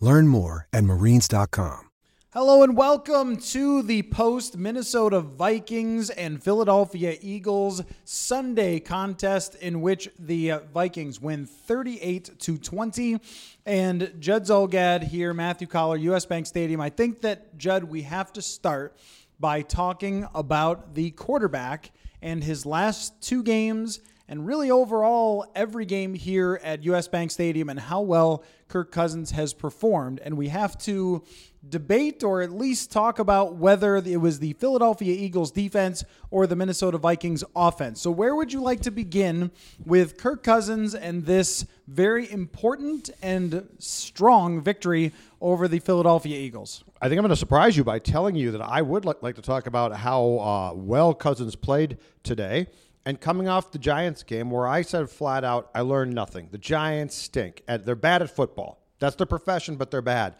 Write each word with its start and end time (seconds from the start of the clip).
Learn 0.00 0.28
more 0.28 0.68
at 0.72 0.84
marines.com. 0.84 1.88
Hello 2.34 2.62
and 2.62 2.76
welcome 2.76 3.38
to 3.38 3.82
the 3.82 4.02
post 4.02 4.56
Minnesota 4.56 5.20
Vikings 5.20 6.10
and 6.10 6.42
Philadelphia 6.42 7.16
Eagles 7.22 7.82
Sunday 8.04 8.80
contest 8.80 9.54
in 9.56 9.80
which 9.80 10.10
the 10.18 10.52
uh, 10.52 10.60
Vikings 10.72 11.20
win 11.22 11.46
38 11.46 12.38
to 12.38 12.58
20 12.58 13.18
and 13.64 14.12
Judd 14.20 14.44
Zulgad 14.44 15.04
here 15.04 15.32
Matthew 15.32 15.66
Coller 15.66 15.96
US 15.96 16.26
Bank 16.26 16.46
Stadium. 16.46 16.82
I 16.82 16.90
think 16.90 17.22
that 17.22 17.56
Judd 17.56 17.84
we 17.84 18.02
have 18.02 18.30
to 18.34 18.42
start 18.42 18.94
by 19.40 19.62
talking 19.62 20.28
about 20.34 20.94
the 20.94 21.10
quarterback 21.12 21.90
and 22.20 22.44
his 22.44 22.66
last 22.66 23.20
two 23.22 23.42
games 23.42 24.00
and 24.28 24.46
really 24.46 24.70
overall 24.70 25.46
every 25.54 25.86
game 25.86 26.14
here 26.14 26.60
at 26.62 26.84
US 26.84 27.08
Bank 27.08 27.30
Stadium 27.30 27.68
and 27.68 27.80
how 27.80 28.00
well 28.02 28.44
Kirk 28.68 28.92
Cousins 28.92 29.30
has 29.30 29.54
performed. 29.54 30.20
And 30.22 30.36
we 30.36 30.48
have 30.48 30.76
to 30.78 31.24
debate 31.66 32.22
or 32.22 32.42
at 32.42 32.52
least 32.52 32.92
talk 32.92 33.18
about 33.18 33.56
whether 33.56 33.96
it 33.96 34.20
was 34.20 34.38
the 34.38 34.52
Philadelphia 34.54 35.12
Eagles 35.14 35.50
defense 35.50 36.04
or 36.30 36.46
the 36.46 36.54
Minnesota 36.54 36.98
Vikings 36.98 37.42
offense. 37.56 38.00
So, 38.00 38.10
where 38.10 38.34
would 38.34 38.52
you 38.52 38.60
like 38.60 38.80
to 38.82 38.90
begin 38.90 39.50
with 39.84 40.18
Kirk 40.18 40.42
Cousins 40.42 40.94
and 40.94 41.24
this 41.24 41.66
very 41.86 42.30
important 42.30 43.10
and 43.22 43.68
strong 43.78 44.62
victory 44.62 45.12
over 45.40 45.66
the 45.66 45.78
Philadelphia 45.78 46.38
Eagles? 46.38 46.84
I 47.00 47.08
think 47.08 47.18
I'm 47.18 47.22
going 47.22 47.30
to 47.30 47.36
surprise 47.36 47.76
you 47.76 47.84
by 47.84 47.98
telling 47.98 48.34
you 48.34 48.50
that 48.52 48.62
I 48.62 48.82
would 48.82 49.04
like 49.04 49.36
to 49.36 49.42
talk 49.42 49.66
about 49.66 49.94
how 49.96 50.38
uh, 50.38 50.72
well 50.74 51.14
Cousins 51.14 51.56
played 51.56 51.98
today. 52.22 52.66
And 53.08 53.18
coming 53.18 53.48
off 53.48 53.72
the 53.72 53.78
Giants 53.78 54.22
game, 54.22 54.50
where 54.50 54.68
I 54.68 54.82
said 54.82 55.08
flat 55.08 55.42
out, 55.42 55.70
I 55.74 55.80
learned 55.80 56.12
nothing. 56.12 56.48
The 56.50 56.58
Giants 56.58 57.16
stink. 57.16 57.62
They're 57.66 57.96
bad 57.96 58.20
at 58.20 58.28
football. 58.28 58.82
That's 58.98 59.16
their 59.16 59.26
profession, 59.26 59.76
but 59.76 59.90
they're 59.90 60.02
bad. 60.02 60.36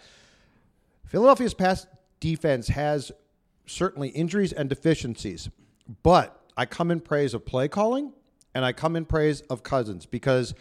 Philadelphia's 1.06 1.54
pass 1.54 1.86
defense 2.20 2.68
has 2.68 3.10
certainly 3.64 4.10
injuries 4.10 4.52
and 4.52 4.68
deficiencies, 4.68 5.48
but 6.02 6.38
I 6.58 6.66
come 6.66 6.90
in 6.90 7.00
praise 7.00 7.32
of 7.32 7.46
play 7.46 7.68
calling 7.68 8.12
and 8.54 8.66
I 8.66 8.72
come 8.74 8.96
in 8.96 9.06
praise 9.06 9.40
of 9.48 9.62
Cousins 9.62 10.04
because 10.04 10.52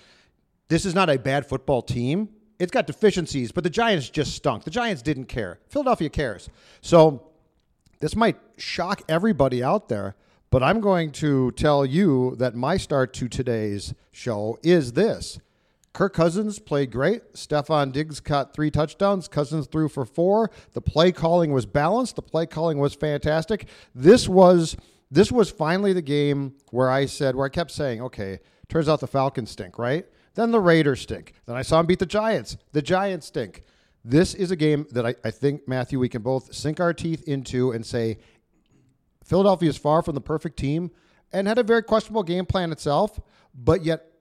this 0.69 0.85
is 0.85 0.96
not 0.96 1.09
a 1.09 1.19
bad 1.19 1.46
football 1.46 1.81
team. 1.81 2.29
It's 2.57 2.72
got 2.72 2.88
deficiencies, 2.88 3.51
but 3.51 3.66
the 3.66 3.69
Giants 3.69 4.09
just 4.09 4.34
stunk. 4.34 4.63
The 4.63 4.72
Giants 4.72 5.01
didn't 5.01 5.25
care. 5.25 5.59
Philadelphia 5.67 6.07
cares. 6.09 6.50
So 6.79 7.28
this 8.00 8.16
might 8.16 8.38
shock 8.56 9.01
everybody 9.09 9.62
out 9.62 9.90
there, 9.90 10.16
but 10.50 10.63
I'm 10.63 10.80
going 10.80 11.12
to 11.13 11.52
tell 11.52 11.85
you 11.85 12.35
that 12.38 12.56
my 12.56 12.78
start 12.78 13.13
to 13.16 13.28
today's 13.28 13.94
show 14.12 14.58
is 14.63 14.94
this. 14.94 15.40
Kirk 15.94 16.13
Cousins 16.13 16.59
played 16.59 16.91
great. 16.91 17.34
Stefon 17.34 17.91
Diggs 17.91 18.19
caught 18.19 18.53
three 18.53 18.69
touchdowns. 18.69 19.28
Cousins 19.28 19.66
threw 19.66 19.90
for 19.90 20.06
four. 20.06 20.52
The 20.74 20.81
play 20.81 21.12
calling 21.12 21.52
was 21.52 21.66
balanced. 21.66 22.16
The 22.16 22.22
play 22.22 22.46
calling 22.46 22.78
was 22.78 22.94
fantastic. 22.94 23.68
This 23.96 24.30
was 24.30 24.78
this 25.09 25.31
was 25.31 25.50
finally 25.50 25.94
the 25.94 26.02
game 26.02 26.53
where 26.72 26.90
I 26.90 27.06
said, 27.06 27.35
where 27.35 27.46
I 27.46 27.50
kept 27.50 27.72
saying, 27.72 28.02
okay, 28.02 28.40
turns 28.68 28.90
out 28.90 29.00
the 29.00 29.08
Falcons 29.08 29.52
stink, 29.52 29.79
right? 29.79 30.06
Then 30.35 30.52
the 30.52 30.59
Raiders 30.59 31.02
stink. 31.02 31.34
Then 31.46 31.56
I 31.56 31.62
saw 31.62 31.78
them 31.78 31.88
beat 31.88 32.00
the 32.00 32.06
Giants. 32.06 32.58
The 32.74 32.81
Giants 32.81 33.25
stink. 33.28 33.64
This 34.03 34.34
is 34.35 34.52
a 34.52 34.56
game 34.56 34.85
that 34.91 35.06
I, 35.06 35.16
I 35.24 35.31
think, 35.31 35.68
Matthew, 35.68 36.00
we 36.00 36.09
can 36.09 36.22
both 36.22 36.53
sink 36.53 36.79
our 36.79 36.94
teeth 36.94 37.28
into 37.28 37.72
and 37.72 37.85
say, 37.85 38.19
Philadelphia 39.27 39.69
is 39.69 39.77
far 39.77 40.01
from 40.01 40.15
the 40.15 40.21
perfect 40.21 40.57
team 40.57 40.89
and 41.33 41.47
had 41.47 41.57
a 41.57 41.63
very 41.63 41.83
questionable 41.83 42.23
game 42.23 42.45
plan 42.45 42.71
itself, 42.71 43.19
but 43.53 43.83
yet 43.83 44.11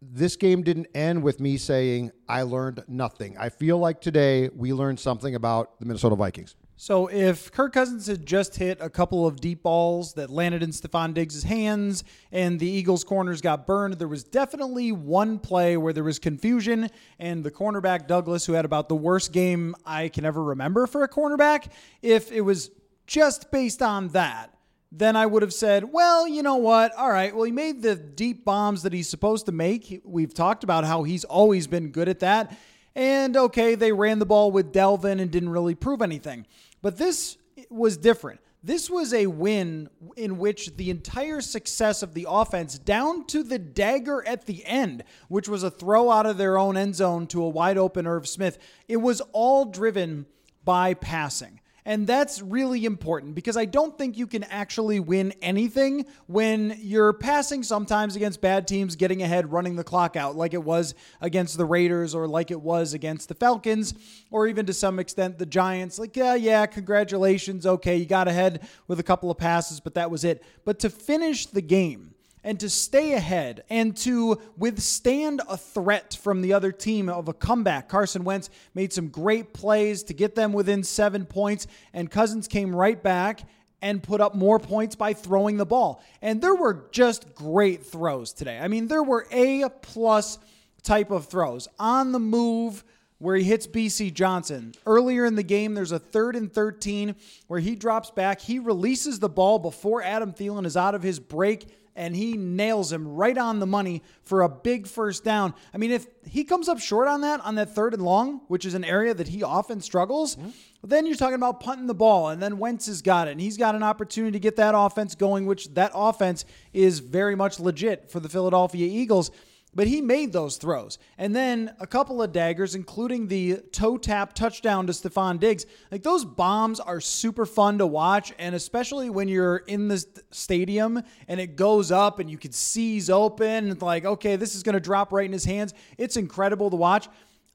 this 0.00 0.36
game 0.36 0.62
didn't 0.62 0.86
end 0.94 1.22
with 1.22 1.40
me 1.40 1.56
saying 1.58 2.10
I 2.28 2.42
learned 2.42 2.82
nothing. 2.88 3.36
I 3.38 3.50
feel 3.50 3.78
like 3.78 4.00
today 4.00 4.48
we 4.54 4.72
learned 4.72 4.98
something 4.98 5.34
about 5.34 5.78
the 5.78 5.86
Minnesota 5.86 6.16
Vikings. 6.16 6.54
So 6.78 7.06
if 7.06 7.50
Kirk 7.52 7.72
Cousins 7.72 8.06
had 8.06 8.24
just 8.26 8.56
hit 8.56 8.78
a 8.80 8.90
couple 8.90 9.26
of 9.26 9.40
deep 9.40 9.62
balls 9.62 10.14
that 10.14 10.28
landed 10.28 10.62
in 10.62 10.70
Stefon 10.70 11.14
Diggs' 11.14 11.42
hands 11.42 12.04
and 12.30 12.58
the 12.60 12.68
Eagles 12.68 13.04
corners 13.04 13.40
got 13.40 13.66
burned, 13.66 13.94
there 13.94 14.08
was 14.08 14.24
definitely 14.24 14.92
one 14.92 15.38
play 15.38 15.76
where 15.78 15.94
there 15.94 16.04
was 16.04 16.18
confusion 16.18 16.90
and 17.18 17.44
the 17.44 17.50
cornerback 17.50 18.06
Douglas, 18.06 18.44
who 18.44 18.52
had 18.52 18.66
about 18.66 18.88
the 18.90 18.96
worst 18.96 19.32
game 19.32 19.74
I 19.86 20.08
can 20.08 20.26
ever 20.26 20.42
remember 20.42 20.86
for 20.86 21.02
a 21.02 21.08
cornerback, 21.08 21.70
if 22.02 22.30
it 22.30 22.42
was 22.42 22.70
just 23.06 23.50
based 23.50 23.82
on 23.82 24.08
that, 24.08 24.52
then 24.92 25.16
I 25.16 25.26
would 25.26 25.42
have 25.42 25.52
said, 25.52 25.92
well, 25.92 26.26
you 26.26 26.42
know 26.42 26.56
what? 26.56 26.94
All 26.94 27.10
right. 27.10 27.34
Well, 27.34 27.44
he 27.44 27.52
made 27.52 27.82
the 27.82 27.96
deep 27.96 28.44
bombs 28.44 28.82
that 28.82 28.92
he's 28.92 29.08
supposed 29.08 29.46
to 29.46 29.52
make. 29.52 30.00
We've 30.04 30.32
talked 30.32 30.64
about 30.64 30.84
how 30.84 31.02
he's 31.02 31.24
always 31.24 31.66
been 31.66 31.90
good 31.90 32.08
at 32.08 32.20
that. 32.20 32.56
And 32.94 33.36
okay, 33.36 33.74
they 33.74 33.92
ran 33.92 34.20
the 34.20 34.26
ball 34.26 34.50
with 34.50 34.72
Dalvin 34.72 35.20
and 35.20 35.30
didn't 35.30 35.50
really 35.50 35.74
prove 35.74 36.00
anything. 36.00 36.46
But 36.82 36.96
this 36.96 37.36
was 37.68 37.96
different. 37.96 38.40
This 38.62 38.88
was 38.90 39.12
a 39.12 39.26
win 39.26 39.90
in 40.16 40.38
which 40.38 40.76
the 40.76 40.90
entire 40.90 41.40
success 41.40 42.02
of 42.02 42.14
the 42.14 42.26
offense, 42.28 42.78
down 42.78 43.26
to 43.26 43.42
the 43.42 43.58
dagger 43.58 44.26
at 44.26 44.46
the 44.46 44.64
end, 44.64 45.04
which 45.28 45.48
was 45.48 45.62
a 45.62 45.70
throw 45.70 46.10
out 46.10 46.26
of 46.26 46.38
their 46.38 46.58
own 46.58 46.76
end 46.76 46.96
zone 46.96 47.26
to 47.28 47.44
a 47.44 47.48
wide 47.48 47.78
open 47.78 48.06
Irv 48.06 48.26
Smith, 48.26 48.58
it 48.88 48.96
was 48.96 49.20
all 49.32 49.66
driven 49.66 50.26
by 50.64 50.94
passing. 50.94 51.60
And 51.86 52.04
that's 52.04 52.42
really 52.42 52.84
important 52.84 53.36
because 53.36 53.56
I 53.56 53.64
don't 53.64 53.96
think 53.96 54.18
you 54.18 54.26
can 54.26 54.42
actually 54.42 54.98
win 54.98 55.32
anything 55.40 56.06
when 56.26 56.76
you're 56.80 57.12
passing 57.12 57.62
sometimes 57.62 58.16
against 58.16 58.40
bad 58.40 58.66
teams, 58.66 58.96
getting 58.96 59.22
ahead, 59.22 59.52
running 59.52 59.76
the 59.76 59.84
clock 59.84 60.16
out, 60.16 60.34
like 60.34 60.52
it 60.52 60.64
was 60.64 60.96
against 61.20 61.56
the 61.56 61.64
Raiders 61.64 62.12
or 62.12 62.26
like 62.26 62.50
it 62.50 62.60
was 62.60 62.92
against 62.92 63.28
the 63.28 63.36
Falcons, 63.36 63.94
or 64.32 64.48
even 64.48 64.66
to 64.66 64.72
some 64.72 64.98
extent 64.98 65.38
the 65.38 65.46
Giants. 65.46 65.96
Like, 65.96 66.16
yeah, 66.16 66.34
yeah, 66.34 66.66
congratulations. 66.66 67.64
Okay, 67.64 67.96
you 67.96 68.06
got 68.06 68.26
ahead 68.26 68.68
with 68.88 68.98
a 68.98 69.04
couple 69.04 69.30
of 69.30 69.38
passes, 69.38 69.78
but 69.78 69.94
that 69.94 70.10
was 70.10 70.24
it. 70.24 70.42
But 70.64 70.80
to 70.80 70.90
finish 70.90 71.46
the 71.46 71.62
game, 71.62 72.15
and 72.46 72.60
to 72.60 72.70
stay 72.70 73.14
ahead 73.14 73.64
and 73.68 73.96
to 73.96 74.40
withstand 74.56 75.42
a 75.48 75.56
threat 75.56 76.16
from 76.22 76.42
the 76.42 76.52
other 76.52 76.70
team 76.70 77.08
of 77.08 77.26
a 77.26 77.32
comeback. 77.32 77.88
Carson 77.88 78.22
Wentz 78.22 78.50
made 78.72 78.92
some 78.92 79.08
great 79.08 79.52
plays 79.52 80.04
to 80.04 80.14
get 80.14 80.36
them 80.36 80.52
within 80.52 80.84
seven 80.84 81.26
points, 81.26 81.66
and 81.92 82.08
Cousins 82.08 82.46
came 82.46 82.74
right 82.74 83.02
back 83.02 83.40
and 83.82 84.00
put 84.00 84.20
up 84.20 84.36
more 84.36 84.60
points 84.60 84.94
by 84.94 85.12
throwing 85.12 85.56
the 85.56 85.66
ball. 85.66 86.00
And 86.22 86.40
there 86.40 86.54
were 86.54 86.86
just 86.92 87.34
great 87.34 87.84
throws 87.84 88.32
today. 88.32 88.60
I 88.60 88.68
mean, 88.68 88.86
there 88.86 89.02
were 89.02 89.26
A 89.32 89.68
plus 89.82 90.38
type 90.84 91.10
of 91.10 91.26
throws 91.26 91.66
on 91.80 92.12
the 92.12 92.20
move 92.20 92.84
where 93.18 93.36
he 93.36 93.44
hits 93.44 93.66
Bisi 93.66 94.12
Johnson. 94.12 94.74
Earlier 94.84 95.24
in 95.24 95.34
the 95.34 95.42
game, 95.42 95.74
there's 95.74 95.92
a 95.92 95.98
third 95.98 96.36
and 96.36 96.52
13 96.52 97.14
where 97.46 97.60
he 97.60 97.74
drops 97.74 98.10
back. 98.10 98.40
He 98.40 98.58
releases 98.58 99.18
the 99.18 99.28
ball 99.28 99.58
before 99.58 100.02
Adam 100.02 100.32
Thielen 100.32 100.66
is 100.66 100.76
out 100.76 100.94
of 100.94 101.02
his 101.02 101.18
break 101.18 101.66
and 101.96 102.14
he 102.14 102.36
nails 102.36 102.92
him 102.92 103.08
right 103.08 103.36
on 103.36 103.58
the 103.58 103.66
money 103.66 104.02
for 104.22 104.42
a 104.42 104.48
big 104.48 104.86
first 104.86 105.24
down. 105.24 105.54
I 105.72 105.78
mean, 105.78 105.90
if 105.90 106.06
he 106.26 106.44
comes 106.44 106.68
up 106.68 106.78
short 106.78 107.08
on 107.08 107.22
that, 107.22 107.40
on 107.40 107.54
that 107.56 107.74
third 107.74 107.94
and 107.94 108.02
long, 108.02 108.42
which 108.48 108.66
is 108.66 108.74
an 108.74 108.84
area 108.84 109.14
that 109.14 109.28
he 109.28 109.42
often 109.42 109.80
struggles, 109.80 110.36
mm-hmm. 110.36 110.50
then 110.84 111.06
you're 111.06 111.16
talking 111.16 111.34
about 111.34 111.60
punting 111.60 111.86
the 111.86 111.94
ball, 111.94 112.28
and 112.28 112.40
then 112.40 112.58
Wentz 112.58 112.86
has 112.86 113.00
got 113.00 113.28
it, 113.28 113.32
and 113.32 113.40
he's 113.40 113.56
got 113.56 113.74
an 113.74 113.82
opportunity 113.82 114.32
to 114.32 114.38
get 114.38 114.56
that 114.56 114.74
offense 114.76 115.14
going, 115.14 115.46
which 115.46 115.72
that 115.74 115.90
offense 115.94 116.44
is 116.74 116.98
very 116.98 117.34
much 117.34 117.58
legit 117.58 118.10
for 118.10 118.20
the 118.20 118.28
Philadelphia 118.28 118.86
Eagles. 118.86 119.30
But 119.76 119.86
he 119.86 120.00
made 120.00 120.32
those 120.32 120.56
throws. 120.56 120.98
And 121.18 121.36
then 121.36 121.76
a 121.78 121.86
couple 121.86 122.22
of 122.22 122.32
daggers, 122.32 122.74
including 122.74 123.28
the 123.28 123.58
toe 123.70 123.98
tap 123.98 124.32
touchdown 124.32 124.86
to 124.86 124.92
Stefon 124.92 125.38
Diggs. 125.38 125.66
Like 125.92 126.02
those 126.02 126.24
bombs 126.24 126.80
are 126.80 127.00
super 127.00 127.44
fun 127.44 127.76
to 127.78 127.86
watch. 127.86 128.32
And 128.38 128.54
especially 128.54 129.10
when 129.10 129.28
you're 129.28 129.58
in 129.58 129.88
the 129.88 130.04
stadium 130.30 131.02
and 131.28 131.38
it 131.38 131.56
goes 131.56 131.92
up 131.92 132.18
and 132.18 132.30
you 132.30 132.38
can 132.38 132.52
seize 132.52 133.10
open, 133.10 133.70
and 133.70 133.82
like, 133.82 134.06
okay, 134.06 134.36
this 134.36 134.54
is 134.54 134.62
going 134.62 134.72
to 134.72 134.80
drop 134.80 135.12
right 135.12 135.26
in 135.26 135.32
his 135.32 135.44
hands. 135.44 135.74
It's 135.98 136.16
incredible 136.16 136.70
to 136.70 136.76
watch. 136.76 137.08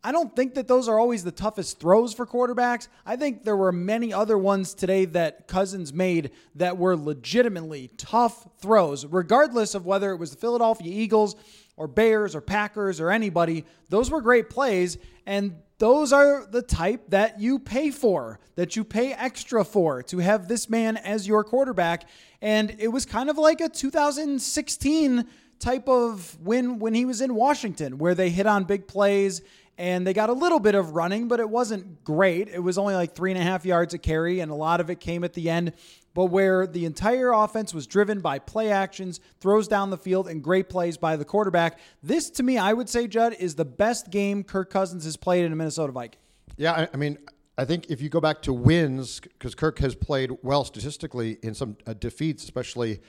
I 0.04 0.12
don't 0.12 0.36
think 0.36 0.56
that 0.56 0.68
those 0.68 0.88
are 0.88 1.00
always 1.00 1.24
the 1.24 1.32
toughest 1.32 1.80
throws 1.80 2.14
for 2.14 2.26
quarterbacks. 2.26 2.88
I 3.06 3.16
think 3.16 3.44
there 3.44 3.56
were 3.56 3.72
many 3.72 4.12
other 4.12 4.36
ones 4.36 4.74
today 4.74 5.06
that 5.06 5.48
Cousins 5.48 5.94
made 5.94 6.32
that 6.56 6.78
were 6.78 6.96
legitimately 6.96 7.92
tough 7.98 8.48
throws, 8.60 9.06
regardless 9.06 9.76
of 9.76 9.86
whether 9.86 10.12
it 10.12 10.18
was 10.18 10.32
the 10.32 10.38
Philadelphia 10.38 10.92
Eagles 10.92 11.36
or 11.82 11.88
Bears 11.88 12.36
or 12.36 12.42
Packers 12.42 13.02
or 13.02 13.10
anybody. 13.10 13.66
Those 13.90 14.12
were 14.12 14.22
great 14.22 14.52
plays, 14.52 15.00
and 15.26 15.56
those 15.80 16.14
are 16.14 16.46
the 16.46 16.62
type 16.62 17.10
that 17.10 17.42
you 17.42 17.58
pay 17.58 17.90
for, 17.90 18.40
that 18.56 18.76
you 18.76 18.84
pay 18.84 19.14
extra 19.14 19.66
for 19.66 20.04
to 20.04 20.20
have 20.20 20.48
this 20.48 20.70
man 20.70 20.96
as 20.96 21.28
your 21.28 21.44
quarterback. 21.44 22.08
And 22.40 22.76
it 22.78 22.90
was 22.90 23.08
kind 23.08 23.32
of 23.32 23.40
like 23.40 23.62
a 23.62 23.68
2016 23.68 25.26
type 25.58 25.90
of 25.90 26.38
win 26.40 26.78
when 26.78 26.94
he 26.94 27.04
was 27.04 27.20
in 27.20 27.34
Washington, 27.34 27.98
where 27.98 28.14
they 28.14 28.30
hit 28.30 28.46
on 28.46 28.66
big 28.66 28.88
plays 28.88 29.42
and 29.78 30.06
they 30.06 30.14
got 30.14 30.30
a 30.30 30.34
little 30.34 30.60
bit 30.60 30.76
of 30.76 30.92
running, 30.92 31.28
but 31.28 31.40
it 31.40 31.50
wasn't 31.50 32.04
great. 32.04 32.48
It 32.48 32.60
was 32.60 32.78
only 32.78 32.94
like 32.94 33.16
three 33.16 33.32
and 33.32 33.40
a 33.40 33.44
half 33.44 33.66
yards 33.66 33.94
a 33.94 33.98
carry, 33.98 34.40
and 34.40 34.52
a 34.52 34.56
lot 34.56 34.80
of 34.80 34.90
it 34.90 35.00
came 35.00 35.24
at 35.24 35.34
the 35.34 35.50
end. 35.50 35.74
But 36.14 36.26
where 36.26 36.68
the 36.68 36.86
entire 36.86 37.32
offense 37.32 37.74
was 37.74 37.88
driven 37.88 38.20
by 38.20 38.40
play 38.40 38.70
actions, 38.70 39.22
throws 39.40 39.68
down 39.68 39.90
the 39.90 39.98
field, 39.98 40.28
and 40.28 40.44
great 40.44 40.68
plays 40.68 40.98
by 40.98 41.16
the 41.16 41.26
quarterback, 41.26 41.80
this 42.04 42.30
to 42.32 42.44
me, 42.44 42.58
I 42.58 42.74
would 42.74 42.90
say, 42.90 43.08
Judd, 43.08 43.34
is 43.40 43.56
the 43.56 43.66
best 43.66 44.10
game 44.12 44.44
Kirk 44.44 44.70
Cousins 44.70 45.06
has 45.06 45.16
played 45.16 45.46
in 45.46 45.54
a 45.54 45.56
Minnesota 45.56 45.94
Viking. 45.94 46.20
Yeah, 46.58 46.88
I 46.94 46.98
mean, 46.98 47.18
I 47.58 47.66
think 47.66 47.90
if 47.90 48.02
you 48.02 48.10
go 48.10 48.20
back 48.20 48.42
to 48.44 48.54
wins, 48.54 49.20
because 49.20 49.56
Kirk 49.56 49.80
has 49.80 49.96
played 49.96 50.32
well 50.42 50.66
statistically 50.66 51.38
in 51.42 51.54
some 51.54 51.78
uh, 51.88 51.94
defeats, 51.94 52.44
especially 52.44 53.02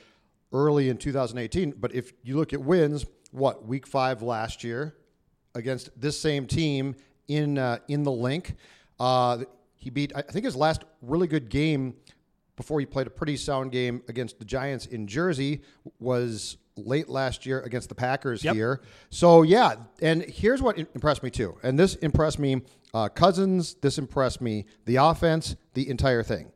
early 0.53 0.89
in 0.89 0.97
2018. 0.97 1.75
But 1.77 1.93
if 1.93 2.13
you 2.23 2.37
look 2.37 2.53
at 2.53 2.61
wins, 2.61 3.05
what 3.31 3.65
week 3.67 3.87
five 3.87 4.21
last 4.21 4.63
year, 4.63 4.95
against 5.55 5.89
this 5.99 6.19
same 6.19 6.45
team 6.45 6.95
in 7.27 7.57
uh, 7.57 7.79
in 7.87 8.03
the 8.03 8.11
Linc. 8.11 8.55
Uh, 8.99 9.43
he 9.77 9.89
beat 9.89 10.11
I 10.15 10.21
think 10.21 10.45
his 10.45 10.55
last 10.55 10.83
really 11.01 11.27
good 11.27 11.49
game 11.49 11.95
before 12.55 12.79
he 12.79 12.85
played 12.85 13.07
a 13.07 13.09
pretty 13.09 13.37
sound 13.37 13.71
game 13.71 14.01
against 14.07 14.39
the 14.39 14.45
Giants 14.45 14.85
in 14.85 15.07
Jersey 15.07 15.61
was 15.99 16.57
late 16.75 17.09
last 17.09 17.45
year 17.45 17.61
against 17.61 17.89
the 17.89 17.95
Packers 17.95 18.43
yep. 18.43 18.55
here. 18.55 18.81
So 19.09 19.41
yeah, 19.41 19.75
and 20.01 20.23
here's 20.23 20.61
what 20.61 20.77
impressed 20.77 21.23
me 21.23 21.29
too, 21.29 21.57
and 21.63 21.77
this 21.77 21.95
impressed 21.95 22.39
me. 22.39 22.61
Uh, 22.93 23.09
Cousins, 23.09 23.73
this 23.81 23.97
impressed 23.97 24.39
me. 24.39 24.65
The 24.85 24.97
offense, 24.97 25.55
the 25.73 25.89
entire 25.89 26.21
thing. 26.21 26.51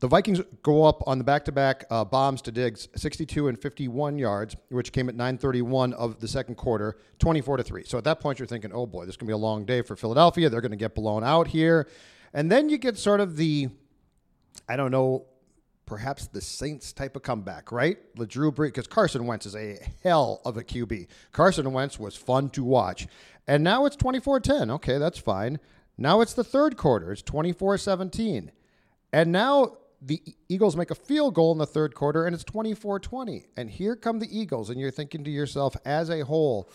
The 0.00 0.06
Vikings 0.06 0.40
go 0.62 0.84
up 0.84 1.02
on 1.08 1.18
the 1.18 1.24
back-to-back 1.24 1.84
uh, 1.90 2.04
bombs 2.04 2.40
to 2.42 2.52
Diggs, 2.52 2.88
62 2.94 3.48
and 3.48 3.60
51 3.60 4.16
yards, 4.16 4.54
which 4.68 4.92
came 4.92 5.08
at 5.08 5.16
9:31 5.16 5.92
of 5.94 6.20
the 6.20 6.28
second 6.28 6.54
quarter, 6.54 6.98
24 7.18 7.56
to 7.56 7.62
three. 7.64 7.84
So 7.84 7.98
at 7.98 8.04
that 8.04 8.20
point, 8.20 8.38
you're 8.38 8.46
thinking, 8.46 8.70
"Oh 8.72 8.86
boy, 8.86 9.06
this 9.06 9.14
is 9.14 9.16
going 9.16 9.26
to 9.26 9.30
be 9.30 9.34
a 9.34 9.36
long 9.36 9.64
day 9.64 9.82
for 9.82 9.96
Philadelphia. 9.96 10.48
They're 10.48 10.60
going 10.60 10.70
to 10.70 10.76
get 10.76 10.94
blown 10.94 11.24
out 11.24 11.48
here." 11.48 11.88
And 12.32 12.50
then 12.50 12.68
you 12.68 12.78
get 12.78 12.96
sort 12.96 13.20
of 13.20 13.36
the, 13.36 13.70
I 14.68 14.76
don't 14.76 14.90
know, 14.90 15.26
perhaps 15.86 16.26
the 16.26 16.42
Saints 16.42 16.92
type 16.92 17.16
of 17.16 17.22
comeback, 17.22 17.72
right? 17.72 17.96
The 18.14 18.26
Drew 18.26 18.52
Brees, 18.52 18.66
because 18.66 18.86
Carson 18.86 19.26
Wentz 19.26 19.46
is 19.46 19.56
a 19.56 19.78
hell 20.04 20.42
of 20.44 20.56
a 20.56 20.62
QB. 20.62 21.08
Carson 21.32 21.72
Wentz 21.72 21.98
was 21.98 22.14
fun 22.14 22.50
to 22.50 22.62
watch. 22.62 23.08
And 23.48 23.64
now 23.64 23.86
it's 23.86 23.96
24 23.96 24.40
10. 24.40 24.70
Okay, 24.72 24.98
that's 24.98 25.18
fine. 25.18 25.58
Now 25.96 26.20
it's 26.20 26.34
the 26.34 26.44
third 26.44 26.76
quarter. 26.76 27.10
It's 27.10 27.22
24 27.22 27.78
17. 27.78 28.52
And 29.12 29.32
now 29.32 29.78
the 30.00 30.22
Eagles 30.48 30.76
make 30.76 30.90
a 30.90 30.94
field 30.94 31.34
goal 31.34 31.52
in 31.52 31.58
the 31.58 31.66
third 31.66 31.94
quarter 31.94 32.26
and 32.26 32.34
it's 32.34 32.44
24 32.44 33.00
20. 33.00 33.46
And 33.56 33.70
here 33.70 33.96
come 33.96 34.18
the 34.18 34.38
Eagles. 34.38 34.70
And 34.70 34.80
you're 34.80 34.90
thinking 34.90 35.24
to 35.24 35.30
yourself, 35.30 35.76
as 35.84 36.10
a 36.10 36.20
whole, 36.20 36.70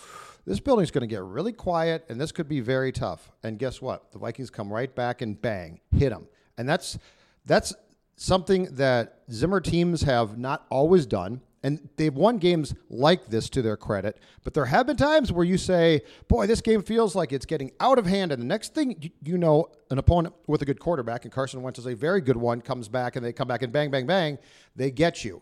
this 0.45 0.59
building's 0.59 0.91
going 0.91 1.07
to 1.07 1.07
get 1.07 1.23
really 1.23 1.53
quiet 1.53 2.05
and 2.09 2.19
this 2.19 2.31
could 2.31 2.49
be 2.49 2.59
very 2.59 2.91
tough. 2.91 3.31
And 3.43 3.57
guess 3.57 3.81
what? 3.81 4.11
The 4.11 4.19
Vikings 4.19 4.49
come 4.49 4.71
right 4.71 4.93
back 4.93 5.21
and 5.21 5.41
bang, 5.41 5.79
hit 5.95 6.09
them. 6.09 6.27
And 6.57 6.67
that's 6.67 6.97
that's 7.45 7.73
something 8.15 8.65
that 8.75 9.21
Zimmer 9.31 9.61
teams 9.61 10.03
have 10.03 10.37
not 10.37 10.65
always 10.69 11.05
done. 11.05 11.41
And 11.63 11.89
they've 11.95 12.13
won 12.13 12.39
games 12.39 12.75
like 12.89 13.27
this 13.27 13.50
to 13.51 13.62
their 13.62 13.77
credit. 13.77 14.19
But 14.44 14.54
there 14.54 14.65
have 14.65 14.86
been 14.86 14.98
times 14.98 15.31
where 15.31 15.45
you 15.45 15.57
say, 15.57 16.01
boy, 16.27 16.45
this 16.45 16.60
game 16.60 16.83
feels 16.83 17.15
like 17.15 17.31
it's 17.31 17.45
getting 17.45 17.71
out 17.80 17.98
of 17.98 18.06
hand. 18.06 18.33
And 18.33 18.42
the 18.42 18.45
next 18.45 18.75
thing 18.75 19.12
you 19.24 19.38
know, 19.38 19.68
an 19.89 19.98
opponent 19.98 20.36
with 20.45 20.62
a 20.62 20.65
good 20.65 20.80
quarterback, 20.80 21.24
and 21.24 21.31
Carson 21.31 21.62
Wentz 21.62 21.80
is 21.80 21.88
a 21.88 21.95
very 21.95 22.19
good 22.19 22.36
one, 22.36 22.60
comes 22.60 22.89
back 22.89 23.15
and 23.15 23.25
they 23.25 23.31
come 23.31 23.48
back 23.48 23.62
and 23.62 23.71
bang, 23.71 23.89
bang, 23.89 24.06
bang, 24.06 24.38
they 24.75 24.92
get 24.92 25.24
you. 25.24 25.42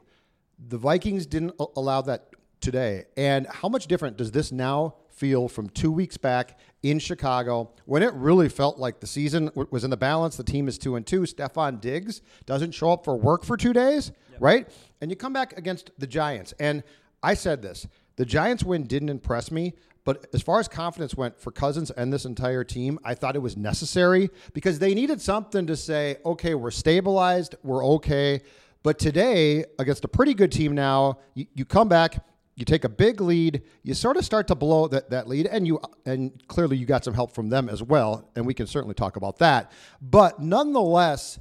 The 0.68 0.78
Vikings 0.78 1.26
didn't 1.26 1.56
allow 1.76 2.02
that 2.04 2.28
today. 2.60 3.06
And 3.18 3.48
how 3.48 3.68
much 3.68 3.88
different 3.88 4.18
does 4.18 4.32
this 4.32 4.52
now 4.52 4.96
feel 5.10 5.48
from 5.48 5.70
two 5.70 5.92
weeks 5.92 6.18
back 6.18 6.60
in 6.84 7.00
Chicago 7.00 7.72
when 7.86 8.02
it 8.04 8.14
really 8.14 8.48
felt 8.48 8.78
like 8.78 9.00
the 9.00 9.08
season 9.08 9.50
was 9.72 9.84
in 9.84 9.90
the 9.90 9.98
balance? 9.98 10.38
The 10.38 10.44
team 10.44 10.68
is 10.68 10.78
two 10.78 10.96
and 10.96 11.06
two. 11.06 11.22
Stefon 11.22 11.82
Diggs 11.82 12.22
doesn't 12.46 12.72
show 12.72 12.92
up 12.92 13.04
for 13.04 13.18
work 13.18 13.44
for 13.44 13.58
two 13.58 13.74
days. 13.74 14.12
Right? 14.42 14.68
And 15.00 15.10
you 15.10 15.16
come 15.16 15.32
back 15.32 15.58
against 15.58 15.92
the 15.98 16.08
Giants. 16.08 16.54
And 16.60 16.84
I 17.24 17.36
said 17.36 17.62
this 17.62 17.88
the 18.18 18.26
Giants 18.26 18.64
win 18.64 18.84
didn't 18.84 19.10
impress 19.10 19.52
me, 19.52 19.74
but 20.04 20.26
as 20.34 20.42
far 20.42 20.60
as 20.60 20.68
confidence 20.68 21.16
went 21.16 21.40
for 21.40 21.52
Cousins 21.52 21.92
and 21.92 22.12
this 22.12 22.26
entire 22.26 22.64
team, 22.64 23.00
I 23.06 23.14
thought 23.14 23.36
it 23.36 23.42
was 23.42 23.56
necessary 23.56 24.30
because 24.54 24.80
they 24.80 24.94
needed 24.94 25.22
something 25.22 25.68
to 25.68 25.78
say, 25.78 26.18
okay, 26.26 26.56
we're 26.56 26.72
stabilized, 26.72 27.56
we're 27.64 27.86
okay. 27.86 28.42
But 28.84 28.98
today, 28.98 29.66
against 29.78 30.04
a 30.04 30.08
pretty 30.08 30.34
good 30.34 30.52
team 30.52 30.74
now, 30.74 31.20
you, 31.36 31.46
you 31.54 31.66
come 31.66 31.88
back, 31.88 32.26
you 32.56 32.66
take 32.66 32.84
a 32.84 32.90
big 32.90 33.22
lead, 33.22 33.62
you 33.84 33.94
sort 33.94 34.18
of 34.18 34.26
start 34.26 34.48
to 34.48 34.56
blow 34.56 34.88
that, 34.88 35.12
that 35.12 35.28
lead, 35.28 35.46
and 35.46 35.68
you 35.68 35.80
and 36.06 36.48
clearly 36.48 36.78
you 36.78 36.88
got 36.88 37.04
some 37.06 37.14
help 37.14 37.32
from 37.32 37.50
them 37.50 37.70
as 37.70 37.84
well, 37.84 38.28
and 38.36 38.46
we 38.46 38.56
can 38.56 38.66
certainly 38.66 38.96
talk 38.96 39.18
about 39.18 39.38
that. 39.38 39.72
But 40.02 40.40
nonetheless, 40.40 41.40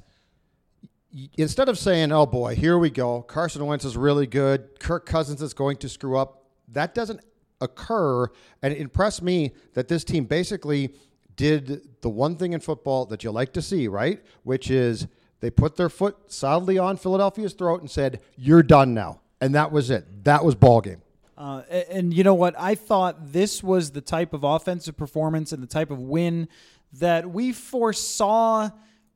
instead 1.37 1.69
of 1.69 1.77
saying, 1.77 2.11
"Oh 2.11 2.25
boy, 2.25 2.55
here 2.55 2.77
we 2.77 2.89
go," 2.89 3.21
Carson 3.21 3.65
Wentz 3.65 3.85
is 3.85 3.97
really 3.97 4.27
good, 4.27 4.79
Kirk 4.79 5.05
Cousins 5.05 5.41
is 5.41 5.53
going 5.53 5.77
to 5.77 5.89
screw 5.89 6.17
up, 6.17 6.45
that 6.69 6.95
doesn't 6.95 7.21
occur, 7.59 8.27
and 8.61 8.73
it 8.73 8.79
impressed 8.79 9.21
me 9.21 9.51
that 9.73 9.87
this 9.87 10.03
team 10.03 10.25
basically 10.25 10.93
did 11.35 12.01
the 12.01 12.09
one 12.09 12.35
thing 12.35 12.53
in 12.53 12.59
football 12.59 13.05
that 13.05 13.23
you 13.23 13.31
like 13.31 13.53
to 13.53 13.61
see, 13.61 13.87
right? 13.87 14.21
Which 14.43 14.69
is 14.69 15.07
they 15.39 15.49
put 15.49 15.75
their 15.75 15.89
foot 15.89 16.31
solidly 16.31 16.77
on 16.77 16.97
Philadelphia's 16.97 17.53
throat 17.53 17.81
and 17.81 17.89
said, 17.89 18.19
"You're 18.35 18.63
done 18.63 18.93
now," 18.93 19.21
and 19.39 19.55
that 19.55 19.71
was 19.71 19.89
it. 19.89 20.23
That 20.23 20.43
was 20.43 20.55
ball 20.55 20.81
game. 20.81 21.01
Uh, 21.37 21.63
and, 21.69 21.85
and 21.89 22.13
you 22.13 22.23
know 22.23 22.35
what? 22.35 22.55
I 22.57 22.75
thought 22.75 23.31
this 23.31 23.63
was 23.63 23.91
the 23.91 24.01
type 24.01 24.33
of 24.33 24.43
offensive 24.43 24.95
performance 24.95 25.51
and 25.51 25.61
the 25.61 25.67
type 25.67 25.89
of 25.89 25.99
win 25.99 26.47
that 26.93 27.31
we 27.31 27.51
foresaw 27.51 28.69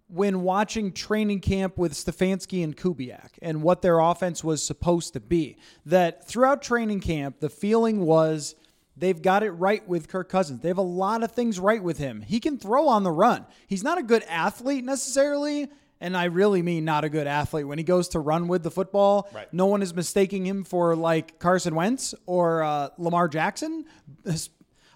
when 0.08 0.42
watching 0.42 0.92
training 0.92 1.40
camp 1.40 1.78
with 1.78 1.94
Stefanski 1.94 2.64
and 2.64 2.78
Kubiak 2.78 3.32
and 3.42 3.64
what 3.64 3.82
their 3.82 4.00
offense 4.00 4.44
was 4.44 4.64
supposed 4.64 5.14
to 5.14 5.20
be. 5.20 5.58
That 5.86 6.28
throughout 6.28 6.62
training 6.62 7.00
camp, 7.00 7.40
the 7.40 7.50
feeling 7.50 8.02
was 8.02 8.56
they've 8.96 9.22
got 9.22 9.44
it 9.44 9.52
right 9.52 9.88
with 9.88 10.08
Kirk 10.08 10.30
Cousins. 10.30 10.62
They 10.62 10.68
have 10.68 10.78
a 10.78 10.84
lot 10.84 11.24
of 11.24 11.32
things 11.32 11.60
right 11.60 11.82
with 11.82 11.98
him. 11.98 12.22
He 12.22 12.40
can 12.40 12.58
throw 12.58 12.88
on 12.88 13.04
the 13.04 13.12
run. 13.12 13.46
He's 13.68 13.84
not 13.84 13.98
a 13.98 14.04
good 14.04 14.24
athlete 14.30 14.86
necessarily. 14.86 15.70
And 16.02 16.16
I 16.16 16.26
really 16.26 16.62
mean 16.62 16.86
not 16.86 17.04
a 17.04 17.10
good 17.10 17.26
athlete. 17.26 17.66
When 17.66 17.78
he 17.78 17.84
goes 17.84 18.10
to 18.10 18.20
run 18.20 18.48
with 18.48 18.64
the 18.64 18.72
football, 18.72 19.30
right. 19.34 19.52
no 19.54 19.66
one 19.66 19.82
is 19.82 19.94
mistaking 19.96 20.46
him 20.46 20.64
for 20.66 20.96
like 20.96 21.40
Carson 21.40 21.74
Wentz 21.74 22.14
or 22.26 22.64
uh, 22.64 22.90
Lamar 22.98 23.28
Jackson. 23.28 23.86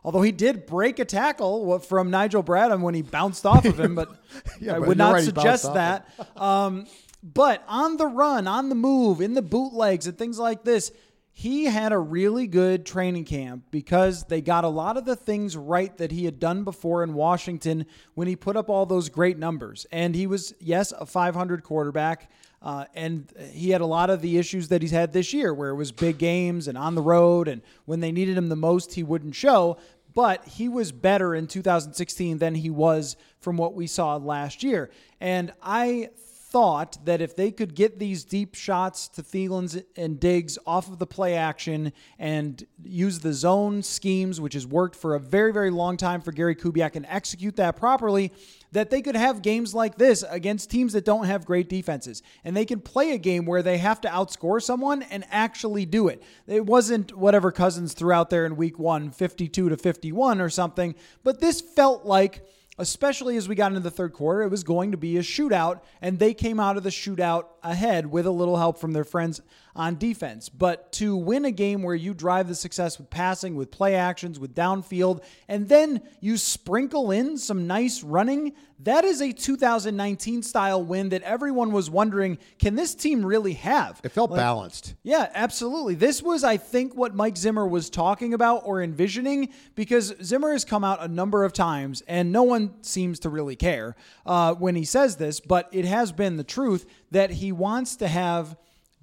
Although 0.03 0.22
he 0.22 0.32
did 0.32 0.65
break 0.65 1.00
a 1.00 1.06
tackle 1.06 1.79
from 1.79 2.10
Nigel 2.10 2.44
Bradham 2.44 2.82
when 2.82 2.96
he 2.96 3.01
bounced 3.01 3.46
off 3.46 3.65
of 3.65 3.79
him, 3.79 3.96
but 3.96 4.10
yeah, 4.62 4.75
I 4.75 4.79
would 4.79 4.98
not 4.98 5.13
right, 5.13 5.24
suggest 5.24 5.74
that. 5.74 6.10
um, 6.38 6.86
but 7.22 7.63
on 7.68 7.98
the 7.98 8.08
run, 8.08 8.48
on 8.48 8.70
the 8.70 8.75
move, 8.75 9.20
in 9.20 9.34
the 9.34 9.41
bootlegs 9.41 10.08
and 10.08 10.18
things 10.18 10.39
like 10.39 10.63
this, 10.63 10.91
he 11.39 11.65
had 11.65 11.94
a 11.94 11.98
really 11.98 12.48
good 12.48 12.86
training 12.86 13.24
camp 13.24 13.63
because 13.72 14.24
they 14.25 14.41
got 14.41 14.65
a 14.65 14.70
lot 14.70 14.98
of 14.98 15.06
the 15.06 15.15
things 15.15 15.56
right 15.56 15.98
that 15.98 16.12
he 16.12 16.25
had 16.25 16.38
done 16.38 16.63
before 16.65 17.01
in 17.01 17.13
Washington 17.13 17.86
when 18.13 18.27
he 18.27 18.36
put 18.36 18.58
up 18.58 18.70
all 18.70 18.86
those 18.86 19.08
great 19.08 19.38
numbers. 19.38 19.86
And 19.91 20.15
he 20.15 20.27
was, 20.27 20.53
yes, 20.60 20.91
a 20.91 21.06
500 21.06 21.63
quarterback. 21.63 22.29
Uh, 22.62 22.86
and 22.94 23.32
he 23.51 23.70
had 23.70 23.82
a 23.82 23.86
lot 23.86 24.10
of 24.10 24.22
the 24.22 24.38
issues 24.38 24.68
that 24.68 24.82
he's 24.82 24.92
had 24.92 25.13
this 25.13 25.34
year, 25.34 25.54
where 25.54 25.70
it 25.70 25.75
was 25.75 25.92
big 25.92 26.18
games 26.18 26.68
and 26.68 26.78
on 26.78 26.96
the 26.96 27.01
road, 27.01 27.48
and 27.48 27.62
when 27.86 28.00
they 28.00 28.12
needed 28.12 28.38
him 28.38 28.50
the 28.50 28.56
most, 28.56 28.94
he 28.94 29.04
wouldn't 29.04 29.36
show. 29.36 29.78
But 30.13 30.46
he 30.46 30.68
was 30.68 30.92
better 30.92 31.36
in 31.36 31.48
2016 31.48 32.39
than 32.39 32.56
he 32.56 32.70
was 32.70 33.16
from 33.39 33.58
what 33.58 33.75
we 33.75 33.88
saw 33.88 34.18
last 34.18 34.63
year. 34.63 34.89
And 35.22 35.54
I 35.62 36.10
thought 36.50 36.98
that 37.06 37.22
if 37.22 37.36
they 37.36 37.51
could 37.51 37.75
get 37.75 38.00
these 38.00 38.24
deep 38.24 38.56
shots 38.56 39.08
to 39.08 39.22
Thielens 39.22 39.84
and 39.96 40.20
Diggs 40.20 40.58
off 40.66 40.88
of 40.92 40.98
the 40.98 41.06
play 41.06 41.36
action 41.36 41.94
and 42.18 42.66
use 42.84 43.20
the 43.20 43.34
zone 43.34 43.84
schemes, 43.84 44.42
which 44.42 44.56
has 44.56 44.66
worked 44.66 44.96
for 44.96 45.13
a 45.13 45.20
very, 45.20 45.54
very 45.54 45.70
long 45.70 45.96
time 45.96 46.22
for 46.22 46.32
Gary 46.32 46.56
Kubiak, 46.56 46.96
and 46.96 47.06
execute 47.08 47.56
that 47.58 47.78
properly, 47.78 48.34
that 48.71 48.89
they 48.89 49.01
could 49.01 49.15
have 49.15 49.41
games 49.41 49.73
like 49.73 49.97
this 49.97 50.23
against 50.29 50.69
teams 50.69 50.93
that 50.93 51.05
don't 51.05 51.25
have 51.25 51.45
great 51.45 51.69
defenses. 51.69 52.21
And 52.43 52.55
they 52.55 52.65
can 52.65 52.79
play 52.79 53.11
a 53.11 53.17
game 53.17 53.45
where 53.45 53.63
they 53.63 53.77
have 53.77 54.01
to 54.01 54.07
outscore 54.07 54.61
someone 54.61 55.01
and 55.03 55.25
actually 55.31 55.85
do 55.85 56.07
it. 56.07 56.21
It 56.47 56.65
wasn't 56.65 57.17
whatever 57.17 57.51
Cousins 57.51 57.93
threw 57.93 58.11
out 58.11 58.29
there 58.29 58.45
in 58.45 58.55
week 58.55 58.77
one, 58.77 59.11
52 59.11 59.69
to 59.69 59.77
51 59.77 60.41
or 60.41 60.49
something, 60.49 60.95
but 61.23 61.39
this 61.39 61.61
felt 61.61 62.05
like 62.05 62.45
especially 62.79 63.36
as 63.36 63.48
we 63.48 63.55
got 63.55 63.71
into 63.71 63.81
the 63.81 63.91
third 63.91 64.13
quarter, 64.13 64.41
it 64.41 64.50
was 64.50 64.63
going 64.63 64.91
to 64.91 64.98
be 64.98 65.17
a 65.17 65.21
shootout, 65.21 65.81
and 66.01 66.17
they 66.17 66.33
came 66.33 66.59
out 66.59 66.77
of 66.77 66.83
the 66.83 66.89
shootout 66.89 67.45
ahead 67.62 68.07
with 68.07 68.25
a 68.25 68.31
little 68.31 68.57
help 68.57 68.79
from 68.79 68.93
their 68.93 69.03
friends 69.03 69.41
on 69.75 69.98
defense. 69.98 70.50
But 70.50 70.91
to 70.93 71.15
win 71.15 71.45
a 71.45 71.51
game 71.51 71.83
where 71.83 71.93
you 71.93 72.13
drive 72.13 72.48
the 72.48 72.55
success 72.55 72.98
with 72.98 73.09
passing, 73.09 73.55
with 73.55 73.69
play 73.69 73.95
actions, 73.95 74.39
with 74.39 74.55
downfield, 74.55 75.24
and 75.48 75.67
then 75.67 76.01
you 76.21 76.38
sprinkle 76.38 77.12
in 77.12 77.38
some 77.38 77.67
nice 77.67 78.01
running, 78.01 78.53
that 78.79 79.03
is 79.03 79.21
a 79.21 79.31
2019 79.31 80.41
style 80.41 80.83
win 80.83 81.09
that 81.09 81.21
everyone 81.24 81.71
was 81.71 81.89
wondering 81.89 82.38
can 82.57 82.75
this 82.75 82.95
team 82.95 83.25
really 83.25 83.53
have? 83.53 84.00
It 84.03 84.09
felt 84.09 84.31
like, 84.31 84.39
balanced. 84.39 84.95
Yeah, 85.03 85.29
absolutely. 85.33 85.95
This 85.95 86.24
was, 86.24 86.43
I 86.43 86.57
think, 86.57 86.95
what 86.95 87.13
Mike 87.13 87.38
Zimmer 87.38 87.67
was 87.67 87.89
talking 87.89 88.33
about 88.33 88.62
or 88.65 88.81
envisioning 88.81 89.50
because 89.75 90.13
Zimmer 90.24 90.51
has 90.51 90.63
come 90.63 90.83
out 90.83 91.03
a 91.03 91.07
number 91.07 91.43
of 91.43 91.53
times 91.53 92.01
and 92.07 92.31
no 92.31 92.43
one 92.43 92.74
seems 92.81 93.19
to 93.19 93.29
really 93.29 93.55
care 93.55 93.95
uh, 94.25 94.53
when 94.53 94.75
he 94.75 94.86
says 94.86 95.17
this, 95.17 95.39
but 95.39 95.67
it 95.71 95.86
has 95.86 96.12
been 96.12 96.38
the 96.38 96.43
truth 96.43 96.86
that 97.12 97.31
he 97.31 97.51
wants 97.51 97.95
to 97.98 98.07
have 98.07 98.55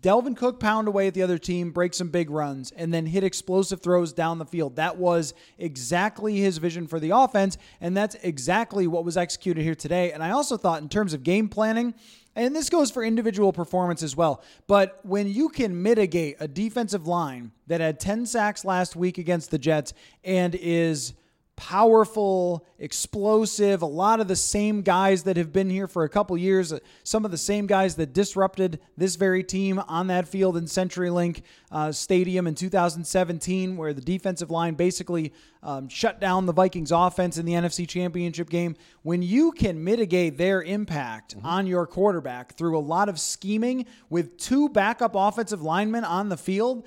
Dalvin 0.06 0.36
Cook 0.36 0.60
pound 0.60 0.86
away 0.86 1.08
at 1.08 1.14
the 1.14 1.22
other 1.24 1.36
team, 1.36 1.72
break 1.72 1.92
some 1.92 2.10
big 2.10 2.30
runs, 2.30 2.70
and 2.70 2.94
then 2.94 3.06
hit 3.06 3.24
explosive 3.24 3.80
throws 3.80 4.12
down 4.12 4.38
the 4.38 4.44
field. 4.44 4.76
That 4.76 4.98
was 4.98 5.34
exactly 5.58 6.36
his 6.36 6.58
vision 6.58 6.86
for 6.86 7.00
the 7.00 7.10
offense, 7.10 7.58
and 7.80 7.96
that's 7.96 8.14
exactly 8.22 8.86
what 8.86 9.04
was 9.04 9.16
executed 9.16 9.62
here 9.62 9.74
today. 9.74 10.12
And 10.12 10.22
I 10.22 10.30
also 10.30 10.56
thought, 10.56 10.80
in 10.80 10.88
terms 10.88 11.12
of 11.12 11.24
game 11.24 11.48
planning, 11.48 11.92
and 12.36 12.54
this 12.54 12.70
goes 12.70 12.92
for 12.92 13.02
individual 13.02 13.52
performance 13.52 14.00
as 14.00 14.14
well, 14.14 14.44
but 14.68 15.00
when 15.02 15.26
you 15.26 15.48
can 15.48 15.82
mitigate 15.82 16.36
a 16.38 16.46
defensive 16.46 17.08
line 17.08 17.50
that 17.66 17.80
had 17.80 17.98
10 17.98 18.26
sacks 18.26 18.64
last 18.64 18.94
week 18.94 19.18
against 19.18 19.50
the 19.50 19.58
Jets 19.58 19.92
and 20.22 20.54
is 20.54 21.14
powerful, 21.56 22.66
explosive, 22.78 23.80
a 23.80 23.86
lot 23.86 24.20
of 24.20 24.28
the 24.28 24.36
same 24.36 24.82
guys 24.82 25.22
that 25.22 25.38
have 25.38 25.52
been 25.52 25.70
here 25.70 25.88
for 25.88 26.04
a 26.04 26.08
couple 26.08 26.36
years, 26.36 26.72
some 27.02 27.24
of 27.24 27.30
the 27.30 27.38
same 27.38 27.66
guys 27.66 27.96
that 27.96 28.12
disrupted 28.12 28.78
this 28.96 29.16
very 29.16 29.42
team 29.42 29.78
on 29.88 30.06
that 30.08 30.28
field 30.28 30.56
in 30.58 30.64
CenturyLink 30.64 31.42
uh, 31.72 31.90
Stadium 31.90 32.46
in 32.46 32.54
2017, 32.54 33.76
where 33.76 33.94
the 33.94 34.02
defensive 34.02 34.50
line 34.50 34.74
basically 34.74 35.32
um, 35.62 35.88
shut 35.88 36.20
down 36.20 36.46
the 36.46 36.52
Vikings 36.52 36.92
offense 36.92 37.38
in 37.38 37.46
the 37.46 37.52
NFC 37.52 37.88
Championship 37.88 38.50
game. 38.50 38.76
When 39.02 39.22
you 39.22 39.50
can 39.50 39.82
mitigate 39.82 40.36
their 40.36 40.62
impact 40.62 41.36
mm-hmm. 41.36 41.46
on 41.46 41.66
your 41.66 41.86
quarterback 41.86 42.54
through 42.54 42.76
a 42.76 42.80
lot 42.80 43.08
of 43.08 43.18
scheming 43.18 43.86
with 44.10 44.36
two 44.36 44.68
backup 44.68 45.12
offensive 45.14 45.62
linemen 45.62 46.04
on 46.04 46.28
the 46.28 46.36
field, 46.36 46.86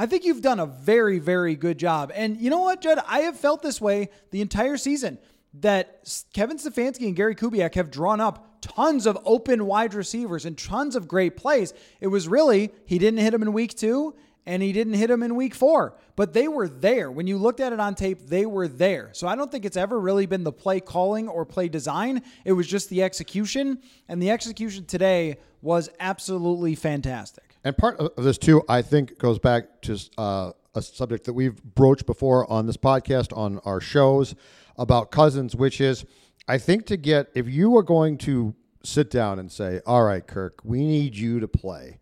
I 0.00 0.06
think 0.06 0.24
you've 0.24 0.40
done 0.40 0.58
a 0.58 0.64
very, 0.64 1.18
very 1.18 1.54
good 1.54 1.76
job. 1.76 2.10
And 2.14 2.40
you 2.40 2.48
know 2.48 2.60
what, 2.60 2.80
Judd? 2.80 3.00
I 3.06 3.18
have 3.20 3.38
felt 3.38 3.60
this 3.60 3.82
way 3.82 4.08
the 4.30 4.40
entire 4.40 4.78
season 4.78 5.18
that 5.60 6.24
Kevin 6.32 6.56
Stefanski 6.56 7.06
and 7.06 7.14
Gary 7.14 7.34
Kubiak 7.34 7.74
have 7.74 7.90
drawn 7.90 8.18
up 8.18 8.62
tons 8.62 9.06
of 9.06 9.18
open 9.26 9.66
wide 9.66 9.92
receivers 9.92 10.46
and 10.46 10.56
tons 10.56 10.96
of 10.96 11.06
great 11.06 11.36
plays. 11.36 11.74
It 12.00 12.06
was 12.06 12.28
really, 12.28 12.72
he 12.86 12.98
didn't 12.98 13.20
hit 13.20 13.32
them 13.32 13.42
in 13.42 13.52
week 13.52 13.76
two 13.76 14.14
and 14.46 14.62
he 14.62 14.72
didn't 14.72 14.94
hit 14.94 15.08
them 15.08 15.22
in 15.22 15.36
week 15.36 15.54
four, 15.54 15.94
but 16.16 16.32
they 16.32 16.48
were 16.48 16.66
there. 16.66 17.10
When 17.10 17.26
you 17.26 17.36
looked 17.36 17.60
at 17.60 17.74
it 17.74 17.78
on 17.78 17.94
tape, 17.94 18.20
they 18.26 18.46
were 18.46 18.68
there. 18.68 19.10
So 19.12 19.28
I 19.28 19.36
don't 19.36 19.52
think 19.52 19.66
it's 19.66 19.76
ever 19.76 20.00
really 20.00 20.24
been 20.24 20.44
the 20.44 20.50
play 20.50 20.80
calling 20.80 21.28
or 21.28 21.44
play 21.44 21.68
design. 21.68 22.22
It 22.46 22.52
was 22.52 22.66
just 22.66 22.88
the 22.88 23.02
execution. 23.02 23.82
And 24.08 24.22
the 24.22 24.30
execution 24.30 24.86
today 24.86 25.36
was 25.60 25.90
absolutely 26.00 26.74
fantastic. 26.74 27.49
And 27.64 27.76
part 27.76 27.98
of 27.98 28.24
this 28.24 28.38
too, 28.38 28.62
I 28.68 28.82
think, 28.82 29.18
goes 29.18 29.38
back 29.38 29.82
to 29.82 29.98
uh, 30.16 30.52
a 30.74 30.82
subject 30.82 31.24
that 31.24 31.34
we've 31.34 31.62
broached 31.62 32.06
before 32.06 32.50
on 32.50 32.66
this 32.66 32.76
podcast, 32.76 33.36
on 33.36 33.58
our 33.64 33.80
shows 33.80 34.34
about 34.76 35.10
Cousins, 35.10 35.54
which 35.54 35.80
is, 35.80 36.04
I 36.48 36.58
think, 36.58 36.86
to 36.86 36.96
get 36.96 37.28
if 37.34 37.48
you 37.48 37.76
are 37.76 37.82
going 37.82 38.16
to 38.18 38.54
sit 38.82 39.10
down 39.10 39.38
and 39.38 39.52
say, 39.52 39.80
"All 39.84 40.04
right, 40.04 40.26
Kirk, 40.26 40.60
we 40.64 40.78
need 40.84 41.14
you 41.16 41.40
to 41.40 41.48
play," 41.48 41.98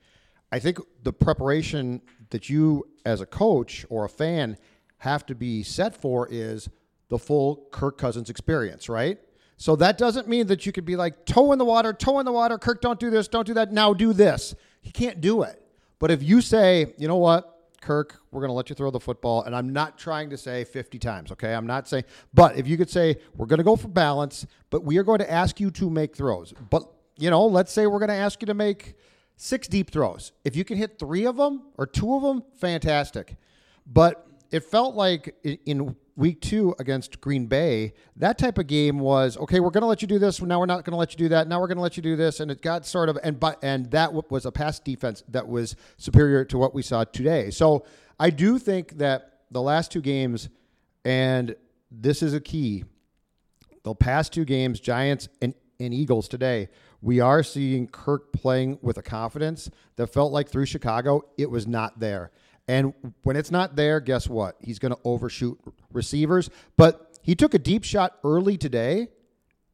I 0.52 0.60
think 0.60 0.78
the 1.02 1.12
preparation 1.12 2.02
that 2.30 2.48
you, 2.48 2.86
as 3.04 3.20
a 3.20 3.26
coach 3.26 3.84
or 3.88 4.04
a 4.04 4.08
fan, 4.08 4.56
have 4.98 5.26
to 5.26 5.34
be 5.34 5.62
set 5.62 6.00
for 6.00 6.28
is 6.30 6.68
the 7.08 7.18
full 7.18 7.68
Kirk 7.72 7.98
Cousins 7.98 8.30
experience, 8.30 8.88
right? 8.88 9.18
So 9.56 9.74
that 9.76 9.98
doesn't 9.98 10.28
mean 10.28 10.46
that 10.46 10.66
you 10.66 10.72
could 10.72 10.84
be 10.84 10.94
like 10.94 11.26
toe 11.26 11.50
in 11.52 11.58
the 11.58 11.64
water, 11.64 11.92
toe 11.92 12.20
in 12.20 12.26
the 12.26 12.32
water. 12.32 12.58
Kirk, 12.58 12.80
don't 12.80 13.00
do 13.00 13.10
this, 13.10 13.26
don't 13.26 13.46
do 13.46 13.54
that. 13.54 13.72
Now 13.72 13.92
do 13.92 14.12
this. 14.12 14.54
He 14.80 14.90
can't 14.90 15.20
do 15.20 15.42
it. 15.42 15.62
But 15.98 16.10
if 16.10 16.22
you 16.22 16.40
say, 16.40 16.94
you 16.96 17.08
know 17.08 17.16
what, 17.16 17.54
Kirk, 17.80 18.20
we're 18.30 18.40
going 18.40 18.50
to 18.50 18.54
let 18.54 18.68
you 18.70 18.74
throw 18.74 18.90
the 18.90 19.00
football, 19.00 19.42
and 19.42 19.54
I'm 19.54 19.72
not 19.72 19.98
trying 19.98 20.30
to 20.30 20.36
say 20.36 20.64
50 20.64 20.98
times, 20.98 21.32
okay? 21.32 21.54
I'm 21.54 21.66
not 21.66 21.88
saying, 21.88 22.04
but 22.34 22.56
if 22.56 22.66
you 22.66 22.76
could 22.76 22.90
say, 22.90 23.16
we're 23.36 23.46
going 23.46 23.58
to 23.58 23.64
go 23.64 23.76
for 23.76 23.88
balance, 23.88 24.46
but 24.70 24.84
we 24.84 24.98
are 24.98 25.02
going 25.02 25.20
to 25.20 25.30
ask 25.30 25.60
you 25.60 25.70
to 25.72 25.90
make 25.90 26.16
throws. 26.16 26.52
But, 26.70 26.84
you 27.16 27.30
know, 27.30 27.46
let's 27.46 27.72
say 27.72 27.86
we're 27.86 28.00
going 28.00 28.08
to 28.08 28.14
ask 28.14 28.42
you 28.42 28.46
to 28.46 28.54
make 28.54 28.94
six 29.36 29.68
deep 29.68 29.90
throws. 29.90 30.32
If 30.44 30.56
you 30.56 30.64
can 30.64 30.76
hit 30.76 30.98
three 30.98 31.24
of 31.24 31.36
them 31.36 31.62
or 31.76 31.86
two 31.86 32.14
of 32.14 32.22
them, 32.22 32.42
fantastic. 32.56 33.36
But 33.86 34.26
it 34.50 34.64
felt 34.64 34.94
like 34.94 35.34
in 35.66 35.94
week 36.16 36.40
two 36.40 36.74
against 36.78 37.20
Green 37.20 37.46
Bay, 37.46 37.94
that 38.16 38.38
type 38.38 38.58
of 38.58 38.66
game 38.66 38.98
was 38.98 39.36
okay. 39.36 39.60
We're 39.60 39.70
going 39.70 39.82
to 39.82 39.86
let 39.86 40.02
you 40.02 40.08
do 40.08 40.18
this. 40.18 40.42
Now 40.42 40.58
we're 40.58 40.66
not 40.66 40.84
going 40.84 40.92
to 40.92 40.98
let 40.98 41.12
you 41.12 41.18
do 41.18 41.28
that. 41.28 41.48
Now 41.48 41.60
we're 41.60 41.68
going 41.68 41.76
to 41.76 41.82
let 41.82 41.96
you 41.96 42.02
do 42.02 42.16
this, 42.16 42.40
and 42.40 42.50
it 42.50 42.60
got 42.60 42.84
sort 42.84 43.08
of 43.08 43.18
and 43.22 43.38
but 43.38 43.58
and 43.62 43.90
that 43.92 44.12
was 44.12 44.44
a 44.44 44.52
pass 44.52 44.80
defense 44.80 45.22
that 45.28 45.46
was 45.46 45.76
superior 45.96 46.44
to 46.46 46.58
what 46.58 46.74
we 46.74 46.82
saw 46.82 47.04
today. 47.04 47.50
So 47.50 47.86
I 48.18 48.30
do 48.30 48.58
think 48.58 48.98
that 48.98 49.42
the 49.50 49.62
last 49.62 49.92
two 49.92 50.00
games, 50.00 50.48
and 51.04 51.54
this 51.90 52.22
is 52.22 52.34
a 52.34 52.40
key, 52.40 52.84
the 53.84 53.94
past 53.94 54.32
two 54.32 54.44
games, 54.44 54.80
Giants 54.80 55.28
and, 55.40 55.54
and 55.78 55.94
Eagles 55.94 56.28
today, 56.28 56.68
we 57.00 57.20
are 57.20 57.42
seeing 57.42 57.86
Kirk 57.86 58.32
playing 58.32 58.78
with 58.82 58.98
a 58.98 59.02
confidence 59.02 59.70
that 59.96 60.08
felt 60.08 60.32
like 60.32 60.48
through 60.48 60.66
Chicago 60.66 61.22
it 61.38 61.50
was 61.50 61.66
not 61.66 62.00
there. 62.00 62.32
And 62.68 62.92
when 63.22 63.34
it's 63.34 63.50
not 63.50 63.76
there, 63.76 63.98
guess 63.98 64.28
what? 64.28 64.56
He's 64.60 64.78
going 64.78 64.92
to 64.92 65.00
overshoot 65.02 65.58
receivers. 65.90 66.50
But 66.76 67.18
he 67.22 67.34
took 67.34 67.54
a 67.54 67.58
deep 67.58 67.82
shot 67.82 68.18
early 68.22 68.58
today, 68.58 69.08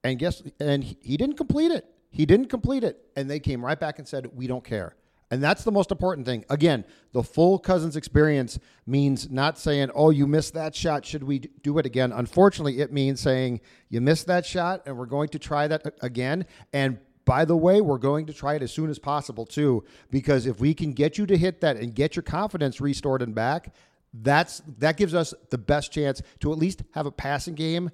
and 0.05 0.19
guess 0.19 0.43
and 0.61 0.85
he 0.85 1.17
didn't 1.17 1.37
complete 1.37 1.73
it. 1.73 1.85
He 2.11 2.25
didn't 2.25 2.47
complete 2.47 2.85
it, 2.85 3.05
and 3.17 3.29
they 3.29 3.41
came 3.41 3.65
right 3.65 3.79
back 3.79 3.99
and 3.99 4.07
said, 4.07 4.29
"We 4.35 4.47
don't 4.47 4.65
care." 4.65 4.95
And 5.31 5.43
that's 5.43 5.65
the 5.65 5.73
most 5.73 5.91
important 5.91 6.27
thing. 6.27 6.45
Again, 6.49 6.85
the 7.13 7.25
full 7.25 7.59
Cousins 7.59 7.97
experience 7.97 8.59
means 8.87 9.31
not 9.31 9.59
saying, 9.59 9.91
"Oh, 9.95 10.11
you 10.11 10.29
missed 10.29 10.55
that 10.55 10.77
shot. 10.77 11.05
Should 11.05 11.25
we 11.25 11.41
do 11.41 11.79
it 11.79 11.87
again?" 11.87 12.13
Unfortunately, 12.13 12.81
it 12.81 12.93
means 12.93 13.21
saying, 13.21 13.61
"You 13.89 14.01
missed 14.01 14.29
that 14.29 14.47
shot, 14.47 14.83
and 14.87 14.97
we're 14.97 15.07
going 15.07 15.31
to 15.31 15.39
try 15.41 15.67
that 15.67 15.95
again." 16.01 16.47
And 16.73 16.99
by 17.25 17.45
the 17.45 17.57
way, 17.57 17.81
we're 17.81 17.99
going 17.99 18.27
to 18.27 18.33
try 18.33 18.55
it 18.55 18.63
as 18.63 18.73
soon 18.73 18.91
as 18.91 18.99
possible 18.99 19.47
too, 19.47 19.85
because 20.11 20.47
if 20.47 20.61
we 20.61 20.75
can 20.75 20.93
get 20.93 21.19
you 21.19 21.27
to 21.27 21.37
hit 21.37 21.61
that 21.61 21.77
and 21.77 21.95
get 21.95 22.17
your 22.17 22.23
confidence 22.23 22.81
restored 22.81 23.23
and 23.23 23.35
back, 23.35 23.75
that's 24.13 24.63
that 24.79 24.97
gives 24.97 25.15
us 25.15 25.35
the 25.51 25.59
best 25.59 25.91
chance 25.93 26.23
to 26.41 26.53
at 26.53 26.59
least 26.59 26.83
have 26.93 27.07
a 27.07 27.11
passing 27.11 27.55
game 27.55 27.91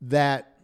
that 0.00 0.54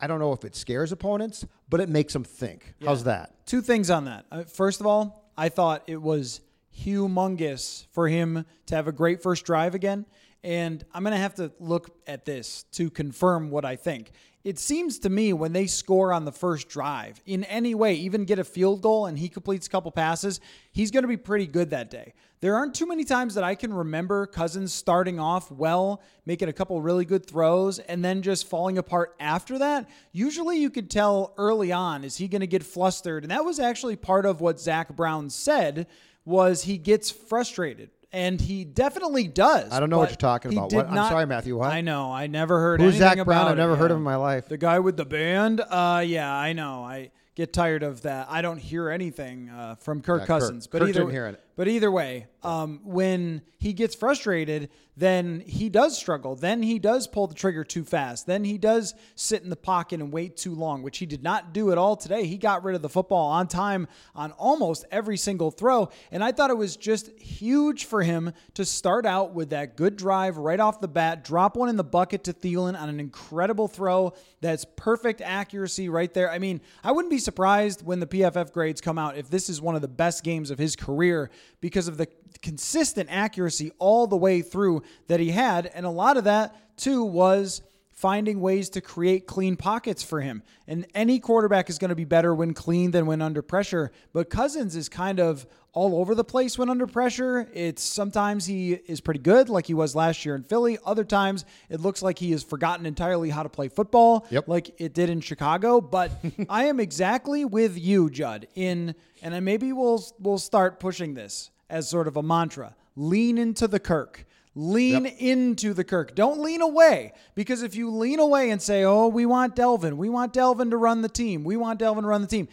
I 0.00 0.06
don't 0.06 0.18
know 0.18 0.32
if 0.32 0.44
it 0.44 0.56
scares 0.56 0.90
opponents, 0.90 1.46
but 1.68 1.80
it 1.80 1.88
makes 1.88 2.12
them 2.12 2.24
think. 2.24 2.74
Yeah. 2.80 2.88
How's 2.88 3.04
that? 3.04 3.46
Two 3.46 3.62
things 3.62 3.90
on 3.90 4.06
that. 4.06 4.26
Uh, 4.30 4.44
first 4.44 4.80
of 4.80 4.86
all, 4.86 5.30
I 5.36 5.48
thought 5.48 5.84
it 5.86 6.00
was 6.00 6.40
humongous 6.76 7.86
for 7.92 8.08
him 8.08 8.44
to 8.66 8.74
have 8.74 8.88
a 8.88 8.92
great 8.92 9.22
first 9.22 9.44
drive 9.44 9.74
again. 9.74 10.06
And 10.42 10.84
I'm 10.92 11.02
going 11.04 11.14
to 11.14 11.20
have 11.20 11.36
to 11.36 11.52
look 11.58 11.96
at 12.06 12.24
this 12.24 12.64
to 12.72 12.90
confirm 12.90 13.50
what 13.50 13.64
I 13.64 13.76
think 13.76 14.10
it 14.44 14.58
seems 14.58 14.98
to 15.00 15.08
me 15.08 15.32
when 15.32 15.54
they 15.54 15.66
score 15.66 16.12
on 16.12 16.26
the 16.26 16.32
first 16.32 16.68
drive 16.68 17.20
in 17.24 17.44
any 17.44 17.74
way, 17.74 17.94
even 17.94 18.26
get 18.26 18.38
a 18.38 18.44
field 18.44 18.82
goal 18.82 19.06
and 19.06 19.18
he 19.18 19.28
completes 19.28 19.66
a 19.66 19.70
couple 19.70 19.90
passes, 19.90 20.38
he's 20.70 20.90
going 20.90 21.02
to 21.02 21.08
be 21.08 21.16
pretty 21.16 21.46
good 21.46 21.70
that 21.70 21.90
day. 21.90 22.12
There 22.40 22.54
aren't 22.54 22.74
too 22.74 22.86
many 22.86 23.04
times 23.04 23.34
that 23.36 23.44
I 23.44 23.54
can 23.54 23.72
remember 23.72 24.26
Cousins 24.26 24.70
starting 24.70 25.18
off 25.18 25.50
well, 25.50 26.02
making 26.26 26.50
a 26.50 26.52
couple 26.52 26.78
really 26.82 27.06
good 27.06 27.24
throws, 27.24 27.78
and 27.78 28.04
then 28.04 28.20
just 28.20 28.46
falling 28.46 28.76
apart 28.76 29.16
after 29.18 29.58
that. 29.60 29.88
Usually 30.12 30.58
you 30.58 30.68
could 30.68 30.90
tell 30.90 31.32
early 31.38 31.72
on, 31.72 32.04
is 32.04 32.18
he 32.18 32.28
going 32.28 32.42
to 32.42 32.46
get 32.46 32.62
flustered? 32.62 33.24
And 33.24 33.30
that 33.30 33.46
was 33.46 33.58
actually 33.58 33.96
part 33.96 34.26
of 34.26 34.42
what 34.42 34.60
Zach 34.60 34.94
Brown 34.94 35.30
said 35.30 35.86
was 36.26 36.64
he 36.64 36.76
gets 36.76 37.10
frustrated 37.10 37.88
and 38.14 38.40
he 38.40 38.64
definitely 38.64 39.26
does. 39.26 39.72
I 39.72 39.80
don't 39.80 39.90
know 39.90 39.98
what 39.98 40.10
you're 40.10 40.16
talking 40.16 40.52
about. 40.52 40.72
What? 40.72 40.88
I'm 40.88 40.94
sorry, 41.08 41.26
Matthew. 41.26 41.56
What? 41.56 41.72
I 41.72 41.80
know. 41.80 42.12
I 42.12 42.28
never 42.28 42.60
heard. 42.60 42.80
Of 42.80 42.84
him. 42.84 42.90
Who's 42.92 42.98
Zach 42.98 43.22
Brown? 43.24 43.48
I've 43.48 43.56
never 43.56 43.72
it, 43.74 43.76
heard 43.76 43.90
yeah. 43.90 43.94
of 43.94 43.98
in 43.98 44.04
my 44.04 44.16
life. 44.16 44.48
The 44.48 44.56
guy 44.56 44.78
with 44.78 44.96
the 44.96 45.04
band. 45.04 45.60
Uh, 45.60 46.02
yeah, 46.06 46.32
I 46.32 46.52
know. 46.52 46.84
I 46.84 47.10
get 47.34 47.52
tired 47.52 47.82
of 47.82 48.02
that. 48.02 48.26
I 48.30 48.42
don't 48.42 48.58
hear 48.58 48.90
anything 48.90 49.48
uh, 49.50 49.74
from 49.76 50.02
Kirk 50.02 50.20
Yeah, 50.22 50.26
Kirk- 50.26 50.40
Cousins, 50.40 50.66
but 50.66 50.80
Kirk 50.80 50.88
either 50.90 51.00
didn't 51.00 51.12
hear 51.12 51.26
it. 51.26 51.40
but 51.56 51.68
either 51.68 51.90
way, 51.90 52.26
um, 52.42 52.80
when 52.84 53.42
he 53.58 53.72
gets 53.72 53.94
frustrated, 53.94 54.68
then 54.96 55.40
he 55.40 55.68
does 55.70 55.96
struggle. 55.96 56.36
Then 56.36 56.62
he 56.62 56.78
does 56.78 57.08
pull 57.08 57.26
the 57.26 57.34
trigger 57.34 57.64
too 57.64 57.82
fast. 57.82 58.26
Then 58.26 58.44
he 58.44 58.58
does 58.58 58.94
sit 59.16 59.42
in 59.42 59.50
the 59.50 59.56
pocket 59.56 59.98
and 60.00 60.12
wait 60.12 60.36
too 60.36 60.54
long, 60.54 60.82
which 60.82 60.98
he 60.98 61.06
did 61.06 61.22
not 61.22 61.52
do 61.52 61.72
at 61.72 61.78
all 61.78 61.96
today. 61.96 62.26
He 62.26 62.36
got 62.36 62.62
rid 62.62 62.76
of 62.76 62.82
the 62.82 62.88
football 62.90 63.30
on 63.30 63.48
time 63.48 63.88
on 64.14 64.30
almost 64.32 64.84
every 64.92 65.16
single 65.16 65.50
throw. 65.50 65.88
And 66.12 66.22
I 66.22 66.30
thought 66.30 66.50
it 66.50 66.56
was 66.58 66.76
just 66.76 67.08
huge 67.18 67.86
for 67.86 68.02
him 68.02 68.32
to 68.54 68.64
start 68.64 69.06
out 69.06 69.32
with 69.34 69.50
that 69.50 69.76
good 69.76 69.96
drive 69.96 70.36
right 70.36 70.60
off 70.60 70.80
the 70.80 70.86
bat, 70.86 71.24
drop 71.24 71.56
one 71.56 71.68
in 71.70 71.76
the 71.76 71.82
bucket 71.82 72.22
to 72.24 72.32
Thielen 72.32 72.78
on 72.78 72.88
an 72.88 73.00
incredible 73.00 73.66
throw. 73.66 74.12
That's 74.42 74.64
perfect 74.76 75.22
accuracy 75.22 75.88
right 75.88 76.12
there. 76.14 76.30
I 76.30 76.38
mean, 76.38 76.60
I 76.84 76.92
wouldn't 76.92 77.10
be 77.10 77.18
surprised 77.24 77.84
when 77.84 78.00
the 78.00 78.06
PFF 78.06 78.52
grades 78.52 78.80
come 78.80 78.98
out 78.98 79.16
if 79.16 79.30
this 79.30 79.48
is 79.48 79.60
one 79.60 79.74
of 79.74 79.82
the 79.82 79.88
best 79.88 80.22
games 80.22 80.50
of 80.50 80.58
his 80.58 80.76
career 80.76 81.30
because 81.60 81.88
of 81.88 81.96
the 81.96 82.06
consistent 82.42 83.08
accuracy 83.10 83.72
all 83.78 84.06
the 84.06 84.16
way 84.16 84.42
through 84.42 84.82
that 85.08 85.20
he 85.20 85.30
had. 85.30 85.66
And 85.66 85.86
a 85.86 85.90
lot 85.90 86.16
of 86.16 86.24
that, 86.24 86.76
too, 86.76 87.04
was 87.04 87.62
finding 87.94 88.40
ways 88.40 88.68
to 88.70 88.80
create 88.80 89.26
clean 89.26 89.56
pockets 89.56 90.02
for 90.02 90.20
him. 90.20 90.42
And 90.66 90.86
any 90.94 91.18
quarterback 91.20 91.70
is 91.70 91.78
going 91.78 91.90
to 91.90 91.94
be 91.94 92.04
better 92.04 92.34
when 92.34 92.52
clean 92.54 92.90
than 92.90 93.06
when 93.06 93.22
under 93.22 93.40
pressure. 93.42 93.92
But 94.12 94.30
Cousins 94.30 94.74
is 94.76 94.88
kind 94.88 95.20
of 95.20 95.46
all 95.72 95.96
over 96.00 96.14
the 96.14 96.24
place 96.24 96.56
when 96.58 96.68
under 96.70 96.86
pressure. 96.86 97.48
It's 97.52 97.82
sometimes 97.82 98.46
he 98.46 98.74
is 98.74 99.00
pretty 99.00 99.20
good, 99.20 99.48
like 99.48 99.66
he 99.66 99.74
was 99.74 99.94
last 99.96 100.24
year 100.24 100.34
in 100.34 100.42
Philly. 100.44 100.78
Other 100.84 101.04
times 101.04 101.44
it 101.68 101.80
looks 101.80 102.02
like 102.02 102.18
he 102.18 102.30
has 102.32 102.42
forgotten 102.42 102.86
entirely 102.86 103.30
how 103.30 103.42
to 103.42 103.48
play 103.48 103.68
football, 103.68 104.26
Yep. 104.30 104.48
like 104.48 104.74
it 104.80 104.92
did 104.94 105.08
in 105.10 105.20
Chicago. 105.20 105.80
But 105.80 106.12
I 106.48 106.64
am 106.66 106.78
exactly 106.80 107.44
with 107.44 107.78
you, 107.78 108.10
Judd, 108.10 108.46
in 108.54 108.94
and 109.22 109.44
maybe 109.44 109.72
we'll 109.72 110.04
we'll 110.20 110.38
start 110.38 110.78
pushing 110.80 111.14
this 111.14 111.50
as 111.70 111.88
sort 111.88 112.06
of 112.08 112.16
a 112.16 112.22
mantra. 112.22 112.74
Lean 112.96 113.38
into 113.38 113.66
the 113.66 113.80
Kirk. 113.80 114.26
Lean 114.54 115.06
into 115.06 115.74
the 115.74 115.84
Kirk. 115.84 116.14
Don't 116.14 116.40
lean 116.40 116.60
away 116.60 117.12
because 117.34 117.62
if 117.62 117.74
you 117.74 117.90
lean 117.90 118.20
away 118.20 118.50
and 118.50 118.62
say, 118.62 118.84
"Oh, 118.84 119.08
we 119.08 119.26
want 119.26 119.56
Dalvin. 119.56 119.96
We 119.96 120.08
want 120.08 120.32
Dalvin 120.32 120.70
to 120.70 120.76
run 120.76 121.02
the 121.02 121.08
team. 121.08 121.42
We 121.42 121.56
want 121.56 121.80
Dalvin 121.80 122.02
to 122.02 122.06
run 122.06 122.22
the 122.22 122.28
team." 122.28 122.48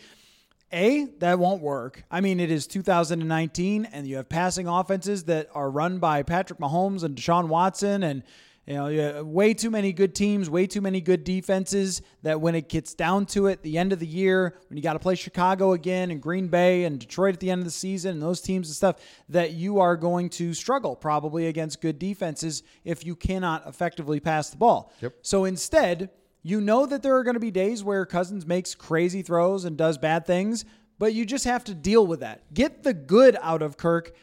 A, 0.74 1.06
that 1.20 1.38
won't 1.38 1.62
work. 1.62 2.06
I 2.10 2.22
mean, 2.22 2.40
it 2.40 2.50
is 2.50 2.66
2019 2.66 3.86
and 3.86 4.08
you 4.08 4.16
have 4.16 4.30
passing 4.30 4.68
offenses 4.68 5.26
that 5.26 5.50
are 5.54 5.70
run 5.70 6.00
by 6.00 6.24
Patrick 6.24 6.60
Mahomes 6.60 7.04
and 7.04 7.16
Deshaun 7.16 7.50
Watson 7.50 8.04
and 8.04 8.24
you 8.68 8.76
know, 8.76 8.88
you 8.88 9.26
way 9.26 9.54
too 9.54 9.72
many 9.72 9.92
good 9.92 10.14
teams, 10.14 10.50
way 10.50 10.68
too 10.68 10.82
many 10.82 11.02
good 11.02 11.24
defenses 11.24 12.02
that 12.22 12.40
when 12.40 12.54
it 12.54 12.70
gets 12.70 12.94
down 12.94 13.26
to 13.28 13.48
it, 13.48 13.64
the 13.64 13.78
end 13.78 13.92
of 13.92 14.00
the 14.00 14.06
year, 14.06 14.56
when 14.70 14.78
you 14.78 14.84
got 14.84 14.94
to 14.94 15.00
play 15.00 15.16
Chicago 15.16 15.74
again 15.74 16.12
and 16.12 16.22
Green 16.22 16.48
Bay 16.48 16.84
and 16.84 17.00
Detroit 17.00 17.34
at 17.34 17.40
the 17.40 17.50
end 17.50 17.60
of 17.60 17.66
the 17.66 17.72
season 17.72 18.12
and 18.12 18.22
those 18.22 18.40
teams 18.40 18.68
and 18.68 18.76
stuff, 18.76 18.98
that 19.30 19.54
you 19.54 19.80
are 19.80 19.98
going 19.98 20.30
to 20.30 20.54
struggle 20.54 20.96
probably 20.96 21.48
against 21.48 21.82
good 21.82 21.98
defenses 21.98 22.62
if 22.84 23.04
you 23.04 23.16
cannot 23.16 23.68
effectively 23.68 24.20
pass 24.20 24.52
the 24.52 24.58
ball. 24.58 24.94
Yep. 25.02 25.14
So 25.24 25.46
instead, 25.46 26.12
you 26.44 26.62
know 26.62 26.86
that 26.86 27.02
there 27.02 27.16
are 27.16 27.24
going 27.24 27.36
to 27.36 27.40
be 27.40 27.52
days 27.52 27.84
where 27.84 28.06
Cousins 28.06 28.46
makes 28.46 28.76
crazy 28.76 29.24
throws 29.24 29.66
and 29.66 29.76
does 29.76 29.98
bad 29.98 30.28
things, 30.28 30.66
but 31.00 31.16
you 31.16 31.26
just 31.26 31.46
have 31.46 31.64
to 31.64 31.74
deal 31.74 32.06
with 32.06 32.20
that. 32.20 32.54
Get 32.54 32.84
the 32.84 32.94
good 32.94 33.36
out 33.42 33.64
of 33.64 33.76
Kirk 33.76 34.16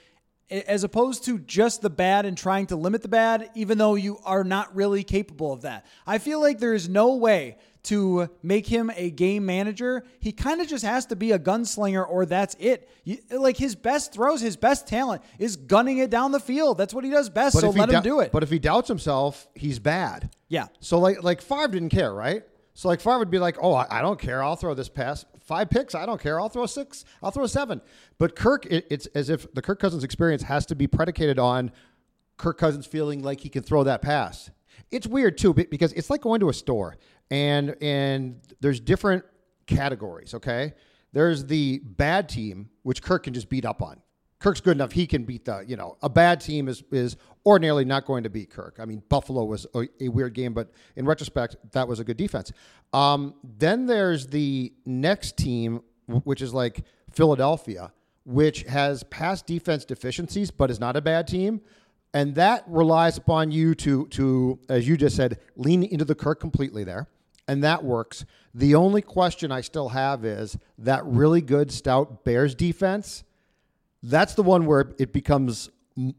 as 0.50 0.84
opposed 0.84 1.24
to 1.26 1.38
just 1.38 1.82
the 1.82 1.90
bad 1.90 2.24
and 2.24 2.36
trying 2.36 2.66
to 2.66 2.76
limit 2.76 3.02
the 3.02 3.08
bad, 3.08 3.50
even 3.54 3.78
though 3.78 3.94
you 3.94 4.18
are 4.24 4.44
not 4.44 4.74
really 4.74 5.04
capable 5.04 5.52
of 5.52 5.62
that. 5.62 5.84
I 6.06 6.18
feel 6.18 6.40
like 6.40 6.58
there 6.58 6.74
is 6.74 6.88
no 6.88 7.16
way 7.16 7.56
to 7.84 8.28
make 8.42 8.66
him 8.66 8.90
a 8.96 9.10
game 9.10 9.46
manager. 9.46 10.04
He 10.20 10.32
kind 10.32 10.60
of 10.60 10.68
just 10.68 10.84
has 10.84 11.06
to 11.06 11.16
be 11.16 11.32
a 11.32 11.38
gunslinger, 11.38 12.06
or 12.08 12.26
that's 12.26 12.54
it. 12.58 12.88
You, 13.04 13.18
like 13.30 13.56
his 13.56 13.74
best 13.76 14.12
throws, 14.12 14.40
his 14.40 14.56
best 14.56 14.86
talent 14.86 15.22
is 15.38 15.56
gunning 15.56 15.98
it 15.98 16.10
down 16.10 16.32
the 16.32 16.40
field. 16.40 16.76
That's 16.78 16.92
what 16.92 17.04
he 17.04 17.10
does 17.10 17.30
best. 17.30 17.58
so 17.58 17.70
let 17.70 17.88
him 17.88 18.02
dou- 18.02 18.08
do 18.08 18.20
it. 18.20 18.32
But 18.32 18.42
if 18.42 18.50
he 18.50 18.58
doubts 18.58 18.88
himself, 18.88 19.48
he's 19.54 19.78
bad. 19.78 20.30
Yeah. 20.48 20.66
So 20.80 20.98
like 20.98 21.22
like 21.22 21.40
Favre 21.40 21.68
didn't 21.68 21.90
care, 21.90 22.12
right? 22.12 22.42
So 22.78 22.87
like 22.87 23.00
Favre 23.00 23.18
would 23.18 23.28
be 23.28 23.40
like, 23.40 23.56
oh, 23.61 23.75
I, 23.75 23.87
I 23.90 24.02
don't 24.02 24.20
care. 24.20 24.40
I'll 24.40 24.54
throw 24.54 24.73
this 24.73 24.88
pass. 24.88 25.25
Five 25.40 25.68
picks. 25.68 25.97
I 25.97 26.06
don't 26.06 26.20
care. 26.20 26.38
I'll 26.40 26.49
throw 26.49 26.64
six. 26.64 27.04
I'll 27.20 27.32
throw 27.32 27.49
seven. 27.49 27.80
But 28.20 28.37
Kirk, 28.37 28.66
it, 28.66 28.87
it's 28.88 29.06
as 29.16 29.31
if 29.31 29.52
the 29.52 29.61
Kirk 29.61 29.81
Cousins 29.81 30.05
experience 30.05 30.44
has 30.44 30.64
to 30.66 30.76
be 30.76 30.87
predicated 30.87 31.40
on 31.40 31.72
Kirk 32.37 32.57
Cousins 32.57 32.87
feeling 32.87 33.20
like 33.20 33.40
he 33.40 33.48
can 33.48 33.64
throw 33.64 33.83
that 33.83 34.00
pass. 34.00 34.50
It's 34.92 35.09
weird 35.09 35.38
too 35.38 35.55
because 35.55 35.92
it's 35.94 36.09
like 36.09 36.20
going 36.20 36.38
to 36.38 36.50
a 36.50 36.55
store 36.55 36.98
and 37.33 37.74
and 37.83 38.37
there's 38.61 38.79
different 38.79 39.24
categories. 39.66 40.35
Okay, 40.35 40.74
there's 41.12 41.46
the 41.46 41.81
bad 41.85 42.29
team 42.29 42.70
which 42.85 43.02
Kirk 43.02 43.24
can 43.24 43.35
just 43.35 43.48
beat 43.48 43.64
up 43.64 43.83
on. 43.83 44.00
Kirk's 44.40 44.61
good 44.61 44.77
enough; 44.77 44.92
he 44.92 45.07
can 45.07 45.24
beat 45.24 45.44
the 45.44 45.64
you 45.66 45.77
know 45.77 45.96
a 46.03 46.09
bad 46.09 46.40
team 46.40 46.68
is 46.68 46.83
is 46.90 47.16
ordinarily 47.44 47.85
not 47.85 48.05
going 48.05 48.22
to 48.22 48.31
beat 48.31 48.51
Kirk. 48.51 48.77
I 48.79 48.85
mean, 48.85 49.03
Buffalo 49.09 49.44
was 49.44 49.66
a, 49.74 49.88
a 50.01 50.09
weird 50.09 50.35
game, 50.35 50.53
but 50.53 50.70
in 50.96 51.07
retrospect, 51.07 51.57
that 51.72 51.88
was 51.88 51.98
a 51.98 52.05
good 52.05 52.16
defense. 52.16 52.53
Um, 52.92 53.35
then 53.42 53.87
there's 53.87 54.27
the 54.27 54.72
next 54.87 55.37
team, 55.37 55.83
which 56.07 56.42
is 56.42 56.55
like 56.55 56.85
Philadelphia, 57.11 57.92
which 58.24 58.62
has 58.64 59.03
past 59.05 59.46
defense 59.46 59.85
deficiencies, 59.85 60.51
but 60.51 60.70
is 60.70 60.79
not 60.79 60.96
a 60.96 61.01
bad 61.01 61.27
team. 61.27 61.61
And 62.14 62.35
that 62.37 62.64
relies 62.66 63.18
upon 63.18 63.51
you 63.51 63.74
to 63.77 64.07
to, 64.09 64.59
as 64.68 64.87
you 64.87 64.96
just 64.96 65.16
said, 65.16 65.40
lean 65.57 65.83
into 65.83 66.05
the 66.05 66.14
Kirk 66.14 66.40
completely 66.40 66.85
there. 66.85 67.09
And 67.48 67.64
that 67.64 67.83
works. 67.83 68.27
The 68.55 68.74
only 68.74 69.01
question 69.01 69.51
I 69.51 69.62
still 69.62 69.88
have 69.88 70.24
is 70.24 70.59
that 70.77 71.05
really 71.07 71.40
good 71.40 71.72
stout 71.72 72.24
Bears 72.24 72.55
defense 72.55 73.24
that's 74.02 74.34
the 74.34 74.42
one 74.42 74.66
where 74.66 74.92
it 74.98 75.12
becomes 75.12 75.70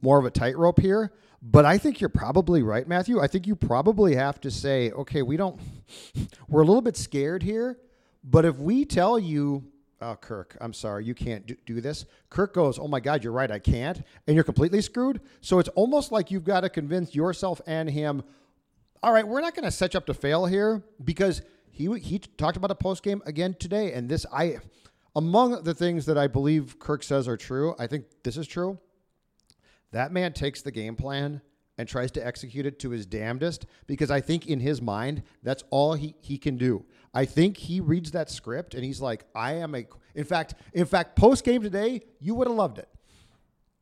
more 0.02 0.20
of 0.20 0.26
a 0.26 0.32
tightrope 0.32 0.80
here. 0.80 1.12
But 1.42 1.66
I 1.66 1.78
think 1.78 2.02
you're 2.02 2.10
probably 2.10 2.64
right, 2.64 2.88
Matthew. 2.88 3.22
I 3.22 3.28
think 3.28 3.48
you 3.48 3.56
probably 3.56 4.16
have 4.16 4.42
to 4.42 4.52
say, 4.52 4.92
okay, 4.92 5.22
we 5.22 5.38
don't, 5.38 5.60
we're 6.50 6.62
a 6.62 6.66
little 6.66 6.82
bit 6.82 6.98
scared 6.98 7.44
here. 7.44 7.78
But 8.24 8.44
if 8.44 8.58
we 8.58 8.84
tell 8.84 9.18
you, 9.18 9.64
oh, 10.02 10.16
Kirk, 10.16 10.58
I'm 10.60 10.74
sorry, 10.74 11.06
you 11.06 11.16
can't 11.16 11.46
do, 11.46 11.56
do 11.66 11.80
this, 11.80 12.06
Kirk 12.30 12.54
goes, 12.54 12.78
oh 12.78 12.90
my 12.90 13.00
God, 13.00 13.24
you're 13.24 13.32
right, 13.32 13.50
I 13.50 13.60
can't. 13.60 14.02
And 14.28 14.36
you're 14.36 14.44
completely 14.44 14.82
screwed. 14.82 15.22
So 15.40 15.60
it's 15.60 15.70
almost 15.70 16.12
like 16.12 16.30
you've 16.30 16.44
got 16.44 16.62
to 16.62 16.70
convince 16.70 17.16
yourself 17.16 17.62
and 17.66 17.90
him, 17.90 18.24
all 19.02 19.14
right, 19.14 19.26
we're 19.26 19.40
not 19.40 19.56
going 19.56 19.64
to 19.64 19.72
set 19.72 19.94
you 19.94 19.98
up 20.00 20.06
to 20.08 20.14
fail 20.14 20.46
here 20.46 20.84
because 21.06 21.42
he 21.72 21.98
he 22.00 22.20
talked 22.20 22.58
about 22.58 22.72
a 22.72 22.76
post 22.76 23.04
game 23.04 23.22
again 23.26 23.56
today, 23.58 23.94
and 23.94 24.10
this 24.10 24.26
I 24.34 24.58
among 25.20 25.64
the 25.64 25.74
things 25.74 26.06
that 26.06 26.18
I 26.18 26.28
believe 26.28 26.80
Kirk 26.80 27.04
says 27.04 27.28
are 27.28 27.38
true, 27.38 27.76
I 27.78 27.88
think 27.88 28.06
this 28.24 28.38
is 28.38 28.48
true. 28.48 28.80
That 29.92 30.12
man 30.12 30.34
takes 30.34 30.62
the 30.62 30.72
game 30.72 30.96
plan 30.96 31.42
and 31.78 31.88
tries 31.88 32.12
to 32.12 32.26
execute 32.26 32.66
it 32.66 32.80
to 32.80 32.90
his 32.90 33.06
damnedest 33.06 33.66
because 33.88 34.12
I 34.12 34.22
think 34.22 34.48
in 34.48 34.60
his 34.60 34.82
mind 34.82 35.24
that's 35.44 35.64
all 35.70 35.94
he, 35.94 36.16
he 36.22 36.38
can 36.38 36.58
do. 36.58 36.86
I 37.14 37.26
think 37.26 37.58
he 37.58 37.80
reads 37.80 38.12
that 38.12 38.30
script 38.30 38.74
and 38.74 38.84
he's 38.84 39.02
like, 39.02 39.26
I 39.36 39.54
am 39.54 39.76
a 39.76 39.86
in 40.16 40.26
fact, 40.26 40.56
in 40.74 40.86
fact, 40.86 41.16
post 41.16 41.46
game 41.46 41.62
today, 41.62 42.02
you 42.20 42.36
would 42.36 42.48
have 42.48 42.58
loved 42.58 42.80
it 42.80 42.90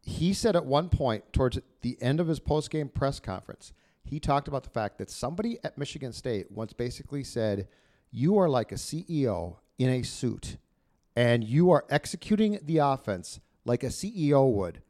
he 0.08 0.32
said 0.32 0.56
at 0.56 0.65
one 0.65 0.88
point 0.88 1.21
towards 1.34 1.60
the 1.82 1.97
end 2.02 2.21
of 2.21 2.30
his 2.30 2.39
post-game 2.39 2.88
press 2.88 3.19
conference 3.19 3.73
he 4.06 4.21
talked 4.21 4.47
about 4.47 4.63
the 4.63 4.69
fact 4.69 4.97
that 4.97 5.10
somebody 5.10 5.60
at 5.65 5.78
michigan 5.78 6.13
state 6.13 6.50
once 6.50 6.71
basically 6.71 7.26
said 7.26 7.67
you 8.10 8.38
are 8.38 8.47
like 8.47 8.71
a 8.71 8.76
ceo 8.76 9.58
in 9.78 9.89
a 9.89 10.02
suit 10.02 10.56
and 11.17 11.43
you 11.43 11.71
are 11.71 11.84
executing 11.89 12.60
the 12.62 12.77
offense 12.77 13.39
like 13.65 13.84
a 13.84 13.88
ceo 13.88 14.49
would 14.49 14.82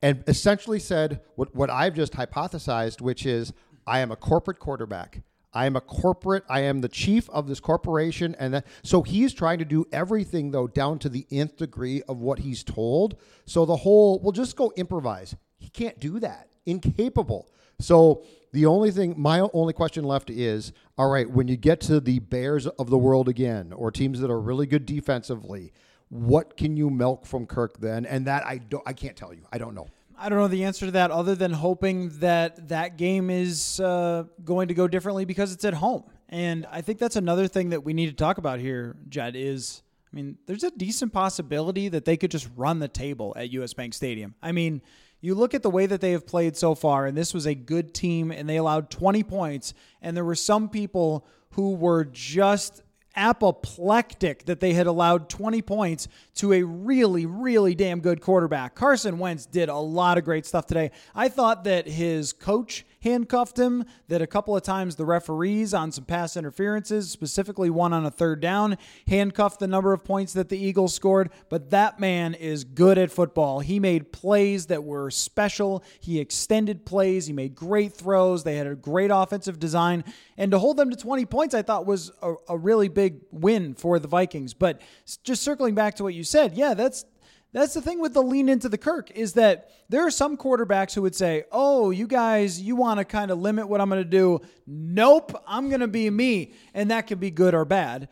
and 0.00 0.24
essentially 0.26 0.78
said 0.78 1.20
what, 1.36 1.54
what 1.54 1.70
i've 1.70 1.94
just 1.94 2.14
hypothesized 2.14 3.00
which 3.00 3.26
is 3.26 3.52
i 3.86 4.00
am 4.00 4.10
a 4.10 4.16
corporate 4.16 4.58
quarterback 4.58 5.22
I 5.56 5.64
am 5.64 5.74
a 5.74 5.80
corporate. 5.80 6.44
I 6.50 6.60
am 6.60 6.82
the 6.82 6.88
chief 6.88 7.30
of 7.30 7.48
this 7.48 7.60
corporation, 7.60 8.36
and 8.38 8.52
that, 8.52 8.66
so 8.82 9.00
he's 9.00 9.32
trying 9.32 9.58
to 9.58 9.64
do 9.64 9.86
everything 9.90 10.50
though 10.50 10.66
down 10.66 10.98
to 10.98 11.08
the 11.08 11.26
nth 11.30 11.56
degree 11.56 12.02
of 12.02 12.18
what 12.18 12.40
he's 12.40 12.62
told. 12.62 13.16
So 13.46 13.64
the 13.64 13.76
whole, 13.76 14.20
we'll 14.20 14.32
just 14.32 14.54
go 14.54 14.70
improvise. 14.76 15.34
He 15.56 15.70
can't 15.70 15.98
do 15.98 16.20
that. 16.20 16.50
Incapable. 16.66 17.48
So 17.78 18.24
the 18.52 18.66
only 18.66 18.90
thing, 18.90 19.14
my 19.16 19.40
only 19.52 19.72
question 19.72 20.04
left 20.04 20.30
is, 20.30 20.72
all 20.98 21.08
right, 21.08 21.28
when 21.28 21.48
you 21.48 21.56
get 21.56 21.80
to 21.82 22.00
the 22.00 22.18
Bears 22.18 22.66
of 22.66 22.90
the 22.90 22.98
world 22.98 23.28
again, 23.28 23.72
or 23.72 23.90
teams 23.90 24.20
that 24.20 24.30
are 24.30 24.40
really 24.40 24.66
good 24.66 24.86
defensively, 24.86 25.72
what 26.08 26.56
can 26.56 26.76
you 26.76 26.88
milk 26.90 27.26
from 27.26 27.46
Kirk 27.46 27.78
then? 27.80 28.06
And 28.06 28.26
that 28.26 28.46
I 28.46 28.58
don't, 28.58 28.82
I 28.86 28.92
can't 28.92 29.16
tell 29.16 29.34
you. 29.34 29.42
I 29.52 29.58
don't 29.58 29.74
know. 29.74 29.88
I 30.18 30.28
don't 30.28 30.38
know 30.38 30.48
the 30.48 30.64
answer 30.64 30.86
to 30.86 30.92
that 30.92 31.10
other 31.10 31.34
than 31.34 31.52
hoping 31.52 32.08
that 32.20 32.68
that 32.68 32.96
game 32.96 33.28
is 33.28 33.80
uh, 33.80 34.24
going 34.44 34.68
to 34.68 34.74
go 34.74 34.88
differently 34.88 35.26
because 35.26 35.52
it's 35.52 35.64
at 35.64 35.74
home. 35.74 36.04
And 36.28 36.66
I 36.70 36.80
think 36.80 36.98
that's 36.98 37.16
another 37.16 37.48
thing 37.48 37.70
that 37.70 37.84
we 37.84 37.92
need 37.92 38.06
to 38.06 38.14
talk 38.14 38.38
about 38.38 38.58
here, 38.58 38.96
Jed, 39.08 39.36
is 39.36 39.82
I 40.10 40.16
mean, 40.16 40.38
there's 40.46 40.64
a 40.64 40.70
decent 40.70 41.12
possibility 41.12 41.88
that 41.88 42.06
they 42.06 42.16
could 42.16 42.30
just 42.30 42.48
run 42.56 42.78
the 42.78 42.88
table 42.88 43.34
at 43.36 43.50
US 43.50 43.74
Bank 43.74 43.92
Stadium. 43.92 44.34
I 44.42 44.52
mean, 44.52 44.80
you 45.20 45.34
look 45.34 45.54
at 45.54 45.62
the 45.62 45.70
way 45.70 45.86
that 45.86 46.00
they 46.00 46.12
have 46.12 46.26
played 46.26 46.56
so 46.56 46.74
far, 46.74 47.06
and 47.06 47.16
this 47.16 47.32
was 47.32 47.46
a 47.46 47.54
good 47.54 47.94
team, 47.94 48.30
and 48.30 48.48
they 48.48 48.56
allowed 48.56 48.90
20 48.90 49.22
points, 49.22 49.74
and 50.02 50.16
there 50.16 50.24
were 50.24 50.34
some 50.34 50.68
people 50.68 51.26
who 51.50 51.74
were 51.74 52.04
just 52.04 52.82
apoplectic 53.16 54.44
that 54.44 54.60
they 54.60 54.74
had 54.74 54.86
allowed 54.86 55.28
20 55.28 55.62
points 55.62 56.06
to 56.34 56.52
a 56.52 56.62
really, 56.62 57.24
really 57.24 57.74
damn 57.74 58.00
good 58.00 58.20
quarterback. 58.20 58.74
Carson 58.74 59.18
Wentz 59.18 59.46
did 59.46 59.70
a 59.70 59.76
lot 59.76 60.18
of 60.18 60.24
great 60.24 60.44
stuff 60.44 60.66
today. 60.66 60.90
I 61.14 61.28
thought 61.28 61.64
that 61.64 61.88
his 61.88 62.34
coach 62.34 62.84
handcuffed 63.06 63.58
him, 63.58 63.84
that 64.08 64.20
a 64.20 64.26
couple 64.26 64.56
of 64.56 64.62
times 64.62 64.96
the 64.96 65.04
referees 65.04 65.72
on 65.72 65.92
some 65.92 66.04
pass 66.04 66.36
interferences, 66.36 67.08
specifically 67.10 67.70
one 67.70 67.92
on 67.92 68.04
a 68.04 68.10
third 68.10 68.40
down, 68.40 68.76
handcuffed 69.06 69.60
the 69.60 69.66
number 69.66 69.92
of 69.92 70.04
points 70.04 70.32
that 70.32 70.48
the 70.48 70.58
Eagles 70.58 70.92
scored. 70.92 71.30
But 71.48 71.70
that 71.70 72.00
man 72.00 72.34
is 72.34 72.64
good 72.64 72.98
at 72.98 73.12
football. 73.12 73.60
He 73.60 73.78
made 73.78 74.12
plays 74.12 74.66
that 74.66 74.84
were 74.84 75.10
special, 75.10 75.84
he 76.00 76.18
extended 76.18 76.84
plays, 76.84 77.26
he 77.26 77.32
made 77.32 77.54
great 77.54 77.92
throws, 77.92 78.42
they 78.42 78.56
had 78.56 78.66
a 78.66 78.74
great 78.74 79.10
offensive 79.12 79.58
design. 79.58 80.04
And 80.36 80.50
to 80.50 80.58
hold 80.58 80.76
them 80.76 80.90
to 80.90 80.96
20 80.96 81.24
points, 81.26 81.54
I 81.54 81.62
thought 81.62 81.86
was 81.86 82.10
a, 82.22 82.34
a 82.48 82.58
really 82.58 82.88
big 82.88 83.20
win 83.30 83.74
for 83.74 83.98
the 83.98 84.08
Vikings. 84.08 84.52
But 84.52 84.82
just 85.22 85.42
circling 85.42 85.74
back 85.74 85.94
to 85.96 86.02
what 86.02 86.14
you 86.14 86.24
said, 86.24 86.54
yeah, 86.54 86.74
that's 86.74 87.04
that's 87.52 87.74
the 87.74 87.80
thing 87.80 88.00
with 88.00 88.12
the 88.12 88.22
lean 88.22 88.48
into 88.48 88.68
the 88.68 88.78
Kirk 88.78 89.10
is 89.12 89.34
that 89.34 89.70
there 89.88 90.04
are 90.06 90.10
some 90.10 90.36
quarterbacks 90.36 90.94
who 90.94 91.02
would 91.02 91.14
say, 91.14 91.44
"Oh, 91.52 91.90
you 91.90 92.06
guys, 92.06 92.60
you 92.60 92.76
want 92.76 92.98
to 92.98 93.04
kind 93.04 93.30
of 93.30 93.38
limit 93.38 93.68
what 93.68 93.80
I'm 93.80 93.88
going 93.88 94.02
to 94.02 94.08
do." 94.08 94.40
Nope, 94.66 95.32
I'm 95.46 95.68
going 95.68 95.80
to 95.80 95.88
be 95.88 96.10
me, 96.10 96.52
and 96.74 96.90
that 96.90 97.06
can 97.06 97.18
be 97.18 97.30
good 97.30 97.54
or 97.54 97.64
bad. 97.64 98.08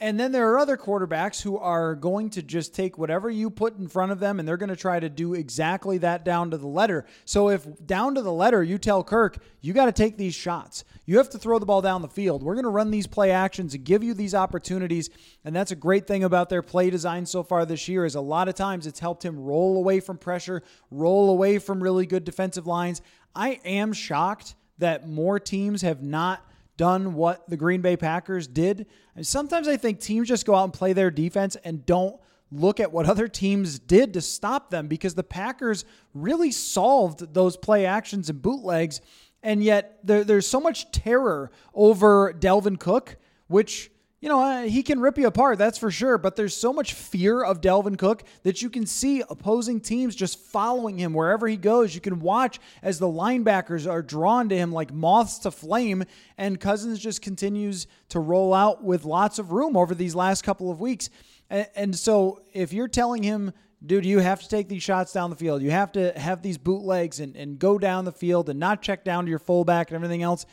And 0.00 0.18
then 0.18 0.30
there 0.30 0.52
are 0.52 0.58
other 0.58 0.76
quarterbacks 0.76 1.42
who 1.42 1.58
are 1.58 1.96
going 1.96 2.30
to 2.30 2.42
just 2.42 2.72
take 2.72 2.96
whatever 2.96 3.28
you 3.28 3.50
put 3.50 3.76
in 3.78 3.88
front 3.88 4.12
of 4.12 4.20
them 4.20 4.38
and 4.38 4.46
they're 4.46 4.56
going 4.56 4.68
to 4.68 4.76
try 4.76 5.00
to 5.00 5.08
do 5.08 5.34
exactly 5.34 5.98
that 5.98 6.24
down 6.24 6.52
to 6.52 6.56
the 6.56 6.68
letter. 6.68 7.04
So 7.24 7.48
if 7.48 7.66
down 7.84 8.14
to 8.14 8.22
the 8.22 8.32
letter 8.32 8.62
you 8.62 8.78
tell 8.78 9.02
Kirk, 9.02 9.38
you 9.60 9.72
got 9.72 9.86
to 9.86 9.92
take 9.92 10.16
these 10.16 10.36
shots. 10.36 10.84
You 11.04 11.16
have 11.16 11.30
to 11.30 11.38
throw 11.38 11.58
the 11.58 11.66
ball 11.66 11.82
down 11.82 12.02
the 12.02 12.08
field. 12.08 12.44
We're 12.44 12.54
going 12.54 12.62
to 12.62 12.70
run 12.70 12.92
these 12.92 13.08
play 13.08 13.32
actions 13.32 13.74
and 13.74 13.82
give 13.82 14.04
you 14.04 14.14
these 14.14 14.36
opportunities. 14.36 15.10
And 15.44 15.54
that's 15.54 15.72
a 15.72 15.76
great 15.76 16.06
thing 16.06 16.22
about 16.22 16.48
their 16.48 16.62
play 16.62 16.90
design 16.90 17.26
so 17.26 17.42
far 17.42 17.66
this 17.66 17.88
year 17.88 18.04
is 18.04 18.14
a 18.14 18.20
lot 18.20 18.48
of 18.48 18.54
times 18.54 18.86
it's 18.86 19.00
helped 19.00 19.24
him 19.24 19.36
roll 19.36 19.78
away 19.78 19.98
from 19.98 20.16
pressure, 20.16 20.62
roll 20.92 21.30
away 21.30 21.58
from 21.58 21.82
really 21.82 22.06
good 22.06 22.22
defensive 22.22 22.68
lines. 22.68 23.02
I 23.34 23.58
am 23.64 23.92
shocked 23.92 24.54
that 24.78 25.08
more 25.08 25.40
teams 25.40 25.82
have 25.82 26.04
not 26.04 26.44
done 26.78 27.12
what 27.12 27.46
the 27.50 27.58
Green 27.58 27.82
Bay 27.82 27.98
Packers 27.98 28.48
did. 28.48 28.86
And 29.14 29.26
sometimes 29.26 29.68
I 29.68 29.76
think 29.76 30.00
teams 30.00 30.28
just 30.28 30.46
go 30.46 30.54
out 30.54 30.64
and 30.64 30.72
play 30.72 30.94
their 30.94 31.10
defense 31.10 31.56
and 31.56 31.84
don't 31.84 32.18
look 32.50 32.80
at 32.80 32.90
what 32.90 33.06
other 33.10 33.28
teams 33.28 33.78
did 33.78 34.14
to 34.14 34.22
stop 34.22 34.70
them 34.70 34.88
because 34.88 35.14
the 35.14 35.22
Packers 35.22 35.84
really 36.14 36.50
solved 36.50 37.34
those 37.34 37.58
play 37.58 37.84
actions 37.84 38.30
and 38.30 38.40
bootlegs. 38.40 39.02
And 39.42 39.62
yet 39.62 39.98
there, 40.02 40.24
there's 40.24 40.46
so 40.46 40.60
much 40.60 40.90
terror 40.90 41.50
over 41.74 42.32
Dalvin 42.32 42.80
Cook, 42.80 43.18
which 43.48 43.90
you 44.20 44.28
know, 44.28 44.40
uh, 44.40 44.62
he 44.62 44.82
can 44.82 44.98
rip 44.98 45.16
you 45.16 45.28
apart, 45.28 45.58
that's 45.58 45.78
for 45.78 45.92
sure. 45.92 46.18
But 46.18 46.34
there's 46.34 46.56
so 46.56 46.72
much 46.72 46.94
fear 46.94 47.42
of 47.42 47.60
Dalvin 47.60 47.96
Cook 47.96 48.24
that 48.42 48.60
you 48.60 48.68
can 48.68 48.84
see 48.84 49.22
opposing 49.30 49.80
teams 49.80 50.16
just 50.16 50.40
following 50.40 50.98
him 50.98 51.12
wherever 51.12 51.46
he 51.46 51.56
goes. 51.56 51.94
You 51.94 52.00
can 52.00 52.18
watch 52.18 52.58
as 52.82 52.98
the 52.98 53.06
linebackers 53.06 53.88
are 53.88 54.02
drawn 54.02 54.48
to 54.48 54.56
him 54.56 54.72
like 54.72 54.92
moths 54.92 55.38
to 55.40 55.52
flame, 55.52 56.02
and 56.36 56.58
Cousins 56.58 56.98
just 56.98 57.22
continues 57.22 57.86
to 58.08 58.18
roll 58.18 58.52
out 58.52 58.82
with 58.82 59.04
lots 59.04 59.38
of 59.38 59.52
room 59.52 59.76
over 59.76 59.94
these 59.94 60.16
last 60.16 60.42
couple 60.42 60.68
of 60.70 60.80
weeks. 60.80 61.10
And, 61.48 61.68
and 61.76 61.96
so 61.96 62.42
if 62.52 62.72
you're 62.72 62.88
telling 62.88 63.22
him, 63.22 63.52
dude, 63.86 64.04
you 64.04 64.18
have 64.18 64.40
to 64.40 64.48
take 64.48 64.68
these 64.68 64.82
shots 64.82 65.12
down 65.12 65.30
the 65.30 65.36
field, 65.36 65.62
you 65.62 65.70
have 65.70 65.92
to 65.92 66.18
have 66.18 66.42
these 66.42 66.58
bootlegs 66.58 67.20
and, 67.20 67.36
and 67.36 67.56
go 67.56 67.78
down 67.78 68.04
the 68.04 68.10
field 68.10 68.48
and 68.48 68.58
not 68.58 68.82
check 68.82 69.04
down 69.04 69.26
to 69.26 69.30
your 69.30 69.38
fullback 69.38 69.90
and 69.90 69.94
everything 69.94 70.24
else 70.24 70.44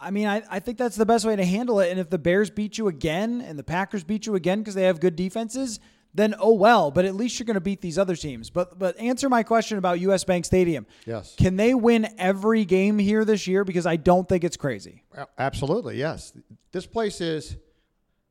I 0.00 0.10
mean, 0.10 0.26
I, 0.26 0.42
I 0.50 0.60
think 0.60 0.78
that's 0.78 0.96
the 0.96 1.06
best 1.06 1.24
way 1.24 1.34
to 1.34 1.44
handle 1.44 1.80
it. 1.80 1.90
And 1.90 1.98
if 1.98 2.10
the 2.10 2.18
Bears 2.18 2.50
beat 2.50 2.78
you 2.78 2.88
again 2.88 3.40
and 3.40 3.58
the 3.58 3.64
Packers 3.64 4.04
beat 4.04 4.26
you 4.26 4.34
again 4.34 4.60
because 4.60 4.74
they 4.74 4.84
have 4.84 5.00
good 5.00 5.16
defenses, 5.16 5.80
then 6.14 6.34
oh 6.38 6.54
well. 6.54 6.90
But 6.90 7.04
at 7.04 7.14
least 7.14 7.38
you're 7.38 7.46
going 7.46 7.54
to 7.54 7.60
beat 7.60 7.80
these 7.80 7.98
other 7.98 8.16
teams. 8.16 8.50
But 8.50 8.78
but 8.78 8.98
answer 8.98 9.28
my 9.28 9.42
question 9.42 9.78
about 9.78 10.00
US 10.00 10.24
Bank 10.24 10.44
Stadium. 10.44 10.86
Yes. 11.04 11.34
Can 11.36 11.56
they 11.56 11.74
win 11.74 12.08
every 12.18 12.64
game 12.64 12.98
here 12.98 13.24
this 13.24 13.46
year? 13.46 13.64
Because 13.64 13.86
I 13.86 13.96
don't 13.96 14.28
think 14.28 14.44
it's 14.44 14.56
crazy. 14.56 15.02
Absolutely, 15.38 15.96
yes. 15.96 16.32
This 16.72 16.86
place 16.86 17.20
is 17.20 17.56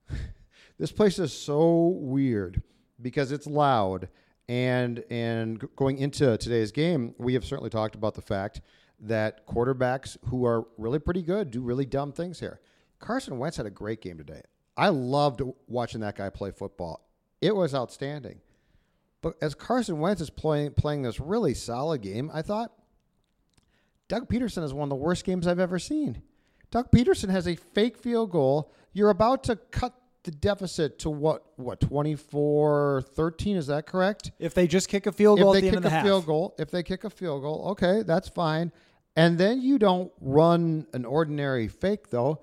this 0.80 0.92
place 0.92 1.20
is 1.20 1.34
so 1.34 1.88
weird 2.00 2.62
because 3.02 3.32
it's 3.32 3.46
loud 3.48 4.08
and 4.50 5.04
and 5.10 5.64
going 5.76 5.98
into 5.98 6.38
today's 6.38 6.72
game, 6.72 7.14
we 7.18 7.34
have 7.34 7.46
certainly 7.46 7.70
talked 7.70 7.96
about 7.96 8.16
the 8.16 8.22
fact 8.22 8.62
that 9.00 9.46
quarterbacks 9.48 10.18
who 10.30 10.46
are 10.46 10.66
really 10.78 11.00
pretty 11.00 11.22
good 11.22 11.52
do 11.52 11.62
really 11.62 11.86
dumb 11.86 12.12
things 12.12 12.40
here. 12.40 12.60
Carson 13.00 13.38
Wentz 13.38 13.58
had 13.58 13.66
a 13.66 13.72
great 13.72 14.02
game 14.02 14.18
today. 14.18 14.42
I 14.76 14.90
loved 14.90 15.42
watching 15.68 16.02
that 16.02 16.16
guy 16.16 16.30
play 16.30 16.52
football. 16.52 17.08
It 17.42 17.56
was 17.56 17.76
outstanding. 17.76 18.42
But 19.22 19.36
as 19.42 19.56
Carson 19.56 20.00
Wentz 20.00 20.22
is 20.22 20.30
playing 20.30 20.74
playing 20.74 21.02
this 21.02 21.20
really 21.20 21.54
solid 21.54 22.02
game, 22.02 22.30
I 22.34 22.42
thought 22.42 22.72
Doug 24.08 24.30
Pederson 24.30 24.64
is 24.64 24.74
one 24.74 24.86
of 24.86 24.90
the 24.90 24.96
worst 24.96 25.26
games 25.26 25.48
I've 25.48 25.60
ever 25.60 25.80
seen. 25.80 26.22
Doug 26.72 26.92
Pederson 26.92 27.30
has 27.30 27.48
a 27.48 27.56
fake 27.56 27.98
field 27.98 28.32
goal. 28.32 28.72
You're 28.94 29.10
about 29.10 29.44
to 29.46 29.56
cut 29.56 29.94
the 30.28 30.32
deficit 30.32 31.00
to 31.00 31.10
what 31.10 31.46
what 31.56 31.80
24 31.80 33.02
13 33.14 33.56
is 33.56 33.68
that 33.68 33.86
correct 33.86 34.32
if 34.40 34.54
they 34.54 34.68
just 34.68 34.90
kick 34.90 35.06
a 35.06 35.12
field 35.14 35.40
goal 35.40 35.54
if 35.54 35.62
they 35.62 35.70
kick 35.70 35.80
the 35.80 36.00
a 36.00 36.04
field 36.04 36.26
goal 36.26 36.54
if 36.60 36.70
they 36.70 36.84
kick 36.84 37.06
a 37.06 37.10
field 37.10 37.44
goal 37.44 37.70
okay 37.70 38.04
that's 38.04 38.28
fine 38.28 38.70
and 39.18 39.40
then 39.40 39.62
you 39.62 39.80
don't 39.80 40.12
run 40.22 40.86
an 40.94 41.04
ordinary 41.04 41.68
fake, 41.68 42.12
though. 42.12 42.40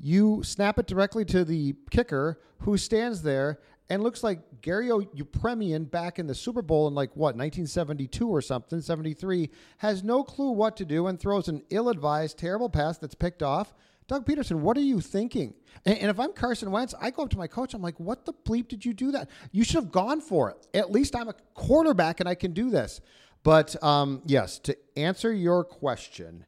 You 0.00 0.42
snap 0.42 0.78
it 0.80 0.88
directly 0.88 1.24
to 1.26 1.44
the 1.44 1.76
kicker 1.90 2.40
who 2.58 2.76
stands 2.76 3.22
there 3.22 3.60
and 3.88 4.02
looks 4.02 4.24
like 4.24 4.60
Gary 4.60 4.88
Yepremian 4.88 5.88
back 5.88 6.18
in 6.18 6.26
the 6.26 6.34
Super 6.34 6.60
Bowl 6.60 6.88
in 6.88 6.94
like 6.94 7.10
what 7.10 7.36
1972 7.36 8.28
or 8.28 8.42
something, 8.42 8.80
73, 8.80 9.48
has 9.78 10.02
no 10.02 10.24
clue 10.24 10.50
what 10.50 10.76
to 10.78 10.84
do 10.84 11.06
and 11.06 11.20
throws 11.20 11.46
an 11.46 11.62
ill-advised, 11.70 12.36
terrible 12.36 12.68
pass 12.68 12.98
that's 12.98 13.14
picked 13.14 13.42
off. 13.42 13.72
Doug 14.08 14.26
Pederson, 14.26 14.60
what 14.60 14.76
are 14.76 14.80
you 14.80 15.00
thinking? 15.00 15.54
And, 15.84 15.98
and, 15.98 16.10
if 16.10 16.18
I'm 16.18 16.32
Carson 16.32 16.70
Wentz, 16.72 16.94
I 17.00 17.10
go 17.10 17.22
up 17.22 17.30
to 17.30 17.38
my 17.38 17.46
coach. 17.46 17.74
I'm 17.74 17.82
like, 17.82 18.00
what 18.00 18.24
the 18.24 18.32
bleep 18.32 18.66
did 18.66 18.84
you 18.84 18.92
do 18.92 19.12
that? 19.12 19.28
You 19.52 19.62
should 19.62 19.76
have 19.76 19.92
gone 19.92 20.20
for 20.20 20.50
it. 20.50 20.66
At 20.74 20.90
least 20.90 21.14
I'm 21.14 21.28
a 21.28 21.34
quarterback 21.54 22.18
and 22.18 22.28
I 22.28 22.34
can 22.34 22.52
do 22.52 22.70
this. 22.70 23.00
But 23.42 23.82
um, 23.82 24.22
yes, 24.26 24.58
to 24.60 24.76
answer 24.96 25.32
your 25.32 25.64
question, 25.64 26.44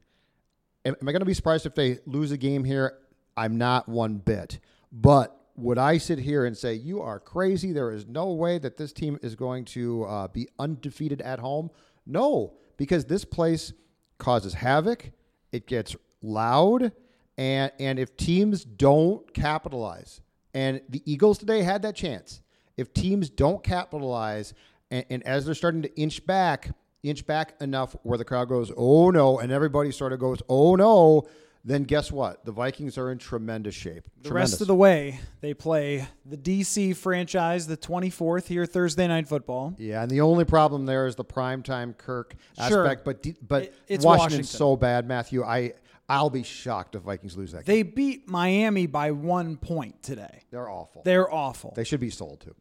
am, 0.85 0.95
am 1.01 1.07
I 1.07 1.11
going 1.11 1.21
to 1.21 1.25
be 1.25 1.33
surprised 1.33 1.65
if 1.65 1.75
they 1.75 1.99
lose 2.05 2.31
a 2.31 2.37
game 2.37 2.63
here? 2.63 2.97
I'm 3.37 3.57
not 3.57 3.87
one 3.87 4.17
bit. 4.17 4.59
But 4.91 5.37
would 5.55 5.77
I 5.77 5.97
sit 5.97 6.19
here 6.19 6.45
and 6.45 6.57
say, 6.57 6.73
you 6.73 7.01
are 7.01 7.19
crazy? 7.19 7.71
There 7.71 7.91
is 7.91 8.07
no 8.07 8.31
way 8.31 8.57
that 8.57 8.77
this 8.77 8.91
team 8.91 9.17
is 9.21 9.35
going 9.35 9.65
to 9.65 10.03
uh, 10.03 10.27
be 10.27 10.49
undefeated 10.59 11.21
at 11.21 11.39
home? 11.39 11.69
No, 12.05 12.53
because 12.77 13.05
this 13.05 13.25
place 13.25 13.73
causes 14.17 14.53
havoc. 14.53 15.11
It 15.51 15.67
gets 15.67 15.95
loud. 16.21 16.91
And, 17.37 17.71
and 17.79 17.99
if 17.99 18.17
teams 18.17 18.63
don't 18.63 19.33
capitalize, 19.33 20.21
and 20.53 20.81
the 20.89 21.01
Eagles 21.05 21.37
today 21.37 21.61
had 21.63 21.81
that 21.83 21.95
chance, 21.95 22.41
if 22.77 22.93
teams 22.93 23.29
don't 23.29 23.63
capitalize, 23.63 24.53
and, 24.89 25.05
and 25.09 25.23
as 25.23 25.45
they're 25.45 25.55
starting 25.55 25.81
to 25.83 25.99
inch 25.99 26.25
back, 26.25 26.71
inch 27.03 27.25
back 27.25 27.55
enough 27.61 27.95
where 28.03 28.17
the 28.17 28.25
crowd 28.25 28.49
goes, 28.49 28.71
oh 28.75 29.09
no, 29.09 29.39
and 29.39 29.51
everybody 29.51 29.91
sort 29.91 30.13
of 30.13 30.19
goes, 30.19 30.39
oh 30.49 30.75
no, 30.75 31.27
then 31.63 31.83
guess 31.83 32.11
what? 32.11 32.43
The 32.43 32.51
Vikings 32.51 32.97
are 32.97 33.11
in 33.11 33.17
tremendous 33.17 33.75
shape. 33.75 34.07
The 34.21 34.29
tremendous. 34.29 34.53
rest 34.53 34.61
of 34.61 34.67
the 34.67 34.75
way, 34.75 35.19
they 35.41 35.53
play 35.53 36.07
the 36.25 36.37
DC 36.37 36.95
franchise 36.95 37.67
the 37.67 37.77
24th 37.77 38.47
here 38.47 38.65
Thursday 38.65 39.07
night 39.07 39.27
football. 39.27 39.75
Yeah, 39.77 40.01
and 40.01 40.09
the 40.09 40.21
only 40.21 40.45
problem 40.45 40.85
there 40.85 41.05
is 41.05 41.15
the 41.15 41.25
primetime 41.25 41.95
Kirk 41.97 42.35
sure. 42.67 42.85
aspect, 42.85 43.05
but 43.05 43.25
but 43.47 43.63
it, 43.63 43.73
it's 43.87 44.05
Washington's 44.05 44.31
Washington. 44.31 44.43
so 44.45 44.75
bad, 44.75 45.07
Matthew. 45.07 45.43
I 45.43 45.73
I'll 46.09 46.29
be 46.29 46.43
shocked 46.43 46.95
if 46.95 47.03
Vikings 47.03 47.37
lose 47.37 47.53
that. 47.53 47.65
They 47.65 47.83
beat 47.83 48.27
Miami 48.27 48.85
by 48.85 49.11
1 49.11 49.57
point 49.57 50.03
today. 50.03 50.43
They're 50.51 50.69
awful. 50.69 51.03
They're 51.05 51.31
awful. 51.33 51.73
They 51.75 51.85
should 51.85 52.01
be 52.01 52.09
sold 52.09 52.41
too. 52.41 52.55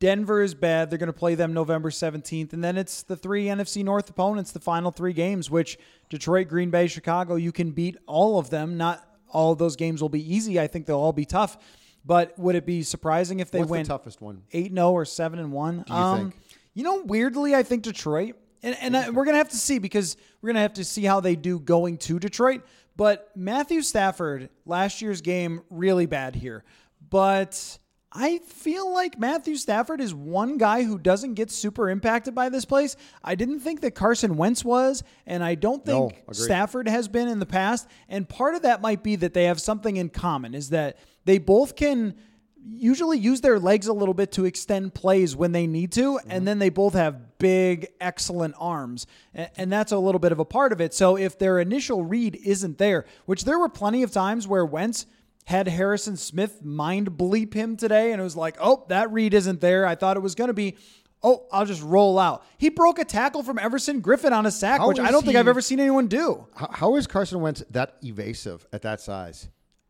Denver 0.00 0.42
is 0.42 0.54
bad. 0.54 0.90
They're 0.90 0.98
going 0.98 1.08
to 1.08 1.12
play 1.12 1.34
them 1.34 1.52
November 1.52 1.90
17th. 1.90 2.54
And 2.54 2.64
then 2.64 2.76
it's 2.78 3.02
the 3.02 3.16
three 3.16 3.44
NFC 3.44 3.84
North 3.84 4.08
opponents, 4.08 4.50
the 4.50 4.60
final 4.60 4.90
three 4.90 5.12
games, 5.12 5.50
which 5.50 5.78
Detroit, 6.08 6.48
Green 6.48 6.70
Bay, 6.70 6.86
Chicago, 6.86 7.36
you 7.36 7.52
can 7.52 7.70
beat 7.70 7.98
all 8.06 8.38
of 8.38 8.48
them. 8.48 8.78
Not 8.78 9.06
all 9.28 9.52
of 9.52 9.58
those 9.58 9.76
games 9.76 10.00
will 10.00 10.08
be 10.08 10.34
easy. 10.34 10.58
I 10.58 10.66
think 10.66 10.86
they'll 10.86 10.98
all 10.98 11.12
be 11.12 11.26
tough. 11.26 11.58
But 12.04 12.36
would 12.38 12.54
it 12.54 12.64
be 12.64 12.82
surprising 12.82 13.40
if 13.40 13.50
they 13.50 13.58
What's 13.58 13.70
win 13.70 13.82
the 13.82 13.88
toughest 13.88 14.22
one? 14.22 14.42
8 14.52 14.72
0 14.72 14.90
or 14.90 15.04
7 15.04 15.38
and 15.38 15.52
1? 15.52 15.84
Do 15.86 15.92
you 15.92 15.98
um, 15.98 16.18
think? 16.18 16.42
You 16.72 16.84
know, 16.84 17.02
weirdly, 17.02 17.54
I 17.54 17.62
think 17.62 17.82
Detroit. 17.82 18.36
And, 18.62 18.76
and 18.80 18.96
I, 18.96 19.10
we're 19.10 19.24
going 19.24 19.34
to 19.34 19.38
have 19.38 19.50
to 19.50 19.56
see 19.56 19.78
because 19.78 20.16
we're 20.40 20.48
going 20.48 20.56
to 20.56 20.62
have 20.62 20.74
to 20.74 20.84
see 20.84 21.04
how 21.04 21.20
they 21.20 21.36
do 21.36 21.58
going 21.58 21.98
to 21.98 22.18
Detroit. 22.18 22.62
But 22.96 23.30
Matthew 23.36 23.82
Stafford, 23.82 24.48
last 24.64 25.02
year's 25.02 25.20
game, 25.20 25.62
really 25.68 26.06
bad 26.06 26.34
here. 26.34 26.64
But 27.10 27.78
I 28.12 28.38
feel 28.38 28.92
like 28.92 29.20
Matthew 29.20 29.54
Stafford 29.54 30.00
is 30.00 30.12
one 30.12 30.58
guy 30.58 30.82
who 30.82 30.98
doesn't 30.98 31.34
get 31.34 31.50
super 31.50 31.88
impacted 31.88 32.34
by 32.34 32.48
this 32.48 32.64
place. 32.64 32.96
I 33.22 33.36
didn't 33.36 33.60
think 33.60 33.82
that 33.82 33.92
Carson 33.94 34.36
Wentz 34.36 34.64
was, 34.64 35.04
and 35.26 35.44
I 35.44 35.54
don't 35.54 35.84
think 35.84 36.12
agreed. 36.12 36.34
Stafford 36.34 36.88
has 36.88 37.06
been 37.06 37.28
in 37.28 37.38
the 37.38 37.46
past. 37.46 37.88
And 38.08 38.28
part 38.28 38.56
of 38.56 38.62
that 38.62 38.80
might 38.80 39.04
be 39.04 39.14
that 39.16 39.32
they 39.32 39.44
have 39.44 39.60
something 39.60 39.96
in 39.96 40.08
common 40.08 40.54
is 40.54 40.70
that 40.70 40.98
they 41.24 41.38
both 41.38 41.76
can 41.76 42.16
usually 42.62 43.18
use 43.18 43.40
their 43.40 43.58
legs 43.58 43.86
a 43.86 43.92
little 43.92 44.12
bit 44.12 44.32
to 44.32 44.44
extend 44.44 44.92
plays 44.92 45.36
when 45.36 45.52
they 45.52 45.66
need 45.66 45.92
to, 45.92 46.18
and 46.18 46.30
mm-hmm. 46.30 46.44
then 46.44 46.58
they 46.58 46.68
both 46.68 46.94
have 46.94 47.38
big, 47.38 47.88
excellent 48.00 48.54
arms. 48.58 49.06
And 49.34 49.72
that's 49.72 49.92
a 49.92 49.98
little 49.98 50.18
bit 50.18 50.32
of 50.32 50.40
a 50.40 50.44
part 50.44 50.72
of 50.72 50.80
it. 50.80 50.92
So 50.92 51.16
if 51.16 51.38
their 51.38 51.58
initial 51.58 52.04
read 52.04 52.36
isn't 52.44 52.78
there, 52.78 53.06
which 53.26 53.44
there 53.44 53.58
were 53.58 53.68
plenty 53.68 54.02
of 54.02 54.10
times 54.10 54.48
where 54.48 54.66
Wentz 54.66 55.06
had 55.46 55.68
Harrison 55.68 56.16
Smith 56.16 56.62
mind 56.64 57.12
bleep 57.12 57.54
him 57.54 57.76
today, 57.76 58.12
and 58.12 58.20
it 58.20 58.24
was 58.24 58.36
like, 58.36 58.56
oh, 58.60 58.84
that 58.88 59.12
read 59.12 59.34
isn't 59.34 59.60
there. 59.60 59.86
I 59.86 59.94
thought 59.94 60.16
it 60.16 60.20
was 60.20 60.34
going 60.34 60.48
to 60.48 60.54
be. 60.54 60.76
Oh, 61.22 61.44
I'll 61.52 61.66
just 61.66 61.82
roll 61.82 62.18
out. 62.18 62.44
He 62.56 62.70
broke 62.70 62.98
a 62.98 63.04
tackle 63.04 63.42
from 63.42 63.58
Everson 63.58 64.00
Griffen 64.00 64.32
on 64.32 64.46
a 64.46 64.50
sack, 64.50 64.80
How 64.80 64.88
which 64.88 64.98
I 64.98 65.10
don't 65.10 65.22
think 65.22 65.36
I've 65.36 65.48
ever 65.48 65.60
seen 65.60 65.78
anyone 65.78 66.06
do. 66.06 66.46
How, 66.54 66.70
how 66.72 66.96
is 66.96 67.06
Carson 67.06 67.40
Wentz 67.40 67.62
that 67.70 67.96
evasive 68.02 68.66
at 68.72 68.82
that 68.82 69.02
size? 69.02 69.48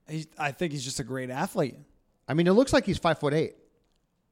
He's, 0.08 0.26
I 0.36 0.50
think 0.50 0.72
he's 0.72 0.84
just 0.84 0.98
a 0.98 1.04
great 1.04 1.30
athlete. 1.30 1.76
I 2.26 2.34
mean, 2.34 2.48
it 2.48 2.52
looks 2.52 2.72
like 2.72 2.84
he's 2.84 2.98
five 2.98 3.20
foot 3.20 3.32
eight. 3.32 3.54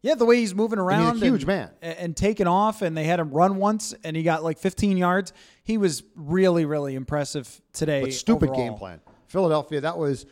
Yeah, 0.02 0.14
the 0.14 0.24
way 0.24 0.36
he's 0.36 0.54
moving 0.54 0.78
around, 0.78 1.14
he's 1.14 1.22
a 1.22 1.26
huge 1.26 1.42
and, 1.42 1.48
man. 1.48 1.70
and, 1.82 1.98
and 1.98 2.16
taking 2.16 2.46
off, 2.46 2.82
and 2.82 2.96
they 2.96 3.04
had 3.04 3.18
him 3.18 3.30
run 3.30 3.56
once, 3.56 3.94
and 4.04 4.16
he 4.16 4.22
got 4.22 4.44
like 4.44 4.58
15 4.58 4.96
yards. 4.96 5.32
He 5.64 5.76
was 5.76 6.04
really, 6.14 6.64
really 6.64 6.94
impressive 6.94 7.60
today. 7.72 8.02
But 8.02 8.12
stupid 8.12 8.50
overall. 8.50 8.68
game 8.68 8.78
plan. 8.78 9.00
Philadelphia, 9.26 9.80
that 9.80 9.98
was 9.98 10.24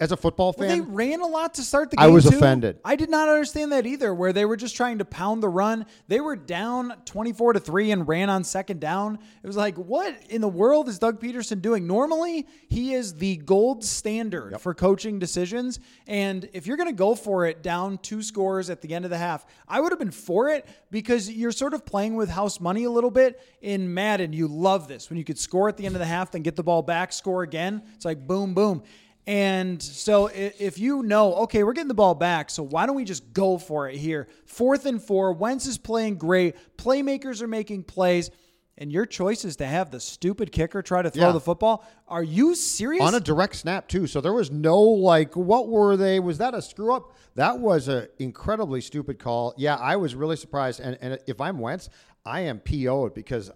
as 0.00 0.12
a 0.12 0.16
football 0.16 0.54
Well, 0.56 0.68
they 0.68 0.80
ran 0.80 1.20
a 1.20 1.26
lot 1.26 1.54
to 1.54 1.62
start 1.62 1.90
the 1.90 1.96
game. 1.96 2.04
I 2.04 2.08
was 2.08 2.28
too. 2.28 2.36
offended. 2.36 2.78
I 2.84 2.96
did 2.96 3.10
not 3.10 3.28
understand 3.28 3.72
that 3.72 3.86
either. 3.86 4.14
Where 4.14 4.32
they 4.32 4.44
were 4.44 4.56
just 4.56 4.76
trying 4.76 4.98
to 4.98 5.04
pound 5.04 5.42
the 5.42 5.48
run. 5.48 5.86
They 6.08 6.20
were 6.20 6.36
down 6.36 6.94
twenty-four 7.04 7.52
to 7.52 7.60
three 7.60 7.90
and 7.90 8.08
ran 8.08 8.30
on 8.30 8.44
second 8.44 8.80
down. 8.80 9.18
It 9.42 9.46
was 9.46 9.56
like, 9.56 9.76
what 9.76 10.16
in 10.30 10.40
the 10.40 10.48
world 10.48 10.88
is 10.88 10.98
Doug 10.98 11.20
Pederson 11.20 11.60
doing? 11.60 11.86
Normally, 11.86 12.46
he 12.68 12.94
is 12.94 13.14
the 13.14 13.36
gold 13.36 13.84
standard 13.84 14.60
for 14.60 14.74
coaching 14.74 15.18
decisions. 15.18 15.80
And 16.06 16.48
if 16.52 16.66
you're 16.66 16.76
going 16.76 16.88
to 16.88 16.94
go 16.94 17.14
for 17.14 17.46
it 17.46 17.62
down 17.62 17.98
two 17.98 18.22
scores 18.22 18.70
at 18.70 18.80
the 18.80 18.94
end 18.94 19.04
of 19.04 19.10
the 19.10 19.18
half, 19.18 19.44
I 19.68 19.80
would 19.80 19.92
have 19.92 19.98
been 19.98 20.10
for 20.10 20.48
it 20.48 20.66
because 20.90 21.30
you're 21.30 21.52
sort 21.52 21.74
of 21.74 21.84
playing 21.84 22.14
with 22.14 22.30
house 22.30 22.58
money 22.60 22.84
a 22.84 22.90
little 22.90 23.10
bit 23.10 23.40
in 23.60 23.92
Madden. 23.92 24.32
You 24.32 24.48
love 24.48 24.88
this 24.88 25.10
when 25.10 25.18
you 25.18 25.24
could 25.24 25.38
score 25.38 25.68
at 25.68 25.76
the 25.76 25.84
end 25.84 25.94
of 25.94 26.00
the 26.00 26.06
half, 26.06 26.30
then 26.30 26.42
get 26.42 26.56
the 26.56 26.62
ball 26.62 26.82
back, 26.82 27.12
score 27.12 27.42
again. 27.42 27.82
It's 27.94 28.04
like 28.04 28.26
boom, 28.26 28.54
boom. 28.54 28.82
And 29.26 29.82
so 29.82 30.26
if 30.26 30.78
you 30.78 31.02
know, 31.02 31.34
okay, 31.44 31.62
we're 31.64 31.72
getting 31.72 31.88
the 31.88 31.94
ball 31.94 32.14
back, 32.14 32.50
so 32.50 32.62
why 32.62 32.84
don't 32.84 32.94
we 32.96 33.04
just 33.04 33.32
go 33.32 33.56
for 33.56 33.88
it 33.88 33.96
here? 33.96 34.28
Fourth 34.44 34.84
and 34.84 35.02
four. 35.02 35.32
Wentz 35.32 35.66
is 35.66 35.78
playing 35.78 36.16
great. 36.16 36.56
Playmakers 36.76 37.40
are 37.40 37.46
making 37.48 37.84
plays. 37.84 38.30
And 38.76 38.90
your 38.90 39.06
choice 39.06 39.44
is 39.44 39.54
to 39.56 39.66
have 39.66 39.92
the 39.92 40.00
stupid 40.00 40.50
kicker 40.50 40.82
try 40.82 41.00
to 41.00 41.08
throw 41.08 41.26
Yeah. 41.28 41.32
the 41.32 41.40
football. 41.40 41.84
Are 42.08 42.24
you 42.24 42.56
serious? 42.56 43.04
on 43.04 43.14
a 43.14 43.20
direct 43.20 43.54
snap 43.54 43.86
too. 43.86 44.08
So 44.08 44.20
there 44.20 44.32
was 44.32 44.50
no 44.50 44.76
like, 44.80 45.36
what 45.36 45.68
were 45.68 45.96
they? 45.96 46.18
Was 46.18 46.38
that 46.38 46.54
a 46.54 46.60
screw 46.60 46.92
up? 46.92 47.12
That 47.36 47.60
was 47.60 47.86
an 47.86 48.08
incredibly 48.18 48.80
stupid 48.80 49.20
call. 49.20 49.54
Yeah, 49.56 49.76
I 49.76 49.94
was 49.94 50.16
really 50.16 50.34
surprised. 50.36 50.80
And 50.80 50.98
and 51.00 51.20
if 51.28 51.40
I'm 51.40 51.60
Wentz, 51.60 51.88
I 52.26 52.40
am 52.40 52.58
PO'd 52.58 53.14
because 53.14 53.48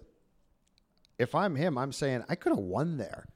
if 1.17 1.35
I'm 1.35 1.55
him, 1.57 1.77
I'm 1.77 1.91
saying 1.91 2.23
I 2.29 2.35
could 2.35 2.53
have 2.53 2.59
won 2.59 2.95
there. 2.97 3.27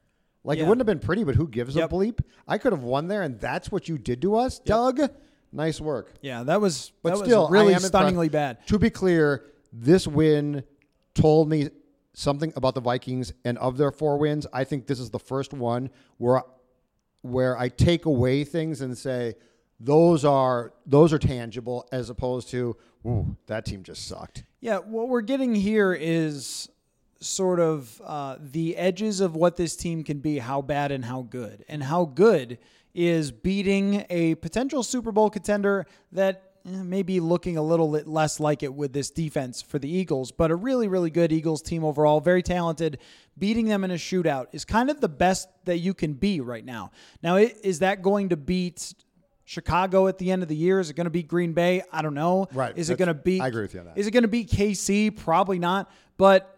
Like 0.44 0.58
Yeah. 0.58 0.66
it 0.66 0.68
wouldn't 0.68 0.82
have 0.82 0.88
been 1.00 1.06
pretty, 1.06 1.24
but 1.24 1.36
who 1.36 1.48
gives 1.48 1.76
Yep. 1.76 1.92
a 1.92 1.94
bleep? 1.96 2.20
I 2.48 2.58
could 2.58 2.74
have 2.74 2.84
won 2.84 3.08
there, 3.08 3.22
and 3.22 3.40
that's 3.40 3.72
what 3.72 3.88
you 3.88 3.98
did 3.98 4.22
to 4.24 4.36
us, 4.36 4.60
Doug. 4.60 5.00
Nice 5.52 5.80
work. 5.80 6.14
yeah, 6.22 6.44
that 6.44 6.60
was 6.60 6.92
But 7.04 7.10
that 7.12 7.20
was 7.20 7.28
still, 7.28 7.48
really 7.50 7.76
stunningly 7.76 8.26
impressed. 8.28 8.58
bad. 8.60 8.68
To 8.68 8.80
be 8.80 8.90
clear, 8.90 9.46
this 9.72 10.08
win 10.08 10.64
told 11.14 11.48
me 11.50 11.70
something 12.14 12.52
about 12.56 12.74
the 12.76 12.82
Vikings, 12.82 13.34
and 13.46 13.58
of 13.60 13.78
their 13.78 13.92
four 13.92 14.18
wins, 14.18 14.46
I 14.52 14.64
think 14.64 14.88
this 14.88 15.00
is 15.00 15.10
the 15.12 15.20
first 15.20 15.54
one 15.54 15.90
where 16.18 16.42
where 17.22 17.58
I 17.58 17.70
take 17.70 18.06
away 18.06 18.44
things 18.44 18.82
and 18.82 18.98
say 18.98 19.36
those 19.80 20.26
are 20.26 20.74
those 20.86 21.14
are 21.14 21.20
tangible, 21.20 21.88
as 21.92 22.10
opposed 22.10 22.50
to 22.50 22.76
ooh, 23.06 23.38
that 23.48 23.66
team 23.66 23.82
just 23.84 24.08
sucked. 24.08 24.44
Yeah, 24.60 24.80
what 24.80 25.08
we're 25.08 25.22
getting 25.22 25.56
here 25.56 25.94
is 25.94 26.68
sort 27.24 27.60
of 27.60 28.02
uh, 28.04 28.38
the 28.40 28.76
edges 28.78 29.20
of 29.20 29.36
what 29.36 29.56
this 29.56 29.76
team 29.76 30.04
can 30.04 30.20
be, 30.20 30.40
how 30.40 30.62
bad 30.62 30.92
and 30.92 31.06
how 31.06 31.24
good. 31.24 31.66
And 31.68 31.84
how 31.84 32.06
good 32.06 32.58
is 32.94 33.32
beating 33.32 34.06
a 34.10 34.36
potential 34.36 34.84
Super 34.84 35.12
Bowl 35.12 35.30
contender 35.30 35.86
that 36.12 36.52
eh, 36.66 36.84
may 36.84 37.02
be 37.02 37.20
looking 37.20 37.58
a 37.58 37.62
little 37.62 37.92
bit 37.92 38.08
less 38.08 38.40
like 38.40 38.62
it 38.62 38.74
with 38.74 38.94
this 38.94 39.10
defense 39.10 39.62
for 39.62 39.80
the 39.80 39.90
Eagles, 39.90 40.32
but 40.32 40.52
a 40.52 40.56
really, 40.56 40.88
really 40.88 41.10
good 41.10 41.32
Eagles 41.32 41.62
team 41.62 41.84
overall, 41.84 42.20
very 42.20 42.44
talented. 42.44 43.00
Beating 43.38 43.66
them 43.66 43.84
in 43.84 43.92
a 43.92 43.96
shootout 43.96 44.48
is 44.52 44.64
kind 44.64 44.90
of 44.92 45.02
the 45.02 45.10
best 45.10 45.50
that 45.66 45.80
you 45.80 45.94
can 45.94 46.14
be 46.14 46.40
right 46.40 46.64
now. 46.64 46.92
Now, 47.24 47.38
is 47.38 47.80
that 47.80 48.04
going 48.04 48.30
to 48.30 48.38
beat 48.38 48.94
Chicago 49.46 50.08
at 50.08 50.18
the 50.18 50.32
end 50.32 50.44
of 50.44 50.50
the 50.50 50.56
year? 50.56 50.80
Is 50.80 50.90
it 50.90 50.96
going 50.96 51.06
to 51.06 51.12
beat 51.12 51.28
Green 51.28 51.54
Bay? 51.54 51.82
I 51.92 52.02
don't 52.02 52.14
know. 52.14 52.48
Right, 52.54 52.78
Is 52.78 52.90
it 52.90 52.98
going 52.98 53.08
to 53.08 53.14
beat? 53.14 53.42
I 53.42 53.48
agree 53.48 53.64
with 53.64 53.74
you 53.74 53.82
on 53.82 53.88
that. 53.88 53.98
Is 53.98 54.08
it 54.08 54.12
going 54.12 54.24
to 54.24 54.30
beat 54.30 54.50
KC? 54.50 55.16
Probably 55.16 55.60
not. 55.60 55.92
But 56.18 56.53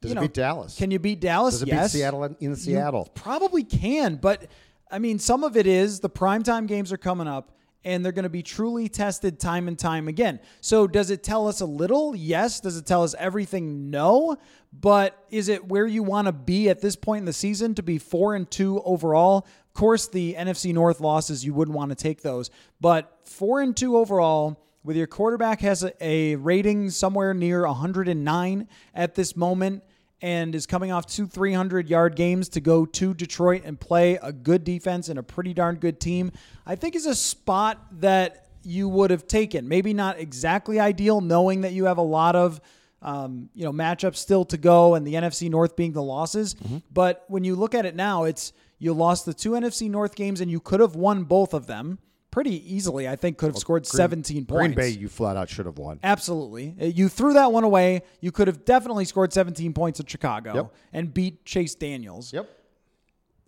Does 0.00 0.10
you 0.10 0.12
it 0.12 0.14
know, 0.14 0.20
beat 0.22 0.34
Dallas? 0.34 0.76
Can 0.76 0.90
you 0.90 0.98
beat 0.98 1.20
Dallas? 1.20 1.54
Does 1.54 1.62
it 1.62 1.68
yes. 1.68 1.92
beat 1.92 1.98
Seattle 1.98 2.24
in, 2.24 2.36
in 2.40 2.50
You 2.50 2.56
Seattle? 2.56 3.10
probably 3.14 3.64
can, 3.64 4.16
but 4.16 4.46
I 4.90 4.98
mean, 4.98 5.18
some 5.18 5.44
of 5.44 5.56
it 5.56 5.66
is 5.66 6.00
the 6.00 6.10
primetime 6.10 6.66
games 6.66 6.92
are 6.92 6.96
coming 6.98 7.28
up 7.28 7.52
and 7.84 8.04
they're 8.04 8.12
going 8.12 8.24
to 8.24 8.28
be 8.28 8.42
truly 8.42 8.88
tested 8.88 9.38
time 9.40 9.68
and 9.68 9.78
time 9.78 10.08
again. 10.08 10.40
So, 10.60 10.86
does 10.86 11.10
it 11.10 11.22
tell 11.22 11.48
us 11.48 11.60
a 11.60 11.66
little? 11.66 12.14
Yes. 12.14 12.60
Does 12.60 12.76
it 12.76 12.84
tell 12.86 13.02
us 13.02 13.14
everything? 13.18 13.90
No. 13.90 14.36
But 14.72 15.24
is 15.30 15.48
it 15.48 15.66
where 15.66 15.86
you 15.86 16.02
want 16.02 16.26
to 16.26 16.32
be 16.32 16.68
at 16.68 16.80
this 16.80 16.94
point 16.96 17.20
in 17.20 17.24
the 17.24 17.32
season 17.32 17.74
to 17.76 17.82
be 17.82 17.98
four 17.98 18.34
and 18.34 18.50
two 18.50 18.82
overall? 18.82 19.46
Of 19.66 19.74
course, 19.74 20.08
the 20.08 20.34
NFC 20.38 20.74
North 20.74 21.00
losses, 21.00 21.44
you 21.44 21.54
wouldn't 21.54 21.76
want 21.76 21.90
to 21.90 21.94
take 21.94 22.22
those, 22.22 22.50
but 22.80 23.18
four 23.24 23.60
and 23.60 23.76
two 23.76 23.96
overall 23.96 24.62
with 24.82 24.96
your 24.96 25.06
quarterback 25.06 25.60
has 25.60 25.82
a, 25.82 26.04
a 26.04 26.36
rating 26.36 26.90
somewhere 26.90 27.34
near 27.34 27.66
109 27.66 28.68
at 28.94 29.14
this 29.14 29.36
moment 29.36 29.82
and 30.22 30.54
is 30.54 30.66
coming 30.66 30.92
off 30.92 31.06
two 31.06 31.26
300 31.26 31.88
yard 31.88 32.16
games 32.16 32.48
to 32.50 32.60
go 32.60 32.84
to 32.84 33.14
Detroit 33.14 33.62
and 33.64 33.78
play 33.78 34.18
a 34.22 34.32
good 34.32 34.64
defense 34.64 35.08
and 35.08 35.18
a 35.18 35.22
pretty 35.22 35.54
darn 35.54 35.76
good 35.76 36.00
team, 36.00 36.32
I 36.66 36.76
think 36.76 36.94
is 36.94 37.06
a 37.06 37.14
spot 37.14 37.78
that 38.00 38.46
you 38.62 38.88
would 38.88 39.10
have 39.10 39.26
taken. 39.26 39.68
Maybe 39.68 39.94
not 39.94 40.18
exactly 40.18 40.78
ideal, 40.78 41.20
knowing 41.20 41.62
that 41.62 41.72
you 41.72 41.86
have 41.86 41.98
a 41.98 42.02
lot 42.02 42.36
of 42.36 42.60
um, 43.02 43.48
you 43.54 43.64
know 43.64 43.72
matchups 43.72 44.16
still 44.16 44.44
to 44.46 44.58
go 44.58 44.94
and 44.94 45.06
the 45.06 45.14
NFC 45.14 45.48
North 45.48 45.74
being 45.74 45.92
the 45.92 46.02
losses. 46.02 46.54
But 46.92 47.24
when 47.28 47.44
you 47.44 47.56
look 47.56 47.74
at 47.74 47.86
it 47.86 47.94
now, 47.96 48.24
it's 48.24 48.52
you 48.78 48.92
lost 48.92 49.24
the 49.24 49.32
two 49.34 49.52
NFC 49.52 49.88
North 49.90 50.14
games 50.14 50.40
and 50.40 50.50
you 50.50 50.60
could 50.60 50.80
have 50.80 50.96
won 50.96 51.24
both 51.24 51.54
of 51.54 51.66
them 51.66 51.98
pretty 52.30 52.74
easily. 52.74 53.08
I 53.08 53.16
think 53.16 53.38
could 53.38 53.48
have 53.48 53.58
scored 53.58 53.86
17 53.86 54.46
points. 54.46 54.58
Green 54.58 54.74
Bay, 54.74 54.88
you 54.90 55.08
flat 55.08 55.36
out 55.36 55.48
should 55.48 55.66
have 55.66 55.78
won. 55.78 55.98
Absolutely. 56.02 56.76
Uh, 56.80 56.84
You 56.86 57.08
threw 57.08 57.32
that 57.34 57.52
one 57.52 57.64
away. 57.64 58.02
You 58.20 58.30
could 58.32 58.46
have 58.46 58.64
definitely 58.64 59.04
scored 59.04 59.32
17 59.32 59.72
points 59.72 60.00
at 60.00 60.08
Chicago 60.08 60.54
Yep. 60.54 60.74
and 60.92 61.14
beat 61.14 61.44
Chase 61.44 61.74
Daniels. 61.74 62.32
Yep. 62.32 62.48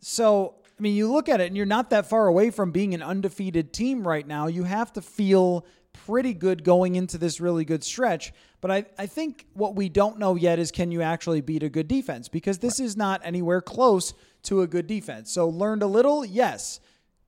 So, 0.00 0.54
I 0.78 0.82
mean, 0.82 0.94
you 0.96 1.10
look 1.12 1.28
at 1.28 1.40
it 1.40 1.46
and 1.46 1.56
you're 1.56 1.66
not 1.66 1.90
that 1.90 2.06
far 2.08 2.26
away 2.26 2.50
from 2.50 2.72
being 2.72 2.94
an 2.94 3.02
undefeated 3.02 3.72
team 3.72 4.06
right 4.06 4.26
now. 4.26 4.46
You 4.48 4.64
have 4.64 4.92
to 4.94 5.02
feel 5.02 5.64
pretty 5.92 6.32
good 6.34 6.64
going 6.64 6.96
into 6.96 7.18
this 7.18 7.40
really 7.40 7.64
good 7.64 7.84
stretch. 7.84 8.32
But 8.60 8.70
I, 8.70 8.84
I 8.98 9.06
think 9.06 9.46
what 9.54 9.76
we 9.76 9.88
don't 9.88 10.18
know 10.18 10.34
yet 10.34 10.58
is 10.58 10.70
can 10.72 10.90
you 10.90 11.02
actually 11.02 11.40
beat 11.40 11.62
a 11.62 11.68
good 11.68 11.86
defense? 11.86 12.28
Because 12.28 12.58
this 12.58 12.80
is 12.80 12.96
not 12.96 13.20
anywhere 13.24 13.60
close 13.60 14.14
to 14.44 14.62
a 14.62 14.66
good 14.66 14.86
defense. 14.86 15.30
So, 15.30 15.48
learned 15.48 15.82
a 15.82 15.86
little? 15.86 16.24
Yes. 16.24 16.80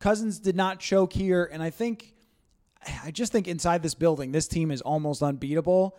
Cousins 0.05 0.39
did 0.39 0.55
not 0.55 0.81
choke 0.81 1.15
here. 1.15 1.49
And 1.51 1.63
I 1.63 1.71
think 1.71 2.13
I 3.03 3.11
just 3.11 3.33
think 3.33 3.49
inside 3.49 3.83
this 3.83 3.95
building, 3.95 4.33
this 4.33 4.47
team 4.47 4.71
is 4.71 4.83
almost 4.83 5.23
unbeatable. 5.23 5.97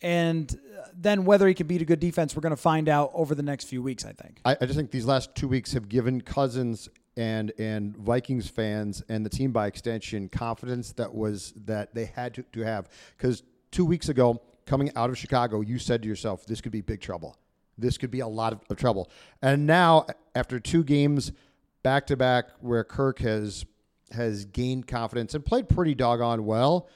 And 0.00 0.56
then 0.94 1.24
whether 1.24 1.48
he 1.48 1.54
can 1.54 1.66
beat 1.66 1.82
a 1.82 1.84
good 1.84 1.98
defense, 1.98 2.36
we're 2.36 2.42
going 2.42 2.54
to 2.54 2.56
find 2.56 2.88
out 2.88 3.10
over 3.14 3.34
the 3.34 3.42
next 3.42 3.64
few 3.64 3.82
weeks, 3.82 4.04
I 4.04 4.12
think. 4.12 4.40
I, 4.44 4.56
I 4.60 4.66
just 4.66 4.76
think 4.76 4.92
these 4.92 5.06
last 5.06 5.34
two 5.34 5.48
weeks 5.48 5.72
have 5.72 5.88
given 5.88 6.20
Cousins 6.20 6.88
and 7.16 7.50
and 7.58 7.96
Vikings 7.96 8.48
fans 8.48 9.02
and 9.08 9.26
the 9.26 9.30
team 9.30 9.50
by 9.50 9.66
extension 9.66 10.28
confidence 10.28 10.92
that 10.92 11.12
was 11.12 11.52
that 11.66 11.92
they 11.96 12.04
had 12.04 12.34
to, 12.34 12.44
to 12.52 12.60
have 12.60 12.88
because 13.16 13.42
two 13.72 13.84
weeks 13.84 14.08
ago 14.08 14.40
coming 14.66 14.92
out 14.94 15.10
of 15.10 15.18
Chicago 15.18 15.62
you 15.62 15.80
said 15.80 16.00
to 16.02 16.08
yourself 16.08 16.46
this 16.46 16.60
could 16.60 16.70
be 16.70 16.80
big 16.80 17.00
trouble 17.00 17.36
this 17.76 17.98
could 17.98 18.12
be 18.12 18.20
a 18.20 18.28
lot 18.28 18.52
of, 18.52 18.60
of 18.70 18.76
trouble 18.76 19.10
and 19.42 19.66
now 19.66 20.06
after 20.36 20.60
two 20.60 20.84
games 20.84 21.32
back 21.82 22.06
to 22.08 22.16
back 22.16 22.46
where 22.60 22.84
Kirk 22.84 23.18
has 23.20 23.64
has 24.10 24.46
gained 24.46 24.86
confidence 24.86 25.34
and 25.34 25.44
played 25.44 25.68
pretty 25.68 25.94
doggone 25.94 26.46
well 26.46 26.88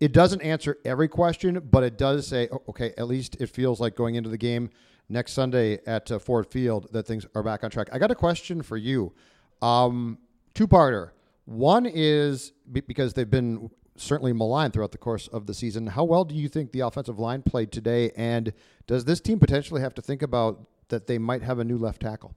it 0.00 0.12
doesn't 0.12 0.40
answer 0.40 0.78
every 0.84 1.08
question, 1.08 1.60
but 1.70 1.84
it 1.84 1.98
does 1.98 2.26
say, 2.26 2.48
oh, 2.50 2.62
okay, 2.70 2.94
at 2.96 3.06
least 3.06 3.36
it 3.38 3.48
feels 3.48 3.80
like 3.80 3.94
going 3.94 4.14
into 4.14 4.30
the 4.30 4.38
game 4.38 4.70
next 5.10 5.34
Sunday 5.34 5.78
at 5.86 6.10
uh, 6.10 6.18
Ford 6.18 6.46
Field 6.46 6.88
that 6.92 7.06
things 7.06 7.26
are 7.34 7.42
back 7.42 7.62
on 7.62 7.70
track. 7.70 7.88
I 7.92 7.98
got 7.98 8.10
a 8.10 8.14
question 8.14 8.62
for 8.62 8.78
you. 8.78 9.12
Um, 9.60 10.18
two 10.54 10.66
parter. 10.66 11.10
One 11.44 11.84
is 11.84 12.52
because 12.72 13.12
they've 13.12 13.30
been 13.30 13.70
certainly 13.96 14.32
maligned 14.32 14.72
throughout 14.72 14.92
the 14.92 14.98
course 14.98 15.28
of 15.28 15.46
the 15.46 15.52
season. 15.52 15.86
How 15.88 16.04
well 16.04 16.24
do 16.24 16.34
you 16.34 16.48
think 16.48 16.72
the 16.72 16.80
offensive 16.80 17.18
line 17.18 17.42
played 17.42 17.70
today? 17.70 18.12
And 18.16 18.54
does 18.86 19.04
this 19.04 19.20
team 19.20 19.38
potentially 19.38 19.82
have 19.82 19.94
to 19.96 20.02
think 20.02 20.22
about 20.22 20.66
that 20.88 21.06
they 21.06 21.18
might 21.18 21.42
have 21.42 21.58
a 21.58 21.64
new 21.64 21.76
left 21.76 22.00
tackle? 22.00 22.34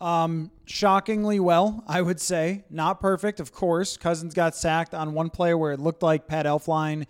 Um, 0.00 0.50
shockingly 0.66 1.40
well, 1.40 1.82
I 1.86 2.02
would 2.02 2.20
say. 2.20 2.64
Not 2.68 3.00
perfect, 3.00 3.40
of 3.40 3.52
course. 3.52 3.96
Cousins 3.96 4.34
got 4.34 4.54
sacked 4.54 4.94
on 4.94 5.14
one 5.14 5.30
play 5.30 5.54
where 5.54 5.72
it 5.72 5.80
looked 5.80 6.02
like 6.02 6.26
Pat 6.26 6.46
Elflein 6.46 7.06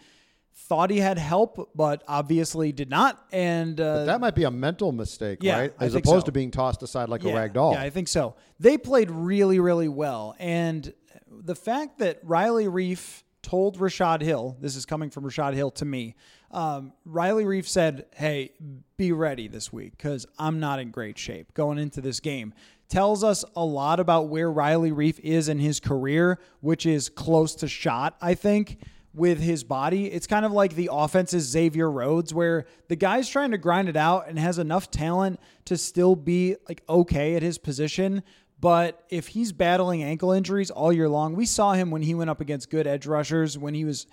thought 0.57 0.91
he 0.91 0.99
had 0.99 1.19
help, 1.19 1.71
but 1.75 2.05
obviously 2.07 2.73
did 2.73 2.89
not. 2.89 3.25
And 3.33 3.81
uh, 3.81 4.05
That 4.05 4.21
might 4.21 4.35
be 4.35 4.45
a 4.45 4.51
mental 4.51 4.93
mistake, 4.93 5.39
Yeah, 5.43 5.59
right? 5.59 5.73
As 5.81 5.95
opposed 5.95 6.23
so. 6.23 6.27
to 6.27 6.33
being 6.33 6.51
tossed 6.51 6.83
aside 6.83 7.09
like 7.09 7.25
yeah, 7.25 7.33
a 7.33 7.37
rag 7.37 7.53
doll. 7.53 7.73
Yeah, 7.73 7.83
I 7.83 7.91
think 7.91 8.09
so. 8.09 8.37
They 8.61 8.79
played 8.79 9.11
really, 9.11 9.59
really 9.59 9.89
well. 9.89 10.37
And 10.39 10.93
the 11.29 11.57
fact 11.57 11.99
that 11.99 12.21
Riley 12.23 12.67
Reiff 12.67 13.23
told 13.43 13.81
Rashod 13.81 14.23
Hill, 14.23 14.57
this 14.61 14.77
is 14.77 14.87
coming 14.87 15.11
from 15.11 15.25
Rashod 15.25 15.55
Hill 15.55 15.71
to 15.73 15.85
me, 15.85 16.15
um, 16.51 16.93
Riley 17.05 17.45
Reiff 17.45 17.67
said, 17.67 18.07
Hey, 18.15 18.53
be 18.97 19.11
ready 19.13 19.49
this 19.49 19.73
week 19.73 19.93
because 19.97 20.25
I'm 20.39 20.61
not 20.61 20.79
in 20.79 20.93
great 20.93 21.19
shape 21.19 21.53
going 21.53 21.79
into 21.79 22.01
this 22.01 22.21
game. 22.21 22.55
Tells 22.89 23.25
us 23.25 23.45
a 23.57 23.65
lot 23.65 23.99
about 23.99 24.29
where 24.29 24.51
Riley 24.51 24.93
Reiff 24.93 25.19
is 25.21 25.49
in 25.49 25.59
his 25.59 25.81
career, 25.81 26.39
which 26.61 26.87
is 26.87 27.09
close 27.09 27.55
to 27.57 27.69
shot, 27.69 28.17
I 28.21 28.35
think 28.35 28.79
with 29.15 29.41
his 29.41 29.65
body. 29.65 30.07
It's 30.07 30.27
kind 30.27 30.45
of 30.45 30.53
like 30.53 30.75
the 30.75 30.91
offense's 30.93 31.45
Xavier 31.45 31.91
Rhodes, 31.91 32.35
where 32.35 32.67
the 32.89 32.97
guy's 32.97 33.29
trying 33.29 33.53
to 33.53 33.59
grind 33.59 33.89
it 33.89 33.97
out 33.97 34.29
and 34.29 34.39
has 34.39 34.59
enough 34.59 34.91
talent 34.91 35.41
to 35.67 35.77
still 35.77 36.17
be 36.17 36.57
like 36.69 36.83
okay 36.89 37.37
at 37.37 37.43
his 37.43 37.57
position. 37.57 38.23
But 38.61 39.05
if 39.11 39.29
he's 39.29 39.53
battling 39.53 40.03
ankle 40.03 40.33
injuries 40.33 40.71
all 40.71 40.93
year 40.93 41.09
long, 41.09 41.37
we 41.37 41.47
saw 41.47 41.73
him 41.75 41.91
when 41.91 42.03
he 42.03 42.15
went 42.15 42.31
up 42.31 42.41
against 42.41 42.71
good 42.71 42.87
edge 42.87 43.07
rushers, 43.07 43.57
when 43.57 43.75
he 43.75 43.85
was 43.85 44.07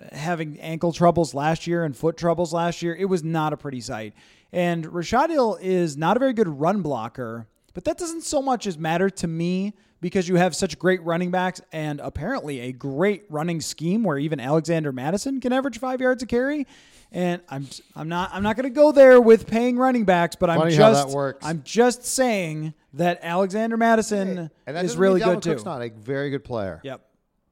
uh, 0.00 0.14
having 0.14 0.58
ankle 0.60 0.92
troubles 0.92 1.34
last 1.34 1.66
year 1.66 1.84
and 1.84 1.96
foot 1.96 2.16
troubles 2.16 2.52
last 2.52 2.82
year. 2.82 2.94
It 2.94 3.04
was 3.06 3.22
not 3.22 3.52
a 3.52 3.56
pretty 3.56 3.80
sight. 3.80 4.14
And 4.52 4.92
Rashod 4.92 5.30
Hill 5.30 5.58
is 5.60 5.96
not 5.96 6.16
a 6.16 6.20
very 6.20 6.32
good 6.32 6.48
run 6.48 6.82
blocker, 6.82 7.46
but 7.74 7.84
that 7.84 7.98
doesn't 7.98 8.22
so 8.22 8.42
much 8.42 8.66
as 8.66 8.78
matter 8.78 9.10
to 9.10 9.26
me 9.26 9.74
because 10.00 10.28
you 10.28 10.36
have 10.36 10.54
such 10.54 10.78
great 10.78 11.02
running 11.02 11.30
backs 11.30 11.60
and 11.72 12.00
apparently 12.00 12.60
a 12.60 12.72
great 12.72 13.24
running 13.30 13.60
scheme 13.60 14.02
where 14.02 14.18
even 14.18 14.40
Alexander 14.40 14.92
Mattison 14.92 15.40
can 15.40 15.52
average 15.52 15.78
five 15.78 16.00
yards 16.00 16.22
a 16.22 16.26
carry. 16.26 16.66
And 17.12 17.42
I'm 17.50 17.68
I'm 17.94 18.08
not 18.08 18.30
I'm 18.32 18.42
not 18.42 18.56
going 18.56 18.64
to 18.64 18.74
go 18.74 18.90
there 18.90 19.20
with 19.20 19.46
paying 19.46 19.76
running 19.76 20.04
backs, 20.04 20.34
but 20.34 20.48
I'm 20.50 20.70
just. 20.70 21.14
I'm 21.42 21.62
just 21.62 22.06
saying 22.06 22.72
that 22.94 23.20
Alexander 23.22 23.76
Mattison 23.76 24.50
and 24.66 24.76
that 24.76 24.84
is 24.84 24.96
really 24.96 25.20
good 25.20 25.42
too. 25.42 25.50
Cook's 25.50 25.64
not 25.64 25.82
a 25.82 25.90
very 25.90 26.30
good 26.30 26.42
player. 26.42 26.80
Yep. 26.82 27.00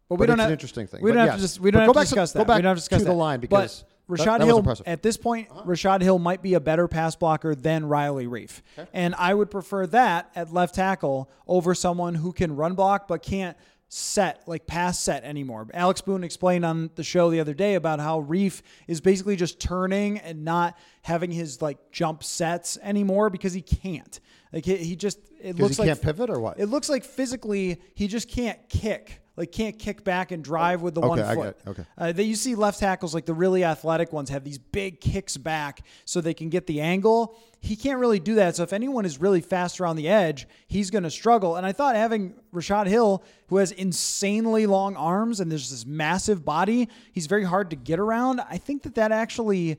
But, 0.08 0.16
But 0.16 0.20
we 0.20 0.26
don't 0.26 0.34
it's 0.34 0.38
an 0.38 0.44
have, 0.44 0.50
interesting 0.52 0.86
thing. 0.86 1.02
We 1.02 1.10
don't 1.12 1.18
have 1.18 1.26
yes. 1.28 1.36
to 1.36 1.40
just 1.42 1.60
we 1.60 1.70
don't 1.70 1.82
have 1.82 1.90
to 1.90 1.94
back 1.94 2.04
to- 2.06 2.10
discuss 2.10 2.32
go 2.32 2.38
that. 2.40 2.46
back 2.48 2.56
we 2.56 2.62
don't 2.62 2.70
have 2.70 2.78
to 2.78 2.80
discuss 2.80 3.02
to 3.02 3.04
the 3.04 3.12
line 3.12 3.38
because 3.38 3.84
Rashod 4.10 4.26
that- 4.26 4.38
that 4.40 4.46
Hill 4.46 4.58
impressive. 4.58 4.86
at 4.88 5.02
this 5.02 5.16
point, 5.16 5.48
uh-huh. 5.50 5.62
Rashod 5.64 6.02
Hill 6.02 6.18
might 6.18 6.42
be 6.42 6.54
a 6.54 6.60
better 6.60 6.88
pass 6.88 7.16
blocker 7.16 7.54
than 7.54 7.86
Riley 7.86 8.26
Reiff, 8.26 8.60
and 8.92 9.14
I 9.16 9.34
would 9.34 9.50
prefer 9.50 9.86
that 9.88 10.30
at 10.34 10.52
left 10.52 10.74
tackle 10.74 11.30
over 11.46 11.74
someone 11.74 12.14
who 12.16 12.32
can 12.32 12.56
run 12.56 12.74
block 12.74 13.08
but 13.08 13.22
can't 13.22 13.56
set 13.92 14.46
like 14.46 14.68
pass 14.68 15.00
set 15.00 15.24
anymore. 15.24 15.66
Alex 15.74 16.00
Boone 16.00 16.22
explained 16.22 16.64
on 16.64 16.90
the 16.94 17.02
show 17.02 17.28
the 17.28 17.40
other 17.40 17.54
day 17.54 17.74
about 17.74 17.98
how 17.98 18.22
Reiff 18.22 18.62
is 18.86 19.00
basically 19.00 19.34
just 19.34 19.58
turning 19.58 20.18
and 20.18 20.44
not 20.44 20.78
having 21.02 21.32
his 21.32 21.60
like 21.60 21.90
jump 21.90 22.22
sets 22.22 22.78
anymore 22.82 23.30
because 23.30 23.52
he 23.52 23.62
can't. 23.62 24.20
Like 24.52 24.64
he, 24.64 24.76
he 24.76 24.94
just 24.96 25.18
it 25.42 25.58
looks 25.58 25.76
he 25.76 25.82
like 25.82 25.88
can't 25.88 26.02
pivot 26.02 26.30
or 26.30 26.38
what? 26.38 26.60
it 26.60 26.66
looks 26.66 26.88
like 26.88 27.04
physically 27.04 27.80
he 27.94 28.06
just 28.06 28.28
can't 28.28 28.60
kick. 28.68 29.22
Like 29.40 29.52
can't 29.52 29.78
kick 29.78 30.04
back 30.04 30.32
and 30.32 30.44
drive 30.44 30.82
with 30.82 30.94
the 30.94 31.00
Okay, 31.00 31.08
one 31.08 31.20
I 31.20 31.34
foot. 31.34 31.56
Okay. 31.66 31.84
Uh, 31.96 32.12
that 32.12 32.24
you 32.24 32.34
see 32.34 32.54
left 32.54 32.78
tackles 32.78 33.14
like 33.14 33.24
the 33.24 33.32
really 33.32 33.64
athletic 33.64 34.12
ones 34.12 34.28
have 34.28 34.44
these 34.44 34.58
big 34.58 35.00
kicks 35.00 35.38
back 35.38 35.80
so 36.04 36.20
they 36.20 36.34
can 36.34 36.50
get 36.50 36.66
the 36.66 36.82
angle. 36.82 37.34
He 37.58 37.74
can't 37.74 37.98
really 37.98 38.20
do 38.20 38.34
that. 38.34 38.56
So 38.56 38.64
if 38.64 38.74
anyone 38.74 39.06
is 39.06 39.18
really 39.18 39.40
fast 39.40 39.80
around 39.80 39.96
the 39.96 40.08
edge, 40.08 40.46
he's 40.68 40.90
going 40.90 41.04
to 41.04 41.10
struggle. 41.10 41.56
And 41.56 41.64
I 41.64 41.72
thought 41.72 41.96
having 41.96 42.34
Rashod 42.52 42.86
Hill, 42.86 43.24
who 43.46 43.56
has 43.56 43.72
insanely 43.72 44.66
long 44.66 44.94
arms 44.94 45.40
and 45.40 45.50
there's 45.50 45.70
this 45.70 45.86
massive 45.86 46.44
body, 46.44 46.90
he's 47.12 47.26
very 47.26 47.44
hard 47.44 47.70
to 47.70 47.76
get 47.76 47.98
around. 47.98 48.42
I 48.42 48.58
think 48.58 48.82
that 48.82 48.96
that 48.96 49.10
actually 49.10 49.78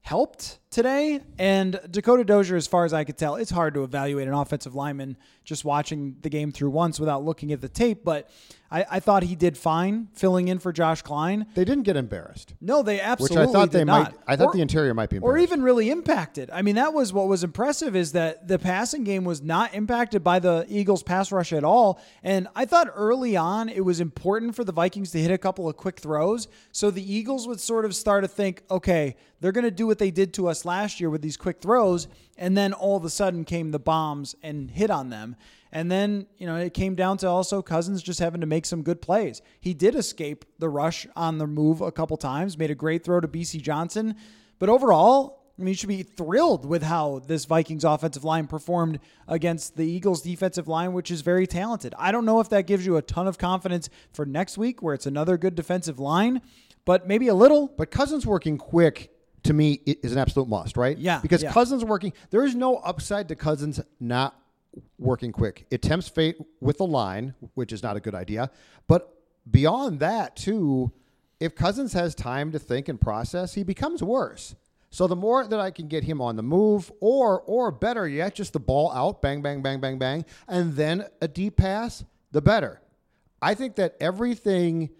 helped 0.00 0.60
today. 0.74 1.20
And 1.38 1.80
Dakota 1.90 2.24
Dozier, 2.24 2.56
as 2.56 2.66
far 2.66 2.84
as 2.84 2.92
I 2.92 3.04
could 3.04 3.16
tell, 3.16 3.36
it's 3.36 3.50
hard 3.50 3.74
to 3.74 3.84
evaluate 3.84 4.26
an 4.26 4.34
offensive 4.34 4.74
lineman 4.74 5.16
just 5.44 5.64
watching 5.64 6.16
the 6.22 6.28
game 6.28 6.50
through 6.50 6.70
once 6.70 6.98
without 6.98 7.24
looking 7.24 7.52
at 7.52 7.60
the 7.60 7.68
tape. 7.68 8.04
But 8.04 8.28
I, 8.70 8.84
I 8.90 9.00
thought 9.00 9.22
he 9.22 9.36
did 9.36 9.56
fine 9.56 10.08
filling 10.14 10.48
in 10.48 10.58
for 10.58 10.72
Josh 10.72 11.02
Kline. 11.02 11.46
They 11.54 11.64
didn't 11.64 11.84
get 11.84 11.96
embarrassed. 11.96 12.54
No, 12.60 12.82
they 12.82 13.00
absolutely. 13.00 13.36
Which 13.38 13.48
I 13.48 13.52
thought 13.52 13.70
they 13.70 13.84
not. 13.84 14.12
might. 14.12 14.20
I 14.26 14.36
thought 14.36 14.48
Or- 14.48 14.52
the 14.52 14.62
interior 14.62 14.94
might 14.94 15.10
be 15.10 15.18
or 15.18 15.38
even 15.38 15.62
really 15.62 15.90
impacted. 15.90 16.50
I 16.50 16.62
mean, 16.62 16.74
that 16.74 16.92
was 16.92 17.12
what 17.12 17.28
was 17.28 17.44
impressive 17.44 17.94
is 17.94 18.12
that 18.12 18.48
the 18.48 18.58
passing 18.58 19.04
game 19.04 19.24
was 19.24 19.40
not 19.42 19.74
impacted 19.74 20.24
by 20.24 20.40
the 20.40 20.66
Eagles' 20.68 21.04
pass 21.04 21.30
rush 21.30 21.52
at 21.52 21.62
all. 21.62 22.00
And 22.24 22.48
I 22.56 22.64
thought 22.64 22.90
early 22.96 23.36
on 23.36 23.68
it 23.68 23.84
was 23.84 24.00
important 24.00 24.56
for 24.56 24.64
the 24.64 24.72
Vikings 24.72 25.12
to 25.12 25.20
hit 25.20 25.30
a 25.30 25.38
couple 25.38 25.68
of 25.68 25.76
quick 25.76 26.00
throws, 26.00 26.48
so 26.72 26.90
the 26.90 27.14
Eagles 27.14 27.46
would 27.46 27.60
sort 27.60 27.84
of 27.84 27.94
start 27.94 28.24
to 28.24 28.28
think, 28.28 28.62
okay, 28.70 29.14
they're 29.40 29.52
going 29.52 29.64
to 29.64 29.70
do 29.70 29.86
what 29.86 29.98
they 29.98 30.10
did 30.10 30.32
to 30.34 30.48
us 30.48 30.63
last 30.64 31.00
year 31.00 31.10
with 31.10 31.22
these 31.22 31.36
quick 31.36 31.60
throws, 31.60 32.08
and 32.36 32.56
then 32.56 32.72
all 32.72 32.96
of 32.96 33.04
a 33.04 33.10
sudden 33.10 33.44
came 33.44 33.70
the 33.70 33.78
bombs 33.78 34.34
and 34.42 34.70
hit 34.70 34.90
on 34.90 35.10
them. 35.10 35.36
And 35.72 35.90
then, 35.90 36.26
you 36.38 36.46
know, 36.46 36.56
it 36.56 36.72
came 36.72 36.94
down 36.94 37.18
to 37.18 37.28
also 37.28 37.60
Cousins 37.60 38.02
just 38.02 38.20
having 38.20 38.40
to 38.40 38.46
make 38.46 38.64
some 38.64 38.82
good 38.82 39.02
plays. 39.02 39.42
He 39.60 39.74
did 39.74 39.96
escape 39.96 40.44
the 40.58 40.68
rush 40.68 41.06
on 41.16 41.38
the 41.38 41.48
move 41.48 41.80
a 41.80 41.90
couple 41.90 42.16
times, 42.16 42.56
made 42.56 42.70
a 42.70 42.76
great 42.76 43.02
throw 43.02 43.20
to 43.20 43.26
Bisi 43.26 43.60
Johnson. 43.60 44.14
But 44.60 44.68
overall, 44.68 45.44
I 45.58 45.62
mean, 45.62 45.68
you 45.68 45.74
should 45.74 45.88
be 45.88 46.02
thrilled 46.02 46.64
with 46.64 46.82
how 46.82 47.20
this 47.26 47.44
Vikings 47.44 47.84
offensive 47.84 48.24
line 48.24 48.48
performed 48.48 48.98
against 49.28 49.76
the 49.76 49.86
Eagles 49.86 50.22
defensive 50.22 50.66
line, 50.66 50.92
which 50.92 51.12
is 51.12 51.22
very 51.22 51.46
talented. 51.46 51.94
I 51.96 52.10
don't 52.10 52.24
know 52.24 52.40
if 52.40 52.48
that 52.50 52.66
gives 52.66 52.84
you 52.84 52.96
a 52.96 53.02
ton 53.02 53.28
of 53.28 53.38
confidence 53.38 53.88
for 54.12 54.26
next 54.26 54.58
week, 54.58 54.82
where 54.82 54.94
it's 54.94 55.06
another 55.06 55.36
good 55.36 55.54
defensive 55.54 56.00
line, 56.00 56.40
but 56.84 57.06
maybe 57.06 57.28
a 57.28 57.34
little. 57.34 57.68
But 57.68 57.92
Cousins 57.92 58.26
working 58.26 58.58
quick 58.58 59.13
to 59.44 59.52
me 59.52 59.74
is 59.86 60.12
an 60.12 60.18
absolute 60.18 60.48
must, 60.48 60.76
right? 60.76 60.96
Yeah, 60.98 61.20
Because 61.20 61.42
yeah. 61.42 61.52
Cousins 61.52 61.84
working, 61.84 62.12
there 62.30 62.44
is 62.44 62.54
no 62.54 62.76
upside 62.76 63.28
to 63.28 63.36
Cousins 63.36 63.80
not 64.00 64.38
working 64.98 65.32
quick. 65.32 65.66
It 65.70 65.82
tempts 65.82 66.08
fate 66.08 66.36
with 66.60 66.78
the 66.78 66.86
line, 66.86 67.34
which 67.54 67.72
is 67.72 67.82
not 67.82 67.96
a 67.96 68.00
good 68.00 68.14
idea. 68.14 68.50
But 68.86 69.16
beyond 69.50 70.00
that, 70.00 70.36
too, 70.36 70.92
if 71.40 71.54
Cousins 71.54 71.92
has 71.92 72.14
time 72.14 72.52
to 72.52 72.58
think 72.58 72.88
and 72.88 73.00
process, 73.00 73.54
he 73.54 73.62
becomes 73.62 74.02
worse. 74.02 74.54
So 74.90 75.06
the 75.06 75.16
more 75.16 75.46
that 75.46 75.58
I 75.58 75.70
can 75.70 75.88
get 75.88 76.04
him 76.04 76.20
on 76.20 76.36
the 76.36 76.42
move, 76.42 76.90
or 77.00 77.40
or 77.42 77.72
better 77.72 78.06
yet, 78.06 78.36
just 78.36 78.52
the 78.52 78.60
ball 78.60 78.92
out, 78.92 79.20
bang, 79.20 79.42
bang, 79.42 79.60
bang, 79.60 79.80
bang, 79.80 79.98
bang, 79.98 80.24
and 80.46 80.74
then 80.74 81.06
a 81.20 81.26
deep 81.26 81.56
pass, 81.56 82.04
the 82.30 82.40
better. 82.40 82.80
I 83.42 83.54
think 83.54 83.74
that 83.76 83.96
everything 84.00 84.90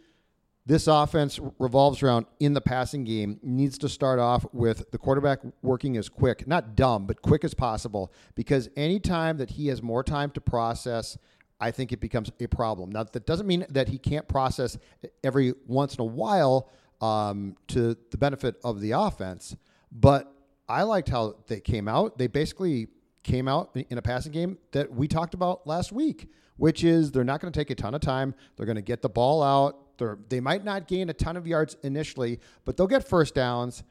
this 0.66 0.86
offense 0.86 1.38
revolves 1.58 2.02
around 2.02 2.26
in 2.40 2.54
the 2.54 2.60
passing 2.60 3.04
game 3.04 3.38
needs 3.42 3.76
to 3.78 3.88
start 3.88 4.18
off 4.18 4.46
with 4.52 4.90
the 4.90 4.98
quarterback 4.98 5.40
working 5.60 5.96
as 5.98 6.08
quick, 6.08 6.46
not 6.48 6.74
dumb, 6.74 7.06
but 7.06 7.20
quick 7.20 7.44
as 7.44 7.52
possible. 7.52 8.12
Because 8.34 8.70
anytime 8.74 9.36
that 9.38 9.50
he 9.50 9.66
has 9.66 9.82
more 9.82 10.02
time 10.02 10.30
to 10.30 10.40
process, 10.40 11.18
I 11.60 11.70
think 11.70 11.92
it 11.92 12.00
becomes 12.00 12.30
a 12.40 12.46
problem. 12.46 12.90
Now, 12.90 13.04
that 13.04 13.26
doesn't 13.26 13.46
mean 13.46 13.66
that 13.68 13.88
he 13.88 13.98
can't 13.98 14.26
process 14.26 14.78
every 15.22 15.52
once 15.66 15.96
in 15.96 16.00
a 16.00 16.06
while 16.06 16.70
um, 17.02 17.56
to 17.68 17.96
the 18.10 18.16
benefit 18.16 18.56
of 18.64 18.80
the 18.80 18.92
offense, 18.92 19.54
but 19.92 20.32
I 20.66 20.82
liked 20.84 21.10
how 21.10 21.36
they 21.46 21.60
came 21.60 21.88
out. 21.88 22.16
They 22.16 22.26
basically 22.26 22.88
came 23.22 23.48
out 23.48 23.76
in 23.90 23.98
a 23.98 24.02
passing 24.02 24.32
game 24.32 24.58
that 24.72 24.90
we 24.90 25.08
talked 25.08 25.34
about 25.34 25.66
last 25.66 25.92
week, 25.92 26.30
which 26.56 26.84
is 26.84 27.10
they're 27.10 27.24
not 27.24 27.40
going 27.40 27.52
to 27.52 27.58
take 27.58 27.70
a 27.70 27.74
ton 27.74 27.94
of 27.94 28.00
time. 28.00 28.34
They're 28.56 28.66
going 28.66 28.76
to 28.76 28.82
get 28.82 29.02
the 29.02 29.08
ball 29.10 29.42
out. 29.42 29.83
They're, 29.98 30.18
they 30.28 30.40
might 30.40 30.64
not 30.64 30.86
gain 30.88 31.08
a 31.08 31.12
ton 31.12 31.36
of 31.36 31.46
yards 31.46 31.76
initially, 31.82 32.40
but 32.64 32.76
they'll 32.76 32.86
get 32.86 33.06
first 33.08 33.34
downs. 33.34 33.82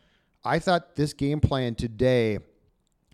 I 0.44 0.60
thought 0.60 0.96
this 0.96 1.14
game 1.14 1.40
plan 1.40 1.76
today 1.76 2.40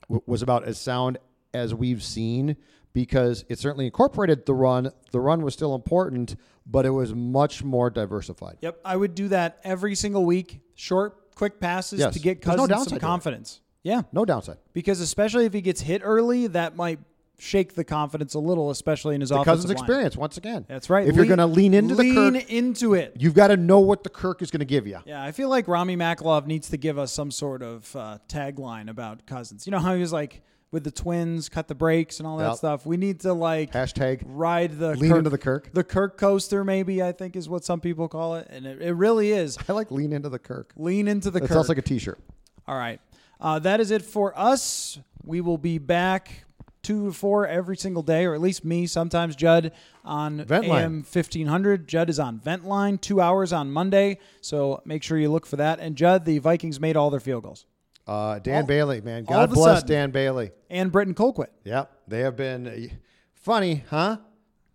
w- 0.08 0.22
was 0.26 0.42
about 0.42 0.64
as 0.66 0.80
sound 0.80 1.18
as 1.54 1.74
we've 1.74 2.02
seen 2.04 2.58
because 2.94 3.46
it 3.50 3.60
certainly 3.60 3.86
incorporated 3.86 4.46
the 4.46 4.54
run. 4.54 4.92
The 5.12 5.20
run 5.20 5.42
was 5.44 5.54
still 5.54 5.76
important, 5.76 6.36
but 6.66 6.86
it 6.86 6.90
was 6.90 7.14
much 7.14 7.64
more 7.64 7.90
diversified. 7.90 8.58
Yep, 8.62 8.80
I 8.84 8.96
would 8.98 9.14
do 9.16 9.28
that 9.30 9.60
every 9.64 9.94
single 9.96 10.26
week. 10.26 10.60
Short, 10.76 11.36
quick 11.36 11.60
passes 11.60 12.00
Yes. 12.00 12.14
to 12.16 12.20
get 12.20 12.42
There's 12.42 12.58
no 12.58 12.68
Cousins 12.68 12.90
some 12.90 13.00
confidence. 13.00 13.62
Yeah, 13.84 14.02
No 14.12 14.26
downside. 14.26 14.58
because 14.74 15.00
especially 15.00 15.46
if 15.46 15.54
he 15.54 15.62
gets 15.62 15.80
hit 15.82 16.02
early, 16.04 16.48
that 16.48 16.76
might 16.76 17.00
shake 17.40 17.74
the 17.74 17.84
confidence 17.84 18.34
a 18.34 18.40
little, 18.40 18.70
especially 18.70 19.16
in 19.16 19.22
his 19.22 19.30
The 19.30 19.44
Cousins 19.44 19.68
line. 19.74 19.78
experience, 19.78 20.16
once 20.18 20.38
again. 20.38 20.66
That's 20.68 20.90
right. 20.90 21.08
If 21.08 21.16
you're 21.16 21.26
going 21.26 21.40
to 21.40 21.46
lean 21.46 21.74
into 21.74 21.96
the 21.96 22.04
kirk. 22.14 22.34
lean 22.34 22.36
into 22.48 22.94
it. 22.94 23.14
you've 23.18 23.34
got 23.34 23.48
to 23.48 23.58
know 23.58 23.80
what 23.80 24.04
the 24.04 24.10
Kirk 24.10 24.42
is 24.42 24.52
going 24.52 24.60
to 24.60 24.66
give 24.66 24.86
you. 24.88 25.00
Yeah, 25.06 25.24
I 25.24 25.32
feel 25.32 25.50
like 25.50 25.68
Rami 25.68 25.96
Maklov 25.98 26.46
needs 26.46 26.70
to 26.70 26.78
give 26.78 26.98
us 26.98 27.12
some 27.12 27.32
sort 27.32 27.64
of 27.64 27.96
uh, 27.96 28.18
tagline 28.28 28.90
about 28.90 29.26
Cousins. 29.26 29.66
You 29.66 29.72
know 29.72 29.80
how 29.80 29.94
he 29.96 30.02
was 30.02 30.12
like 30.14 30.42
with 30.72 30.84
the 30.84 30.92
twins, 30.92 31.50
cut 31.50 31.68
the 31.68 31.74
brakes 31.74 32.20
and 32.20 32.28
all 32.28 32.38
that 32.38 32.48
Yep. 32.50 32.58
stuff. 32.58 32.86
We 32.86 32.96
need 32.98 33.22
to 33.22 33.34
like 33.34 33.72
Hashtag 33.72 34.22
ride 34.26 34.78
the 34.78 34.96
lean 34.96 35.10
Kirk, 35.10 35.18
into 35.20 35.30
the 35.32 35.38
Kirk. 35.40 35.74
the 35.74 35.84
Kirk 35.84 36.18
coaster, 36.18 36.64
maybe 36.64 37.02
I 37.02 37.12
think 37.12 37.36
is 37.36 37.50
what 37.50 37.66
some 37.66 37.80
people 37.80 38.08
call 38.08 38.36
it, 38.36 38.48
and 38.52 38.66
it, 38.68 38.80
it 38.82 38.94
really 38.94 39.32
is. 39.32 39.58
I 39.68 39.74
like 39.74 39.90
lean 39.90 40.14
into 40.14 40.30
the 40.30 40.38
Kirk. 40.40 40.74
Lean 40.76 41.08
into 41.08 41.32
the 41.32 41.40
That 41.40 41.48
Kirk. 41.48 41.56
sounds 41.56 41.70
like 41.70 41.80
a 41.80 41.82
T-shirt. 41.82 42.20
All 42.68 42.78
right. 42.78 43.02
Uh, 43.42 43.58
that 43.60 43.80
is 43.80 43.90
it 43.90 44.04
for 44.04 44.38
us. 44.38 45.00
We 45.24 45.42
will 45.42 45.58
be 45.58 45.78
back 45.80 46.44
two 46.82 47.08
to 47.08 47.14
four 47.14 47.48
every 47.48 47.78
single 47.78 48.04
day, 48.04 48.26
or 48.26 48.34
at 48.34 48.42
least 48.42 48.64
me, 48.64 48.88
sometimes 48.88 49.36
Judd 49.36 49.72
on 50.04 50.46
Ventline. 50.46 50.82
AM 50.82 50.94
1500. 51.04 51.88
Judd 51.88 52.10
is 52.10 52.20
on 52.20 52.40
Ventline, 52.40 53.00
two 53.00 53.22
hours 53.22 53.54
on 53.54 53.72
Monday. 53.72 54.20
So 54.42 54.82
make 54.86 55.04
sure 55.04 55.18
you 55.18 55.30
look 55.30 55.46
for 55.46 55.58
that. 55.58 55.80
And 55.80 55.96
Judd, 55.96 56.26
the 56.26 56.40
Vikings 56.40 56.80
made 56.80 56.96
all 56.96 57.10
their 57.10 57.20
field 57.20 57.44
goals. 57.44 57.66
Uh, 58.08 58.40
Dan 58.40 58.62
All- 58.62 58.68
Bailey, 58.68 59.02
man, 59.02 59.24
God 59.24 59.52
bless 59.52 59.82
sudden. 59.82 59.88
Dan 59.90 60.12
Bailey. 60.12 60.52
And 60.70 60.92
Britton 60.92 61.14
Colquitt. 61.14 61.50
Yep, 61.64 61.92
they 62.08 62.22
have 62.22 62.36
been 62.36 62.68
uh, 62.68 62.96
funny, 63.36 63.84
huh? 63.90 64.18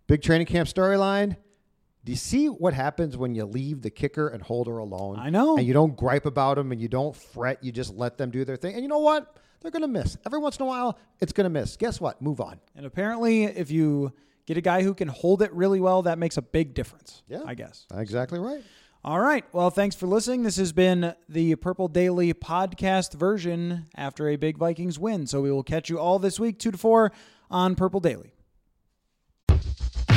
Big 0.07 0.21
training 0.21 0.47
camp 0.47 0.69
storyline. 0.69 1.35
Do 2.05 2.11
you 2.11 2.17
see 2.17 2.47
what 2.47 2.75
happens 2.75 3.17
when 3.17 3.33
you 3.33 3.45
leave 3.45 3.81
the 3.81 3.89
kicker 3.89 4.27
and 4.27 4.41
holder 4.41 4.77
alone? 4.77 5.17
I 5.19 5.31
know. 5.31 5.57
And 5.57 5.65
you 5.65 5.73
don't 5.73 5.97
gripe 5.97 6.27
about 6.27 6.55
them 6.55 6.71
and 6.71 6.79
you 6.79 6.87
don't 6.87 7.15
fret. 7.15 7.63
You 7.63 7.71
just 7.71 7.95
let 7.95 8.17
them 8.17 8.29
do 8.29 8.45
their 8.45 8.55
thing. 8.57 8.75
And 8.75 8.83
you 8.83 8.87
know 8.87 8.99
what? 8.99 9.35
They're 9.65 9.71
going 9.71 9.81
to 9.81 9.87
miss. 9.87 10.15
Every 10.27 10.37
once 10.37 10.57
in 10.57 10.61
a 10.61 10.67
while, 10.67 10.99
it's 11.19 11.33
going 11.33 11.45
to 11.45 11.49
miss. 11.49 11.75
Guess 11.75 11.99
what? 11.99 12.21
Move 12.21 12.39
on. 12.39 12.59
And 12.75 12.85
apparently, 12.85 13.45
if 13.45 13.71
you 13.71 14.13
get 14.45 14.57
a 14.57 14.61
guy 14.61 14.83
who 14.83 14.93
can 14.93 15.07
hold 15.07 15.41
it 15.41 15.51
really 15.53 15.79
well, 15.79 16.03
that 16.03 16.19
makes 16.19 16.37
a 16.37 16.43
big 16.43 16.75
difference. 16.75 17.23
Yeah. 17.27 17.41
I 17.47 17.55
guess. 17.55 17.87
Exactly 17.91 18.37
right. 18.37 18.61
All 19.03 19.19
right. 19.19 19.43
Well, 19.53 19.71
thanks 19.71 19.95
for 19.95 20.05
listening. 20.05 20.43
This 20.43 20.57
has 20.57 20.71
been 20.71 21.15
the 21.27 21.55
Purple 21.55 21.87
Daily 21.87 22.31
podcast 22.35 23.15
version 23.15 23.87
after 23.95 24.29
a 24.29 24.35
big 24.35 24.59
Vikings 24.59 24.99
win. 24.99 25.25
So 25.25 25.41
we 25.41 25.51
will 25.51 25.63
catch 25.63 25.89
you 25.89 25.97
all 25.97 26.19
this 26.19 26.39
week, 26.39 26.59
2 26.59 26.69
to 26.69 26.77
4 26.77 27.11
on 27.49 27.73
Purple 27.73 27.99
Daily. 27.99 28.34